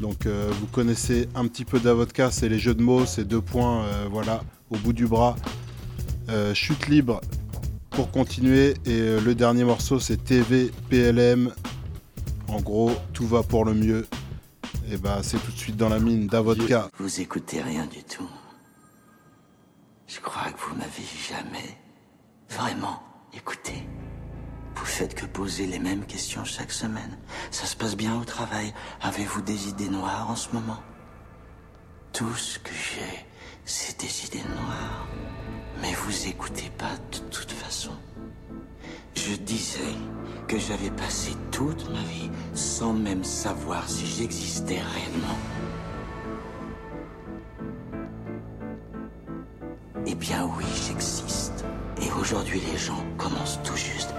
[0.00, 3.40] Donc euh, vous connaissez un petit peu d'Avodka, c'est les jeux de mots, c'est deux
[3.40, 5.36] points, euh, voilà, au bout du bras.
[6.28, 7.20] Euh, chute libre
[7.90, 8.74] pour continuer.
[8.84, 11.52] Et le dernier morceau, c'est TV PLM.
[12.48, 14.06] En gros, tout va pour le mieux.
[14.90, 16.88] Et bah, c'est tout de suite dans la mine d'Avodka.
[16.98, 18.28] Vous écoutez rien du tout.
[20.06, 21.76] Je crois que vous m'avez jamais
[22.50, 23.02] vraiment
[23.34, 23.82] écouté.
[24.86, 27.18] Vous faites que poser les mêmes questions chaque semaine.
[27.50, 28.72] Ça se passe bien au travail.
[29.02, 30.78] Avez-vous des idées noires en ce moment?
[32.12, 33.26] Tout ce que j'ai,
[33.64, 35.08] c'est des idées noires.
[35.82, 37.90] Mais vous écoutez pas de toute façon.
[39.16, 39.92] Je disais
[40.46, 45.38] que j'avais passé toute ma vie sans même savoir si j'existais réellement.
[50.06, 51.64] Eh bien oui, j'existe.
[52.00, 54.15] Et aujourd'hui, les gens commencent tout juste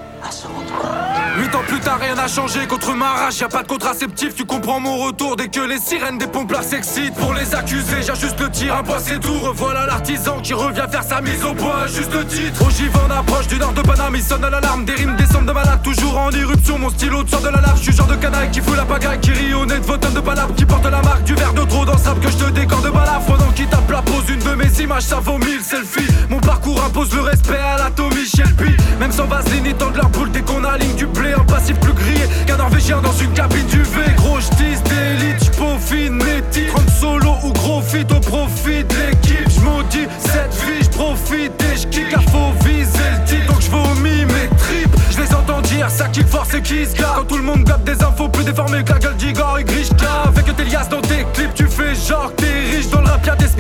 [1.38, 3.40] Huit ans plus tard, rien n'a changé contre ma rage.
[3.40, 7.14] Y'a pas de contraceptif, tu comprends mon retour dès que les sirènes des pompiers s'excitent.
[7.16, 9.38] Pour les accuser, j'ajuste le tir, un point c'est tout.
[9.40, 12.66] Revoilà l'artisan qui revient faire sa mise au point, juste le titre.
[12.66, 14.86] Ogive en approche du nord de Paname, il sonne à l'alarme.
[14.86, 16.80] Des rimes descendent de malade, toujours en éruption.
[16.80, 19.20] Mon stylo sort de la large, je suis genre de canaille qui fout la pagaille,
[19.20, 21.64] qui rit au nez de vos de palabres, qui porte la marque du verre de
[21.66, 23.26] trop dans le sable que je te décore de balafre.
[23.28, 26.08] Pendant qui tape la pose, une de mes images, ça vaut mille selfies.
[26.30, 28.76] Mon parcours impose le respect à la Tommy Shelby.
[29.00, 31.34] Même sans vaseline, ils tendent leur boule dès qu'on aligne du blé.
[31.34, 34.02] Un passif plus grillé qu'un norvégien dans une cabine du V.
[34.18, 36.78] Gros j'tisse d'élite, j'peaufine mes titres.
[37.00, 39.50] Solo ou gros fit au profit de l'équipe.
[39.50, 43.48] J'maudis cette vie, j'profite et j'kick à faux viser le titre.
[43.48, 44.96] Donc j'vomis mes tripes.
[45.12, 46.96] J'les entends dire ça kick force et qui se.
[46.96, 50.24] Quand tout le monde gobe des infos plus déformées que la gueule d'Igor et Grishka.
[50.26, 52.77] Avec tes liasses dans tes clips, tu fais genre que t'es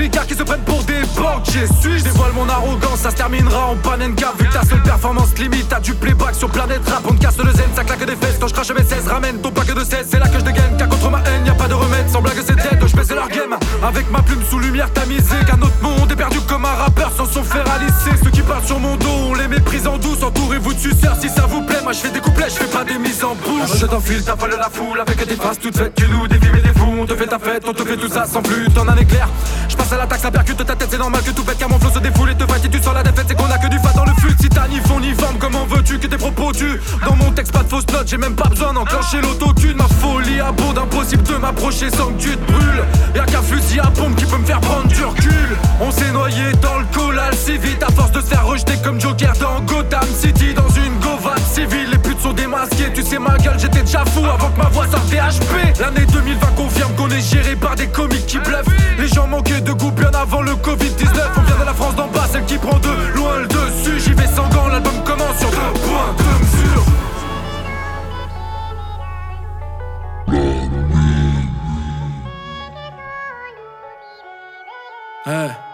[0.07, 0.17] riche.
[0.17, 2.03] Dans le rap, y'a des speakers qui se prennent pour des banquiers suisses.
[2.03, 4.33] Dévoile mon arrogance, ça se terminera en panenka.
[4.37, 7.03] Vu que ta seule performance limite, t'as du playback sur planète rap.
[7.09, 8.37] On casse le zen, ça claque des fesses.
[8.39, 10.07] Quand je crache mes 16, ramène ton pack de 16.
[10.09, 12.09] C'est là que je dégaine, car contre ma haine, y a pas de remède.
[12.09, 13.55] Sans blague, c'est dead, je baisais leur game.
[13.83, 17.25] Avec ma plume sous lumière tamisée, qu'un autre monde est perdu comme un rappeur sans
[17.25, 18.17] son fer à lisser.
[18.23, 20.23] Ceux qui parlent sur mon dos, on les méprise en douce.
[20.23, 21.81] Entourez-vous de suceurs si ça vous plaît.
[21.83, 23.77] Moi je fais des couplets, je fais pas des mises en bouche.
[23.77, 25.95] Je t'enfile, t'affales la foule avec des phrases toutes faites.
[25.95, 27.97] Tu nous des vies et des fous, on te fait ta fête, on te fait
[27.97, 28.67] tout ça sans plus.
[28.69, 29.27] T'en un éclair.
[29.69, 31.79] Je passe à l'attaque, ça percute ta tête, c'est normal que tout pète car mon
[31.79, 33.25] flow se défoule et te et tu sens la défaite.
[33.27, 34.35] C'est qu'on a que du fat dans le fut.
[34.39, 36.79] Si t'as ni fond ni forme, comment veux-tu que tes propos tuent?
[37.05, 39.77] Dans mon texte, pas de fausses notes, j'ai même pas besoin d'enclencher l'autotune.
[39.77, 42.83] Ma folie abonde, impossible de m'approcher sans que tu te brûles.
[43.15, 45.57] Y'a qu'un fusil à pompe qui peut me faire prendre du recul.
[45.81, 48.99] On s'est noyé dans le collal si vite à force de se faire rejeter comme
[48.99, 51.89] Joker dans Gotham City dans une govade civile.
[51.91, 54.87] Les putes sont démasquées, tu sais ma gueule, j'étais déjà fou avant que ma voix
[54.87, 55.79] sorte HP.
[55.79, 58.67] L'année 2020 confirme qu'on est géré par des comiques qui bluffent.
[58.99, 61.19] Les gens manquaient de goût bien avant le Covid-19.
[61.37, 63.99] On vient de la France d'en bas, celle qui prend de loin le dessus.
[63.99, 66.85] J'y vais sans gants, l'album commence sur deux points, deux mesures.
[75.27, 75.66] Eh.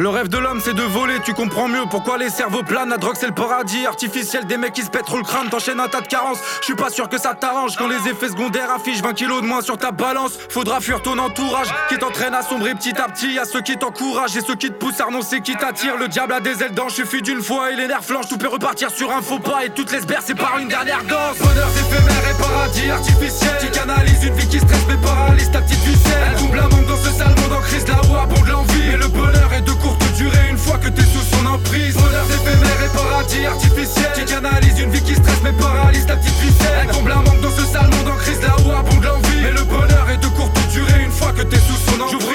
[0.00, 2.90] Le rêve de l'homme c'est de voler, tu comprends mieux pourquoi les cerveaux planent.
[2.90, 5.88] La drogue c'est le paradis artificiel des mecs qui se pètent le crâne, t'enchaînes un
[5.88, 6.38] tas de carences.
[6.60, 9.46] Je suis pas sûr que ça t'arrange quand les effets secondaires affichent 20 kilos de
[9.48, 10.38] moins sur ta balance.
[10.50, 13.32] Faudra fuir ton entourage qui t'entraîne à sombrer petit à petit.
[13.32, 15.96] Y'a ceux qui t'encouragent et ceux qui te poussent à renoncer, qui t'attirent.
[15.96, 18.28] Le diable a des ailes d'ange, suffit d'une fois et les nerfs flanchent.
[18.28, 21.38] Tout peut repartir sur un faux pas et toutes les bercer par une dernière danse.
[21.38, 25.80] Bonheur éphémère et paradis artificiel qui canalise une vie qui stresse mais paralyse ta petite
[25.80, 26.22] ficelle.
[26.30, 28.77] Elle double un monde dans ce sale monde en crise, là où abonde l'envie.
[28.88, 31.94] Et le bonheur est de courte durée une fois que t'es sous son emprise.
[31.94, 36.38] Bonheur éphémère et paradis artificiel qui canalise une vie qui stresse mais paralyse ta petite
[36.40, 36.78] ficelle.
[36.82, 39.42] Elle comble un manque dans ce sale monde en crise, là où abonde l'envie.
[39.42, 42.20] Mais le bonheur est de courte durée une fois que t'es sous son emprise.
[42.20, 42.32] J'ouvre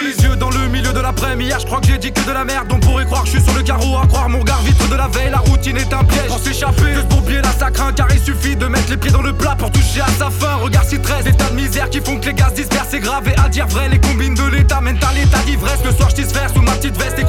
[0.94, 1.50] de l'après-midi.
[1.50, 2.72] Hier, je crois que j'ai dit que de la merde.
[2.72, 4.96] On pourrait croire que je suis sur le carreau à croire mon regard vitre de
[4.96, 5.32] la veille.
[5.32, 6.28] La routine est un piège.
[6.28, 9.22] Pour s'échapper de ce bourbier là, ça car il suffit de mettre les pieds dans
[9.22, 10.56] le plat pour toucher à sa fin.
[10.56, 12.90] Regarde si 13 états de misère qui font que les gaz dispersent.
[12.92, 15.80] C'est grave et à dire vrai, les combines de l'état mènent à l'état d'ivresse.
[15.84, 17.20] Le soir, je sous ma petite veste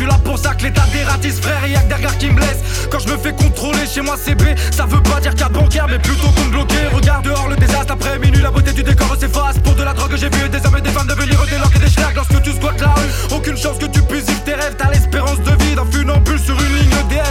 [0.00, 1.62] suis là pour ça que l'état dératisse, frère.
[1.64, 2.60] Et y'a que derrière qui me blesse.
[2.90, 4.44] Quand je me fais contrôler chez moi, c'est B.
[4.70, 6.86] Ça veut pas dire qu'à bancaire, mais plutôt qu'on me bloquer.
[6.92, 9.58] Regarde dehors le désastre après minuit, la beauté du décor s'efface.
[9.58, 11.78] Pour de la drogue, j'ai vu des hommes et des femmes devenir des locks et
[11.78, 13.36] des schlags lorsque tu squattes la rue.
[13.36, 14.74] Aucune chance que tu puisses vivre tes rêves.
[14.78, 15.09] T'as l'espérance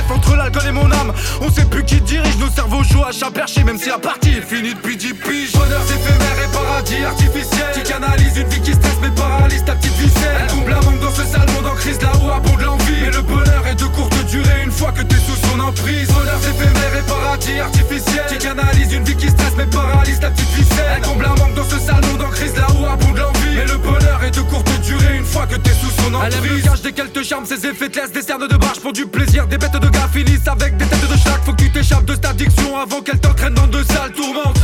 [0.09, 3.31] Entre l'alcool et mon âme, on sait plus qui dirige nos cerveaux chauds à chat
[3.31, 5.53] perché, même si la partie est finie depuis 10 piges.
[5.53, 9.93] Bonheur éphémère et paradis artificiel qui canalise une vie qui stresse mais paralyse ta petite
[9.93, 10.37] ficelle.
[10.41, 13.01] Elle comble un manque dans ce sale monde en crise, là où abonde l'envie.
[13.01, 16.07] Mais le bonheur est de courte durée une fois que t'es sous son emprise.
[16.09, 20.49] Bonheur éphémère et paradis artificiel qui canalise une vie qui stresse mais paralyse ta petite
[20.49, 20.93] ficelle.
[20.97, 23.38] Elle comble un manque dans ce sale monde en crise, là où abonde l'envie.
[23.59, 26.33] Mais le bonheur est de courte durée une fois que t'es sous son ton Elle
[26.33, 28.93] aime le gage des quelques charmes, ses effets te laissent des cernes de barge pour
[28.93, 29.47] du plaisir.
[29.47, 31.41] Des bêtes de gars finissent avec des têtes de schlag.
[31.43, 34.61] Faut que tu t'échappes de cette addiction avant qu'elle t'entraîne dans de sales tourmentes.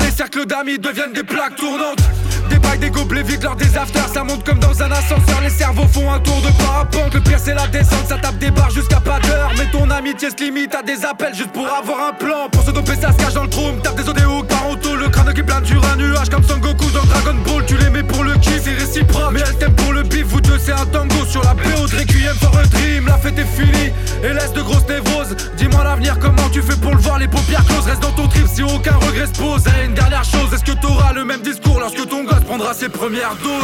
[0.00, 2.02] Les cercles d'amis deviennent des plaques tournantes.
[2.50, 5.40] Des bails, des gobelets vides lors des afters, ça monte comme dans un ascenseur.
[5.42, 7.14] Les cerveaux font un tour de parapente.
[7.14, 9.52] Le pire c'est la descente, ça tape des barres jusqu'à pas d'heure.
[9.58, 12.48] Mais ton amitié se limite à des appels juste pour avoir un plan.
[12.50, 13.80] Pour se doper, ça se cache dans le trône.
[13.82, 16.90] Tape des odéos par auto, le crâne qui plane sur un nuage comme Son Goku
[16.90, 17.64] dans Dragon Ball.
[17.66, 19.32] Tu les mets pour le kiff, c'est réciproque.
[19.32, 21.96] Mais elle t'aime pour le bif, vous deux c'est un tango sur la BO de
[21.96, 23.06] Requiem for a Dream.
[23.06, 23.92] La fête est finie
[24.22, 25.36] et laisse de grosses névroses.
[25.56, 27.86] Dis-moi l'avenir, comment tu fais pour le voir, les paupières closes.
[27.86, 29.64] Reste dans ton trip si aucun regret se pose.
[29.94, 33.62] Dernière chose, est-ce que t'auras le même discours lorsque ton gosse prendra ses premières doses?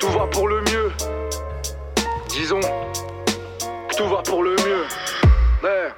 [0.00, 0.92] Tout va pour le mieux.
[2.28, 4.84] Disons que tout va pour le mieux.
[5.62, 5.92] Ouais.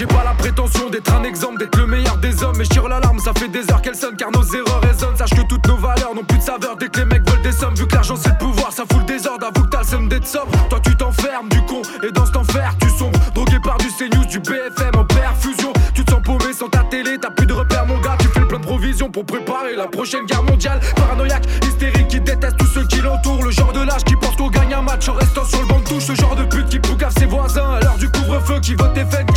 [0.00, 2.56] J'ai pas la prétention d'être un exemple, d'être le meilleur des hommes.
[2.56, 5.14] Mais je tire l'alarme, ça fait des heures qu'elles sonnent car nos erreurs résonnent.
[5.14, 7.52] Sache que toutes nos valeurs n'ont plus de saveur dès que les mecs veulent des
[7.52, 7.74] sommes.
[7.74, 9.44] Vu que l'argent c'est le pouvoir, ça fout le désordre.
[9.44, 10.52] Avoue que t'as le seum d'être sobre.
[10.70, 13.20] Toi tu t'enfermes du con et dans cet enfer tu sombres.
[13.34, 15.70] Drogué par du CNews, du BFM en perfusion.
[15.92, 18.16] Tu te sens paumé sans ta télé, t'as plus de repères mon gars.
[18.20, 20.80] Tu fais le plein de provisions pour préparer la prochaine guerre mondiale.
[20.96, 23.42] Paranoïaque, hystérique qui déteste tous ceux qui l'entourent.
[23.42, 25.80] Le genre de lâche qui pense qu'on gagne un match en restant sur le banc
[25.80, 26.08] de touche.
[26.08, 28.60] Le genre de pute qui poucave ses voisins à l'heure du couvre-feu.
[28.60, 29.29] Qui vote FN car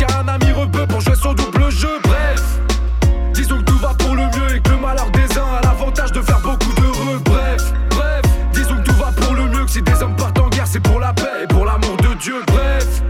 [0.86, 2.00] pour jouer son double jeu.
[2.02, 2.42] Bref,
[3.32, 6.12] disons que tout va pour le mieux et que le malheur des uns a l'avantage
[6.12, 7.20] de faire beaucoup d'heureux.
[7.24, 9.64] Bref, bref, disons que tout va pour le mieux.
[9.64, 12.14] Que si des hommes partent en guerre, c'est pour la paix et pour l'amour de
[12.14, 12.42] Dieu.
[12.48, 13.02] Bref,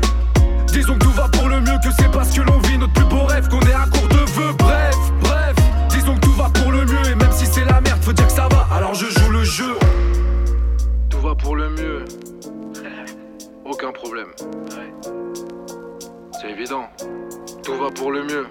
[0.67, 1.79] disons que tout va pour le mieux.
[1.83, 4.31] Que c'est parce que l'on vit notre plus beau rêve qu'on est à court de
[4.33, 4.55] vœux.
[4.59, 5.55] Bref, bref,
[5.91, 7.07] disons que tout va pour le mieux.
[7.11, 8.67] Et même si c'est la merde, faut dire que ça va.
[8.75, 9.77] Alors je joue le jeu.
[11.11, 12.05] Tout va pour le mieux.
[13.65, 14.29] Aucun problème.
[16.41, 16.87] C'est évident.
[17.65, 18.47] Tout va pour le mieux.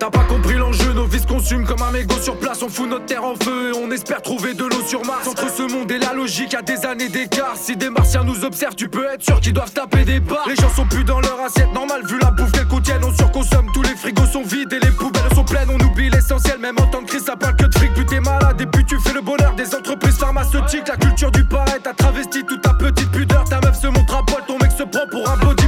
[0.00, 2.60] T'as pas compris l'enjeu, nos vies se consument comme un mégot sur place.
[2.62, 5.28] On fout notre terre en feu et on espère trouver de l'eau sur Mars.
[5.28, 7.54] Entre ce monde et la logique, à des années d'écart.
[7.54, 10.48] Si des martiens nous observent, tu peux être sûr qu'ils doivent taper des barres.
[10.48, 13.04] Les gens sont plus dans leur assiette normale, vu la bouffe qu'elles contiennent.
[13.04, 15.70] On surconsomme, tous les frigos sont vides et les poubelles sont pleines.
[15.70, 17.94] On oublie l'essentiel, même en temps de crise, ça parle que de fric.
[17.94, 20.88] Plus t'es malade et plus tu fais le bonheur des entreprises pharmaceutiques.
[20.88, 23.44] La culture du paraît, t'as travesti toute ta petite pudeur.
[23.44, 25.63] Ta meuf se montre à poil, ton mec se prend pour un bodybuilder.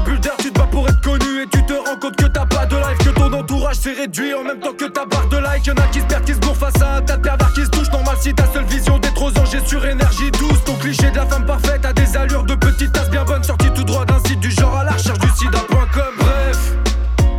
[3.77, 5.67] S'est réduit en même temps que ta barre de like.
[5.67, 7.71] Y'en a qui se perdent, qui se bourrent face à un tas de qui se
[7.71, 7.91] touchent.
[7.93, 10.63] Normal si ta seule vision aux anges est sur énergie douce.
[10.65, 13.71] Ton cliché de la femme parfaite a des allures de petite tasse bien bonne, sortie
[13.71, 16.15] tout droit d'un site du genre à la recherche du sida.com.
[16.19, 16.75] Bref,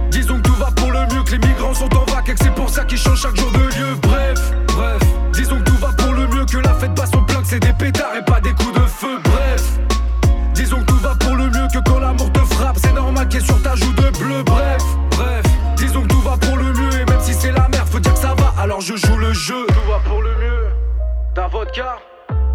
[0.10, 2.44] disons que tout va pour le mieux, que les migrants sont en vac et que
[2.44, 4.07] c'est pour ça qu'ils changent chaque jour de lieu.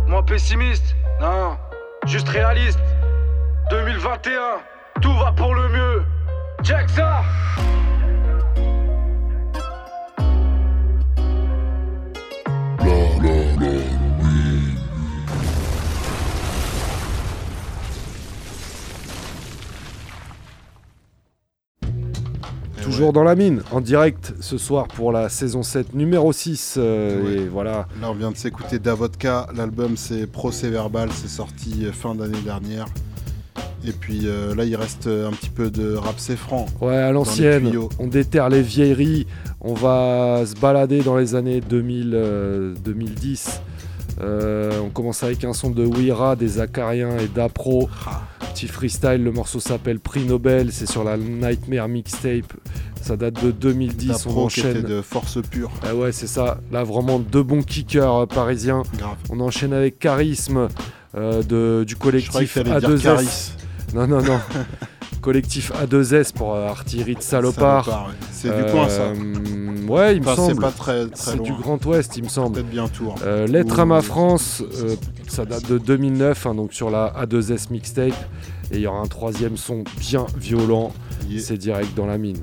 [0.07, 1.57] Moi pessimiste, non,
[2.07, 2.81] juste réaliste.
[3.71, 4.41] 2021,
[5.01, 6.03] tout va pour le mieux.
[6.63, 7.23] Check ça!
[22.83, 26.75] Toujours dans la mine, en direct ce soir pour la saison 7 numéro 6.
[26.79, 27.43] euh, Ouais.
[27.43, 27.87] Et voilà.
[28.01, 29.47] Là, on vient de s'écouter Davodka.
[29.57, 31.09] L'album, c'est Procès Verbal.
[31.13, 32.87] C'est sorti euh, fin d'année dernière.
[33.87, 36.67] Et puis euh, là, il reste un petit peu de rap c'est franc.
[36.81, 39.27] Ouais, à l'ancienne, on déterre les vieilleries,
[39.61, 43.61] on va se balader dans les années 2000, euh, 2010.
[44.21, 47.89] Euh, on commence avec un son de Wira, des Acariens et d'Apro.
[48.53, 52.53] Petit freestyle, le morceau s'appelle Prix Nobel, c'est sur la Nightmare Mixtape.
[53.01, 54.77] Ça date de 2010, on enchaîne.
[54.77, 55.71] était de force pure.
[55.83, 56.61] Ah ouais, c'est ça.
[56.71, 58.83] Là, vraiment deux bons kickers euh, parisiens.
[59.31, 60.69] On enchaîne avec Charisme
[61.17, 63.53] euh, de, du collectif que t'allais dire A2S.
[63.95, 64.39] Non, non, non.
[65.21, 67.85] collectif A2S pour euh, artillerie de salopard.
[67.85, 68.15] Salopard, ouais.
[68.33, 69.03] C'est du coin, ça.
[69.03, 69.17] Euh,
[69.89, 70.63] Ouais, il me Enfin, c'est semble.
[70.63, 71.53] pas très- très C'est du.
[71.53, 72.55] Grand Ouest, il me semble.
[72.55, 72.87] Peut-être bien.
[73.25, 74.95] Euh, Lettre à ma France, euh,
[75.29, 78.15] ça date de 2009, hein, donc sur la A2S mixtape.
[78.71, 80.93] Et il y aura un troisième son bien violent.
[81.39, 82.39] C'est direct dans la mine.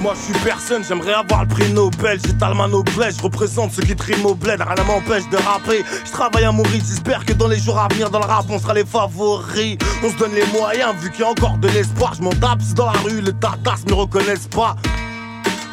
[0.00, 2.18] Moi je suis personne, j'aimerais avoir le prix Nobel.
[2.24, 4.60] J'étale ma noblesse, je représente ceux qui triment au bled.
[4.60, 5.84] Rien ne m'empêche de rapper.
[6.06, 8.58] Je travaille à mourir, j'espère que dans les jours à venir, dans le rap, on
[8.58, 9.76] sera les favoris.
[10.02, 12.14] On se donne les moyens, vu qu'il y a encore de l'espoir.
[12.14, 14.74] Je m'en tape dans la rue, les tatas me reconnaissent pas.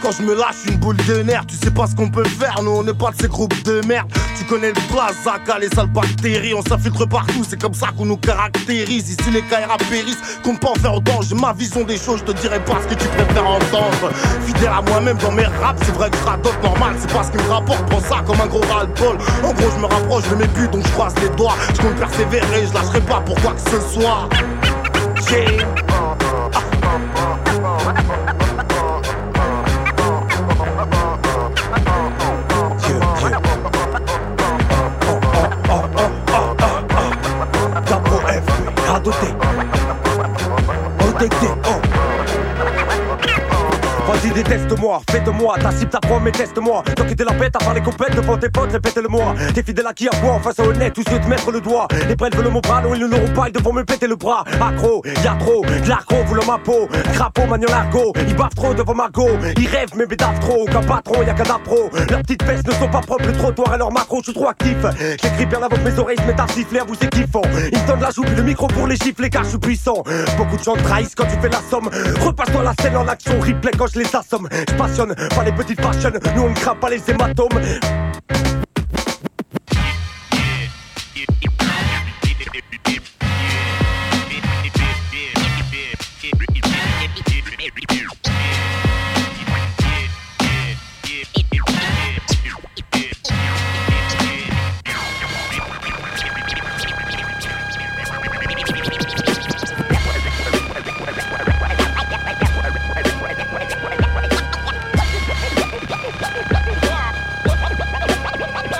[0.01, 2.61] Quand je me lâche une boule de nerfs, tu sais pas ce qu'on peut faire,
[2.63, 4.07] nous on n'est pas de ces groupes de merde.
[4.37, 8.17] Tu connais le Blazaka, les sales bactéries, on s'infiltre partout, c'est comme ça qu'on nous
[8.17, 9.09] caractérise.
[9.09, 11.21] Ici les KRA périssent, compte pas en faire autant.
[11.21, 14.11] J'ai ma vision des choses, je te dirai pas ce que tu préfères entendre.
[14.45, 17.37] Fidèle à moi-même dans mes raps, c'est vrai que je normal, c'est pas ce qui
[17.37, 17.85] me rapporte.
[17.89, 20.85] Prends ça comme un gros ras En gros, je me rapproche de mes buts, donc
[20.85, 21.55] je croise les doigts.
[21.75, 24.29] Je compte persévérer, je lâcherai pas pour quoi que ce soit.
[39.07, 39.33] 落として。
[41.05, 41.86] 置いてきて、
[44.07, 46.81] Vas-y, déteste-moi, fais de moi, ta cible t'apprend, mais teste-moi.
[46.95, 49.35] Toi qui la bête à faire les compètes devant tes potes, répète-le-moi.
[49.53, 51.59] T'es fidèle à qui à quoi, en face à honnête, tous ceux te mettre le
[51.59, 51.89] doigt.
[52.07, 54.15] Les prêtres veulent mon bras, non, ils ne l'auront pas, ils devront me péter le
[54.15, 54.45] bras.
[54.61, 56.87] Accro, y'a trop, de l'accro, voulant ma peau.
[57.15, 59.27] Crapaud, magnon l'argot, ils bavent trop devant ma go.
[59.57, 61.89] Ils rêvent, mais bédavent trop, qu'un patron, y'a qu'un pro.
[62.09, 64.47] Leurs petites fesses ne sont pas propres, le trottoir et leur macro, je suis trop
[64.47, 64.77] actif.
[65.21, 67.41] J'écris bien avant mes oreilles se mettent à siffler, à vous c'est kiffant.
[67.73, 70.01] Ils donnent la joue, puis le micro pour les gifler, car je suis puissant.
[70.37, 71.89] Beaucoup de gens trahissent quand tu fais la somme.
[72.25, 74.47] Repasse-toi la scène en action, replay quand je les assomme.
[74.51, 77.59] Je passionne, pas les petites fashion, nous on ne craint pas les hématomes.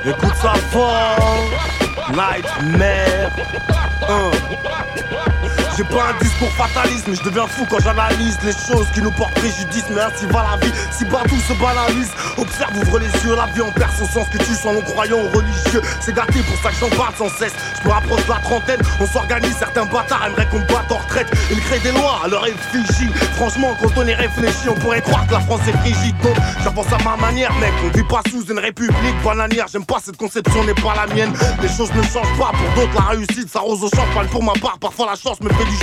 [0.07, 1.49] Écoute ça fort,
[2.11, 3.29] Nightmare.
[4.07, 4.31] Hein.
[5.77, 9.11] J'ai pas un discours fataliste, mais je deviens fou quand j'analyse les choses qui nous
[9.11, 9.83] portent préjudice.
[9.91, 12.09] Mais ainsi va la vie, si partout se banalise.
[12.35, 15.37] Observe, ouvre les yeux, la vie en perd son sens, que tu sois non-croyant ou
[15.37, 15.83] religieux.
[16.01, 17.53] C'est gâté pour ça que j'en parle sans cesse.
[17.79, 21.27] Je me rapproche de la trentaine, on s'organise, certains bâtards aimeraient qu'on batte en retraite.
[21.51, 23.11] Ils créent des lois leur effigie.
[23.35, 26.17] Franchement, quand on y réfléchit, on pourrait croire que la France est frigide.
[26.23, 27.71] Donc, j'avance à ma manière, mec.
[27.85, 29.67] On vit pas sous une république bananière.
[29.71, 31.33] J'aime pas cette conception, n'est pas la mienne.
[31.61, 32.51] Les choses ne changent pas.
[32.51, 34.27] Pour d'autres, la réussite, ça rose au champagne.
[34.31, 35.77] Pour ma part, parfois la chance me fait du.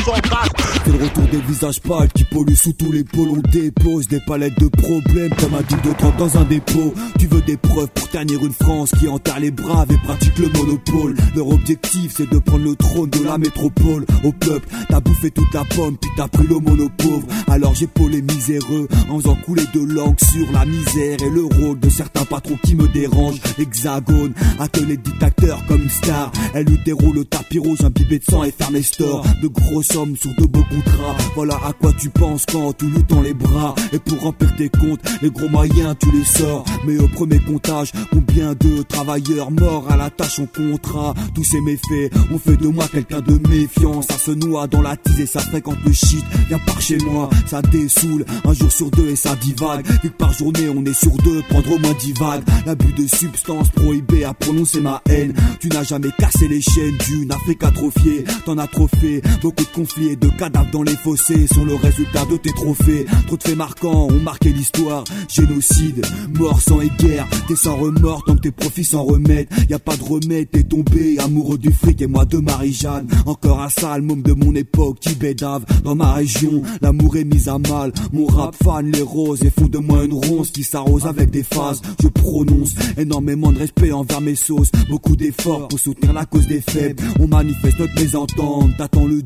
[0.85, 3.28] C'est le retour des visages pâles qui polluent sous tous les pôles.
[3.31, 6.93] On dépose des palettes de problèmes comme un de drogue dans un dépôt.
[7.19, 10.48] Tu veux des preuves pour ternir une France qui enterre les braves et pratique le
[10.48, 11.16] monopole.
[11.35, 14.05] Leur objectif c'est de prendre le trône de la métropole.
[14.24, 17.27] Au peuple, t'as bouffé toute la pomme puis t'as pris le monopauvre.
[17.48, 21.81] Alors j'épaule les miséreux en faisant couler de l'encre sur la misère et le rôle
[21.81, 23.40] de certains patrons qui me dérangent.
[23.59, 26.31] Hexagone, accueille les dictateurs comme une star.
[26.52, 29.24] Elle lui déroule le tapis rouge, un bibet de sang et ferme les stores.
[29.43, 31.16] De gros sur de beaux contrats.
[31.34, 33.74] Voilà à quoi tu penses quand tu luttes dans les bras.
[33.92, 36.64] Et pour remplir tes comptes, les gros moyens tu les sors.
[36.86, 41.14] Mais au premier comptage, combien de travailleurs morts à la tâche en contrat?
[41.34, 44.02] Tous ces méfaits ont fait de moi quelqu'un de méfiant.
[44.02, 46.24] Ça se noie dans la tise et ça fréquente le shit.
[46.48, 48.24] Viens par chez moi, ça dessoule.
[48.44, 49.86] Un jour sur deux et ça divague.
[49.86, 52.44] Vu que par journée on est sur deux, prendre au moins dix vagues.
[52.66, 55.34] L'abus de substances prohibées à prononcer ma haine.
[55.60, 58.24] Tu n'as jamais cassé les chaînes d'une Afrique atrophiée.
[58.44, 62.24] T'en as trop fait, beaucoup conflits et de cadavres dans les fossés sont le résultat
[62.30, 63.06] de tes trophées.
[63.26, 65.04] Trop de faits marquants ont marqué l'histoire.
[65.28, 66.04] Génocide,
[66.38, 67.26] mort, sang et guerre.
[67.48, 69.50] T'es sans remords tant que tes profits s'en remettent.
[69.68, 73.06] Y a pas de remède, t'es tombé amoureux du fric et moi de Marie-Jeanne.
[73.26, 76.62] Encore un sale môme de mon époque qui bédave dans ma région.
[76.80, 77.92] L'amour est mis à mal.
[78.12, 81.42] Mon rap fan les roses et font de moi une ronce qui s'arrose avec des
[81.42, 81.80] phases.
[82.02, 84.70] Je prononce énormément de respect envers mes sauces.
[84.88, 87.02] Beaucoup d'efforts pour soutenir la cause des faibles.
[87.20, 88.70] On manifeste notre mésentente.
[88.76, 89.22] T'attends le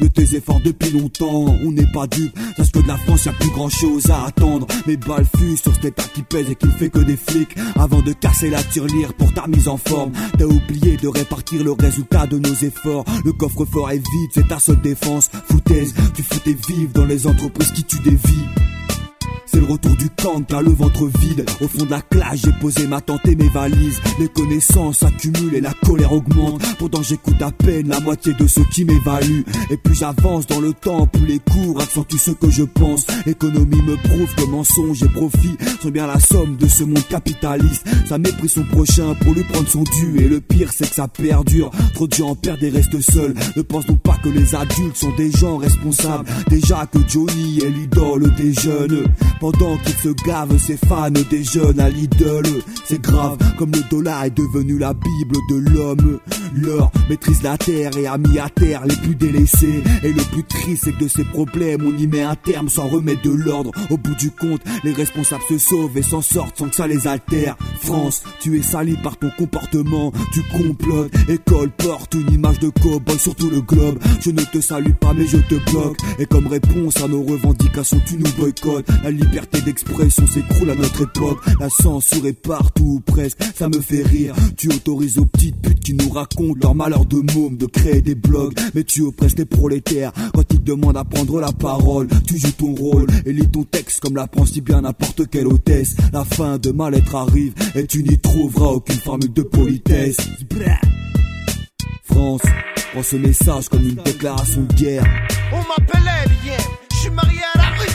[0.00, 1.46] de tes efforts depuis longtemps.
[1.64, 2.38] On n'est pas dupe.
[2.56, 4.66] Parce que de la France, y a plus grand chose à attendre.
[4.86, 7.56] Mes balles fusent sur cet état qui pèse et qui ne fait que des flics.
[7.76, 10.12] Avant de casser la tirelire pour ta mise en forme.
[10.38, 13.04] T'as oublié de répartir le résultat de nos efforts.
[13.24, 15.30] Le coffre-fort est vide, c'est ta seule défense.
[15.48, 18.46] Foutaise, tu fous tes vives dans les entreprises qui tuent des vies.
[19.52, 21.44] C'est le retour du camp, car le ventre vide.
[21.60, 24.00] Au fond de la classe, j'ai posé ma tente et mes valises.
[24.18, 26.62] Les connaissances s'accumulent et la colère augmente.
[26.78, 29.44] Pourtant, j'écoute à peine la moitié de ceux qui m'évaluent.
[29.70, 33.06] Et plus j'avance dans le temps, plus les cours accentuent ce que je pense.
[33.26, 37.84] L'économie me prouve que mensonge et profit sont bien la somme de ce monde capitaliste.
[38.08, 40.16] Ça méprise son prochain pour lui prendre son dû.
[40.18, 41.70] Et le pire, c'est que ça perdure.
[41.92, 43.34] Trop de gens perdent et restent seuls.
[43.54, 46.24] Ne pense donc pas que les adultes sont des gens responsables.
[46.48, 49.04] Déjà que Johnny est l'idole des jeunes.
[49.42, 52.46] Pendant qu'ils se gavent, ces fans des jeunes à l'idole.
[52.84, 56.20] C'est grave, comme le dollar est devenu la bible de l'homme.
[56.54, 59.82] L'or maîtrise la terre et a mis à terre les plus délaissés.
[60.04, 62.86] Et le plus triste, c'est que de ces problèmes, on y met un terme sans
[62.86, 63.72] remettre de l'ordre.
[63.90, 67.08] Au bout du compte, les responsables se sauvent et s'en sortent sans que ça les
[67.08, 67.56] altère.
[67.80, 71.12] France, tu es sali par ton comportement, tu complotes.
[71.28, 73.98] École porte une image de cowboy sur tout le globe.
[74.20, 75.98] Je ne te salue pas, mais je te bloque.
[76.20, 78.86] Et comme réponse à nos revendications, tu nous boycottes.
[79.64, 81.38] D'expression s'écroule à notre époque.
[81.58, 83.38] La censure est partout, presque.
[83.54, 84.34] Ça me fait rire.
[84.56, 88.14] Tu autorises aux petites putes qui nous racontent leur malheur de môme de créer des
[88.14, 88.54] blogs.
[88.74, 92.08] Mais tu oppresses les prolétaires quand ils demandent à prendre la parole.
[92.26, 95.46] Tu joues ton rôle et lis ton texte comme la prend si bien n'importe quelle
[95.46, 95.96] hôtesse.
[96.12, 100.16] La fin de ma lettre arrive et tu n'y trouveras aucune formule de politesse.
[102.04, 102.42] France,
[102.92, 105.04] prends ce message comme une déclaration de guerre.
[105.52, 106.60] On m'appelle Alien,
[106.90, 107.91] je suis marié à la rue.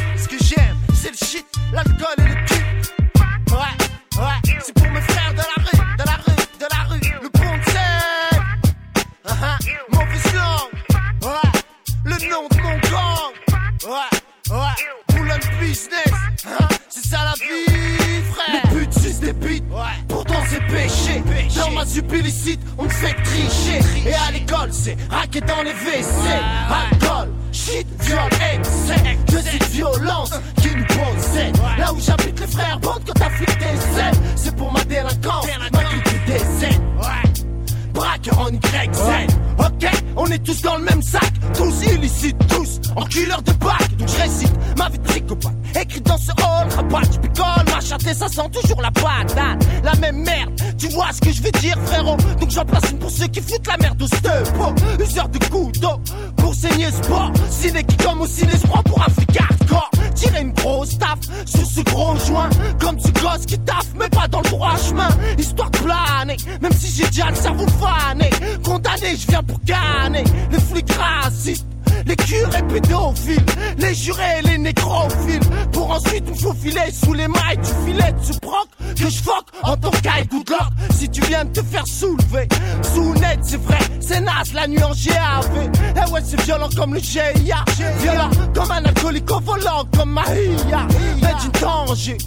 [86.88, 87.66] Comme le GIA
[88.00, 90.88] Violent comme un alcoolique au volant comme Mahia
[91.22, 92.18] Mais du danger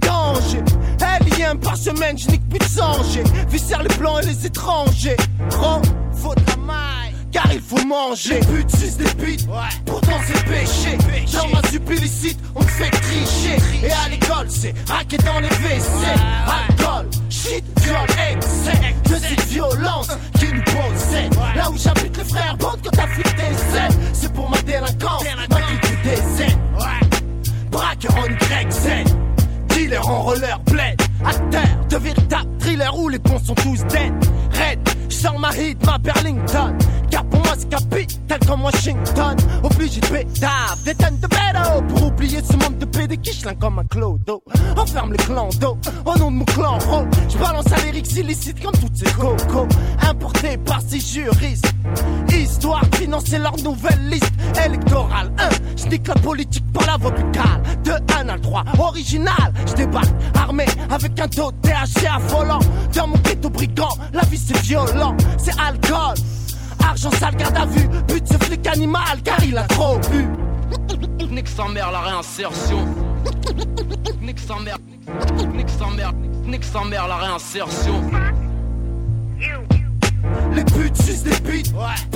[0.00, 0.62] danger.
[1.00, 3.24] Alien par semaine, je nique plus de sanger.
[3.48, 5.16] Viscère les blancs et les étrangers.
[5.50, 6.34] Gros, faut
[6.64, 7.12] maille.
[7.32, 8.40] Car il faut manger.
[8.40, 9.48] Les putes sucent des bites.
[9.84, 10.96] Pourtant c'est péché.
[11.32, 13.56] Dans ma sup illicite, on me fait tricher.
[13.82, 16.75] Et à l'école, c'est raquer dans les WC.
[67.06, 70.26] Argent sale garde à vue But ce flic animal car il a trop bu.
[71.30, 72.84] Nique sa mère la réinsertion.
[74.22, 74.78] Nique sa mère
[75.54, 76.12] Nique sa mère
[76.44, 78.02] Nique sa mère la réinsertion.
[80.54, 81.72] Les putes sucent des bites,
[82.10, 82.15] pourtant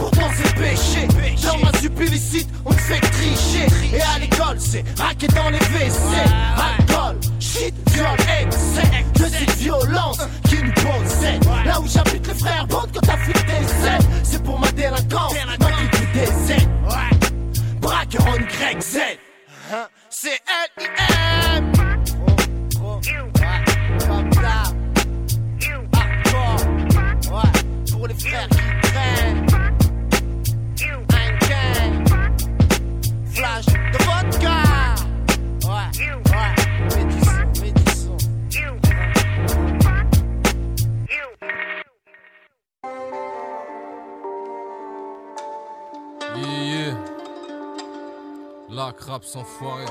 [49.38, 49.84] Foirer.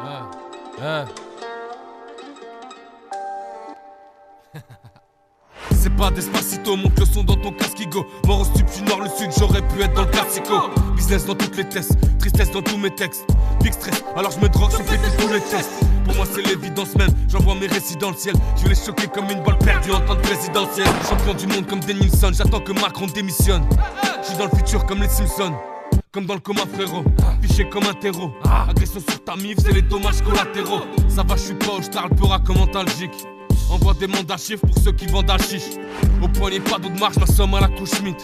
[0.00, 0.30] Hein,
[0.80, 1.04] hein.
[5.72, 8.06] C'est pas d'espacito, monte le son dans ton casque go.
[8.28, 10.54] Mort au stup, suis nord, le sud, j'aurais pu être dans le classico.
[10.94, 13.26] Business dans toutes les tests, tristesse dans tous mes textes.
[14.16, 15.70] Alors je me drogue, je fais tous les tests.
[16.04, 18.34] Pour moi, c'est l'évidence même, j'envoie mes récits dans le ciel.
[18.56, 20.88] Je vais les choquer comme une balle perdue en temps de présidentielle.
[21.08, 23.64] Champion du monde comme Denilson, j'attends que Macron démissionne.
[24.22, 25.54] Je suis dans le futur comme les Simpsons.
[26.10, 27.04] Comme dans le coma frérot,
[27.42, 28.32] fiché comme un terreau
[28.68, 32.08] Agression sur ta mif, c'est les dommages collatéraux Ça va, je suis pas au star,
[32.08, 33.26] le peur comme antalgique
[33.70, 35.76] Envoie des mandats chiffres pour ceux qui vendent à chiche
[36.22, 38.16] Au poignet pas d'eau de marche, ma somme à la couche Schmitt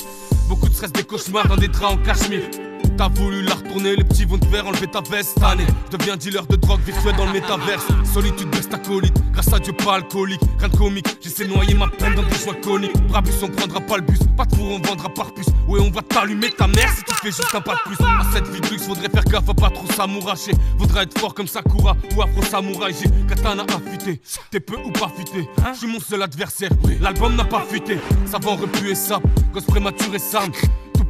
[0.48, 2.48] Beaucoup de stress, des cauchemars dans des draps en cachemire
[2.96, 5.66] T'as voulu la retourner, les petits vont te faire enlever ta veste année.
[5.90, 7.84] Deviens dealer de drogue virtuelle dans le métaverse.
[8.12, 10.40] Solitude baisse ta colite, grâce à Dieu pas alcoolique.
[10.58, 12.96] Rien de comique, j'essaie de noyer ma peine dans des joies coniques.
[13.08, 15.48] Brabus, on prendra pas le bus, pas de four, on vendra par puce.
[15.66, 18.04] Ouais, on va t'allumer ta mère si tu fais juste un pas de plus.
[18.04, 20.52] À cette vie de luxe, faudrait faire gaffe à pas trop s'amouracher.
[20.78, 22.94] Faudrait être fort comme Sakura ou Afro Samouraï.
[22.94, 24.20] J'ai katana affûté,
[24.52, 25.48] t'es peu ou pas fuité.
[25.74, 27.98] J'suis mon seul adversaire, l'album n'a pas fuité.
[28.26, 29.20] Ça va en repuer ça,
[29.52, 30.52] gosse prématuré Sam.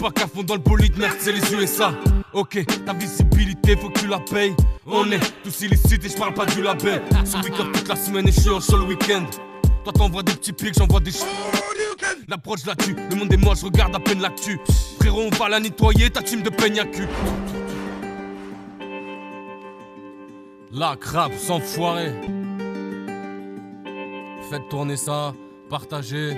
[0.05, 1.95] Pas qu'à fond dans le bolide, merde, c'est les USA.
[2.35, 4.55] Ok, ta visibilité, faut que tu la payes.
[4.85, 7.01] On est tous illicites et je parle pas du label.
[7.25, 9.25] Sur week-end toute la semaine et je suis en show le week-end.
[9.83, 11.27] Toi t'envoies des petits pics, j'envoie des ch...
[12.29, 14.61] L'approche la tue, le monde est regarde à peine l'actu.
[15.01, 17.09] Frérot, on va la nettoyer, ta team de peigne à cul.
[20.71, 22.13] La crabe sans foirer.
[24.51, 25.33] Faites tourner ça,
[25.71, 26.37] partagez,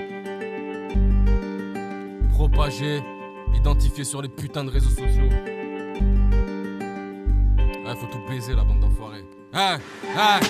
[2.30, 3.02] propagez,
[3.56, 5.28] identifiez sur les putains de réseaux sociaux.
[7.84, 9.24] Ouais, faut tout baiser la bande d'enfoirés.
[9.52, 9.78] Hein,
[10.16, 10.40] hein.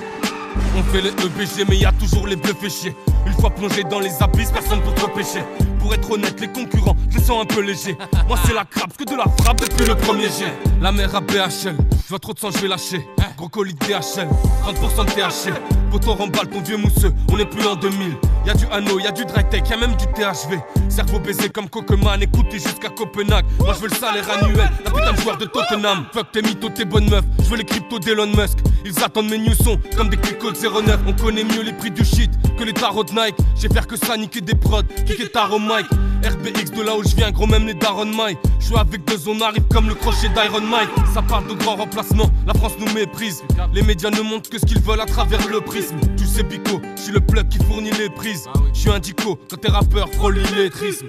[0.77, 2.97] On fait les EBG, mais y a toujours les bleus fait chier.
[3.27, 5.41] Une fois plongé dans les abysses, personne peut te repêcher.
[5.79, 7.97] Pour être honnête, les concurrents, je sens un peu légers.
[8.27, 10.53] Moi, c'est la crabe, que de la frappe depuis le premier jet.
[10.81, 11.77] La mer à BHL,
[12.07, 13.05] je vois trop de sang, je vais lâcher.
[13.37, 14.29] Gros colis de DHL,
[14.65, 15.53] 30% de THC.
[15.91, 18.17] Poteau remballe ton vieux mousseux, on est plus en 2000.
[18.47, 20.61] Y'a du Hano, y'a du Drytech, y'a même du THV.
[20.89, 23.45] Cerveau baisé comme Coqueman, écoutez jusqu'à Copenhague.
[23.59, 26.07] Moi je veux le salaire annuel, la putain de joueur de Tottenham.
[26.13, 28.59] Fuck tes mythos, tes bonnes meufs, je veux les cryptos d'Elon Musk.
[28.85, 31.01] Ils attendent mes news sons comme des clics code 09.
[31.09, 33.35] On connaît mieux les prix du shit que les tarots de Nike.
[33.57, 35.89] J'ai faire que ça, niquer des prods, kicker tarot Mike.
[36.25, 38.39] RBX de là où je viens, gros même les Daron Mike.
[38.61, 40.91] Je avec deux, on arrive comme le crochet d'Iron Mike.
[41.15, 43.43] Ça parle de grands la France nous méprise.
[43.73, 45.97] Les médias ne montrent que ce qu'ils veulent à travers le prisme.
[46.19, 48.47] Tu sais, Bico, je suis le plug qui fournit les prises.
[48.75, 51.07] Je suis un dico, quand t'es rappeur, frôle l'illettrisme.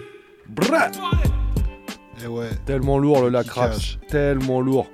[2.24, 2.50] Et ouais.
[2.66, 4.88] Tellement lourd le Lacraps, tellement lourd.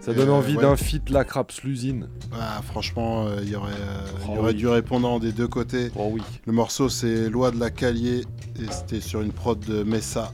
[0.00, 0.62] Ça donne euh, envie ouais.
[0.62, 2.08] d'un feat Lacraps l'usine.
[2.30, 4.58] Bah, franchement, euh, il y aurait, euh, il y Oh aurait oui.
[4.58, 5.90] du répondant des deux côtés.
[5.96, 6.22] Oh oui.
[6.46, 8.22] Le morceau, c'est Loi de la Calier
[8.60, 10.32] et c'était sur une prod de Messa.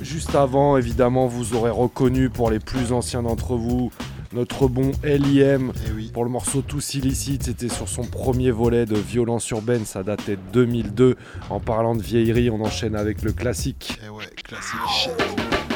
[0.00, 3.90] Juste avant, évidemment, vous aurez reconnu pour les plus anciens d'entre vous
[4.32, 7.44] notre bon LIM Eh pour le morceau Tous Illicites.
[7.44, 11.16] C'était sur son premier volet de Violence Urbaine, ça datait de 2002.
[11.48, 13.98] En parlant de vieillerie, on enchaîne avec le classique.
[14.04, 15.10] Et ouais, classique.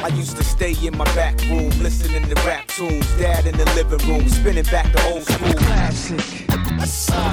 [0.07, 3.03] I used to stay in my back room, listening to rap tunes.
[3.19, 5.53] Dad in the living room, spinning back the old school.
[5.55, 6.45] Classic.
[6.77, 7.25] Classic,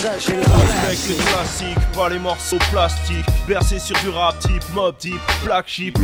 [0.00, 3.26] façon d'envisager le Avec les classiques, pas les morceaux plastiques.
[3.46, 5.14] Bercé sur du rap type, mob type,
[5.44, 5.98] black sheep.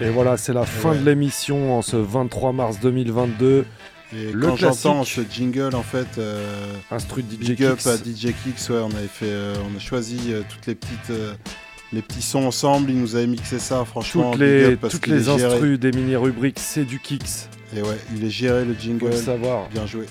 [0.00, 3.66] Et voilà, c'est la fin de l'émission en ce 23 mars 2022.
[4.12, 5.26] Et le quand j'entends classique.
[5.28, 7.86] ce jingle, en fait, euh, Instru de DJ big up Kicks.
[7.86, 11.10] à DJ Kicks, ouais, on avait fait, euh, on a choisi euh, toutes les petites,
[11.10, 11.32] euh,
[11.92, 12.90] les petits sons ensemble.
[12.90, 14.32] Il nous avait mixé ça, franchement.
[14.32, 17.48] toutes big les, up parce toutes les instrus des mini-rubriques, c'est du Kicks.
[17.76, 19.10] Et ouais, il est géré le Faut jingle.
[19.10, 19.68] le savoir.
[19.68, 20.06] Bien joué.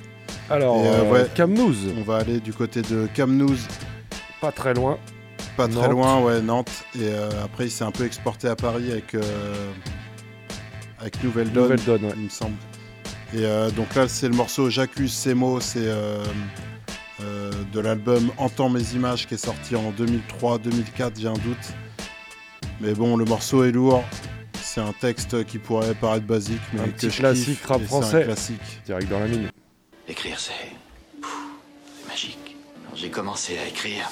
[0.50, 3.68] Alors, euh, euh, ouais, on va aller du côté de Camnouz.
[4.42, 4.98] pas très loin.
[5.56, 6.86] Pas très loin, ouais, Nantes.
[6.96, 9.16] Et euh, après, il s'est un peu exporté à Paris avec,
[11.00, 12.14] avec Nouvelle Donne, Nouvelle Donne, ouais.
[12.16, 12.56] il me semble.
[13.36, 13.46] Et
[13.76, 15.86] donc là, c'est le morceau J'accuse ces mots, c'est
[17.20, 21.74] de l'album Entends mes images qui est sorti en 2003-2004, j'ai un doute.
[22.82, 24.04] Mais bon, le morceau est lourd.
[24.62, 27.82] C'est un texte qui pourrait paraître basique, mais Un que petit je classique kiffe, rap
[27.84, 28.22] français.
[28.22, 28.82] un classique.
[28.86, 29.50] Direct dans la mine.
[30.10, 30.54] Écrire, c'est.
[31.22, 32.58] C'est magique.
[32.90, 34.10] Quand j'ai commencé à écrire,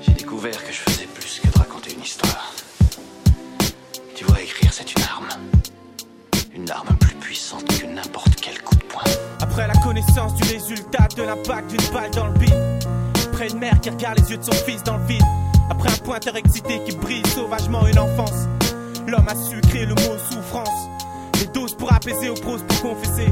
[0.00, 2.54] j'ai découvert que je faisais plus que de raconter une histoire.
[4.14, 5.28] Tu vois, écrire, c'est une arme.
[6.54, 9.04] Une arme plus puissante que n'importe quel coup de poing.
[9.40, 12.54] Après la connaissance du résultat de l'impact d'une balle dans le bide.
[13.26, 15.22] Après une mère qui regarde les yeux de son fils dans le vide.
[15.68, 18.48] Après un pointeur excité qui brise sauvagement une enfance.
[19.06, 20.93] L'homme a su créer le mot souffrance.
[21.84, 23.30] Pour apaiser aux proses pour confesser.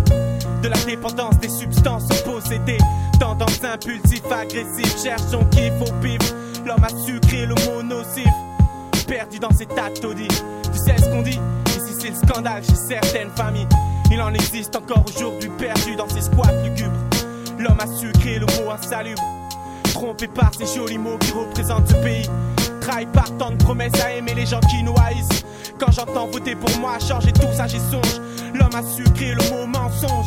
[0.62, 2.76] De la dépendance des substances possédées.
[3.18, 6.18] Tendance impulsif, agressif, cherche son kiff au pif.
[6.66, 8.28] L'homme a su créer le mot nocif.
[9.08, 10.28] perdu dans de taudis.
[10.70, 11.40] Tu sais ce qu'on dit?
[11.68, 13.68] Ici c'est le scandale chez certaines familles.
[14.10, 16.92] Il en existe encore aujourd'hui perdu dans ces squats lugubres.
[17.58, 19.22] L'homme a su créer le mot insalubre.
[19.94, 22.28] Trompé par ces jolis mots qui représentent ce pays.
[22.82, 25.42] Trahi par tant de promesses à aimer les gens qui nous haïssent.
[25.78, 28.20] Quand j'entends voter pour moi, changer tout ça, j'y songe.
[28.54, 30.26] L'homme a su créer le mot mensonge.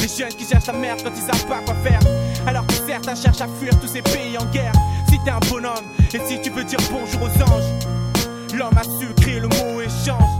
[0.00, 2.00] Les jeunes qui cherchent la merde quand ils savent pas quoi faire.
[2.46, 4.72] Alors que certains cherchent à fuir tous ces pays en guerre.
[5.08, 9.12] Si t'es un bonhomme et si tu veux dire bonjour aux anges, l'homme a su
[9.20, 10.30] créer le mot échange.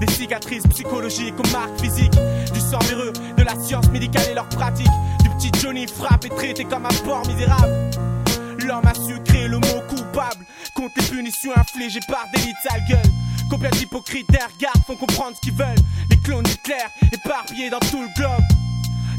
[0.00, 2.18] Des cicatrices psychologiques aux marques physiques.
[2.52, 4.86] Du sang véreux, de la science médicale et leurs pratiques.
[5.22, 7.90] Du petit Johnny frappé et traité comme un porc misérable.
[8.58, 10.44] L'homme a su créer le mot coupable
[10.74, 13.12] contre les punitions infligées par des de sale gueule.
[13.52, 15.84] Complète hypocrite, des regards font comprendre ce qu'ils veulent.
[16.08, 18.40] Les clones d'Hitler éparpillés dans tout le globe.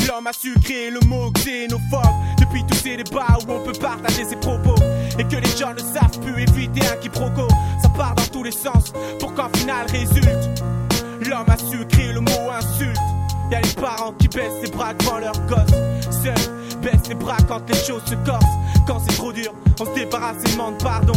[0.08, 2.02] L'homme a su créer le mot xénophobe.
[2.40, 4.74] Depuis tous ces débats où on peut partager ses propos.
[5.20, 7.48] Et que les gens ne savent plus éviter un quiproquo.
[7.80, 10.50] Ça part dans tous les sens pour qu'en final résulte.
[11.30, 12.98] L'homme a su créer le mot insulte.
[13.52, 15.78] Y'a les parents qui baissent les bras devant leurs gosses.
[16.24, 18.58] Seuls baissent les bras quand les choses se corsent.
[18.88, 21.14] Quand c'est trop dur, on se débarrasse et demande pardon.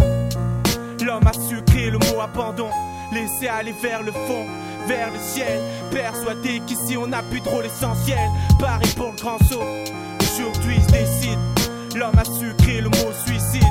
[1.03, 2.69] L'homme a su créer le mot abandon
[3.13, 4.47] Laisser aller vers le fond
[4.87, 5.61] vers le ciel.
[5.91, 8.31] Persuadé qu'ici on n'a plus trop l'essentiel.
[8.59, 9.63] Paris pour le grand saut.
[10.23, 11.39] Aujourd'hui se décide.
[11.95, 13.63] L'homme a su créer le mot suicide.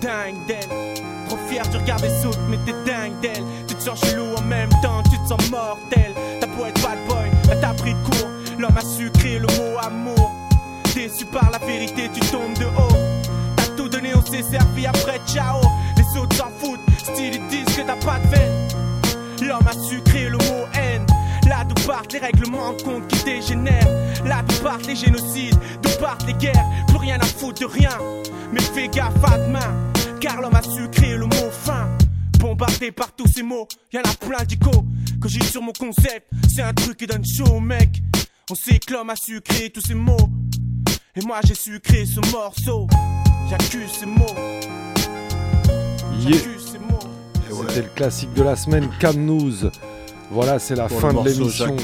[0.00, 0.94] Dingue d'elle.
[1.28, 3.44] Trop fier, tu regardes les autres, mais t'es dingue d'elle.
[3.68, 6.14] Tu te sens chelou en même temps, tu te sens mortel.
[6.40, 8.30] T'as beau être bad boy, elle t'a pris court.
[8.58, 10.32] L'homme a su créer le mot amour.
[10.94, 12.96] Déçu par la vérité, tu tombes de haut.
[13.56, 15.60] T'as tout donné, on s'est servi après, ciao.
[15.96, 16.80] Les autres s'en foutent,
[17.20, 18.68] ils disent que t'as pas de veine.
[19.46, 21.06] L'homme a su créer le mot haine.
[21.48, 23.88] Là d'où partent les règlements de compte qui dégénèrent.
[24.24, 26.66] Là d'où partent les génocides, d'où partent les guerres.
[26.88, 27.96] Plus rien à foutre de rien.
[28.52, 29.92] Mais fais gaffe à demain.
[30.20, 31.88] Car l'homme a su créer le mot fin.
[32.38, 34.86] Bombardé par tous ces mots, y'en a plein d'icônes.
[35.20, 38.02] Que j'ai sur mon concept, c'est un truc qui donne chaud, mec.
[38.50, 40.30] On sait que l'homme a su créer tous ces mots.
[41.14, 42.86] Et moi j'ai su créer ce morceau.
[43.48, 44.34] J'accuse ces mots.
[46.20, 46.32] Yeah.
[46.32, 46.69] J'accuse
[47.68, 49.70] C'était le classique de la semaine, Cam News.
[50.30, 51.76] Voilà, c'est la Pour fin de l'émission.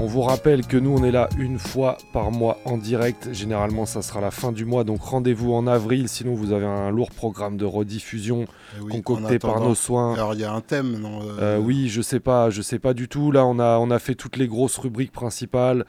[0.00, 3.28] On vous rappelle que nous, on est là une fois par mois en direct.
[3.32, 6.08] Généralement, ça sera la fin du mois, donc rendez-vous en avril.
[6.08, 8.46] Sinon, vous avez un lourd programme de rediffusion
[8.76, 10.14] Eh oui, concocté par nos soins.
[10.14, 12.80] Alors il y a un thème, non euh, Euh, oui, je sais pas, je sais
[12.80, 13.30] pas du tout.
[13.30, 15.84] Là, on a, on a fait toutes les grosses rubriques principales.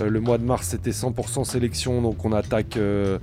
[0.00, 2.76] Euh, le mois de mars, c'était 100% sélection, donc on attaque.
[2.76, 3.18] euh,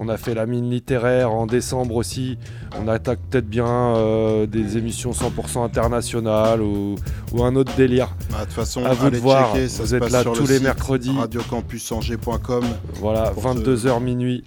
[0.00, 2.38] on a fait la mine littéraire en décembre aussi.
[2.82, 6.96] On attaque peut-être bien euh, des émissions 100% internationales ou,
[7.32, 8.14] ou un autre délire.
[8.30, 9.52] Bah, De toute façon, à vous de voir.
[9.54, 11.16] checker, ça Vous êtes là le tous les mercredis.
[11.16, 12.64] radiocampusangers.com.
[13.00, 14.44] Voilà, pour te- 22h minuit.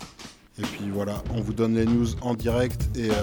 [0.58, 3.14] Et puis voilà, on vous donne les news en direct et euh,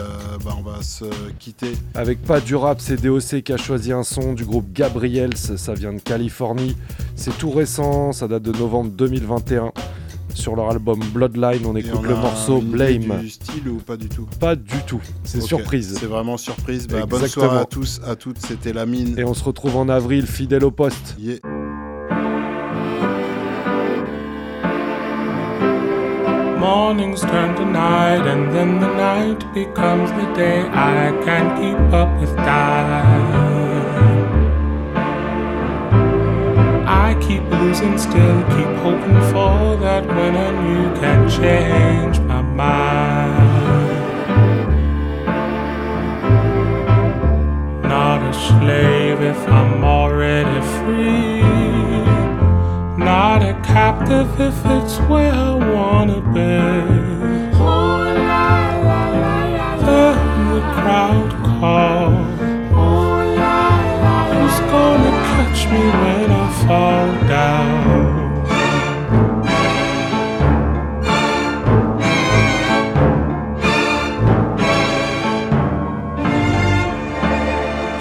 [0.45, 1.07] bah, on va se
[1.39, 1.73] quitter.
[1.95, 5.73] Avec pas du rap, c'est DOC qui a choisi un son du groupe Gabriels, ça
[5.73, 6.77] vient de Californie.
[7.17, 9.73] C'est tout récent, ça date de novembre 2021.
[10.35, 13.21] Sur leur album Bloodline, on écoute le morceau Blame.
[13.21, 14.27] Du style ou pas du tout?
[14.41, 15.97] Pas du tout, c'est Ok, surprise.
[15.99, 16.87] C'est vraiment surprise.
[16.87, 18.39] Bah, bonne soirée à tous, à toutes.
[18.39, 19.19] C'était la mine.
[19.19, 21.17] Et on se retrouve en avril, fidèle au poste.
[21.19, 21.39] Yeah.
[26.59, 30.61] Mornings turn to night, and then the night becomes the day.
[30.73, 33.42] I can't keep up with time.
[36.95, 43.93] I keep losing, still keep hoping for that when and you can change my mind.
[47.83, 51.43] Not a slave if I'm already free.
[53.03, 56.53] Not a captive if it's where I wanna be.
[59.87, 60.19] Then
[60.53, 62.32] the crowd calls.
[65.37, 68.23] Gonna me when I fall down?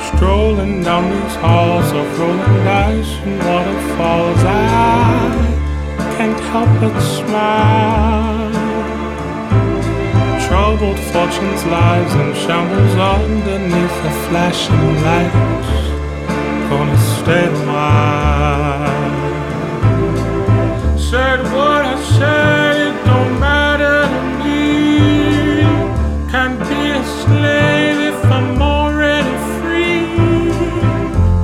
[0.07, 4.55] Strolling down these halls of rolling dice and waterfalls, I
[6.17, 8.51] can't help but smile.
[10.47, 15.90] Troubled fortunes, lives, and shambles underneath the flashing lights.
[16.71, 18.87] Gonna stay a while.
[20.97, 25.63] Said what I said, it don't matter to me.
[26.31, 30.07] Can't be a slave if I'm already free.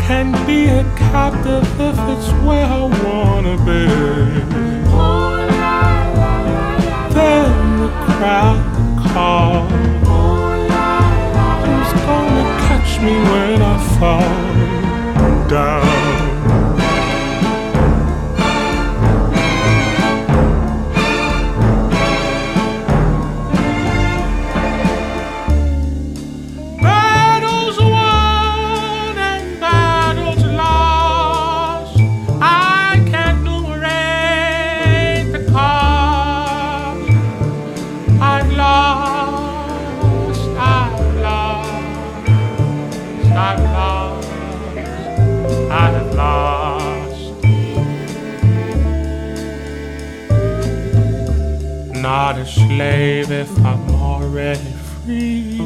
[0.08, 3.84] Can't be a captive if it's where I wanna be.
[7.14, 8.64] Then the crowd
[9.12, 9.72] calls.
[11.64, 14.47] Who's gonna catch me when I fall
[15.48, 15.97] down.
[52.68, 54.74] slave if I'm already
[55.04, 55.58] free.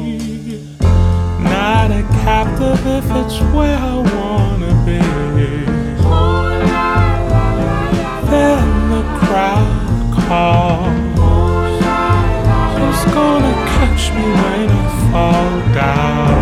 [1.40, 5.00] Not a captive if it's where I wanna be.
[8.30, 9.78] Then the crowd
[10.14, 11.02] calls.
[12.76, 16.41] Who's gonna catch me when I fall down?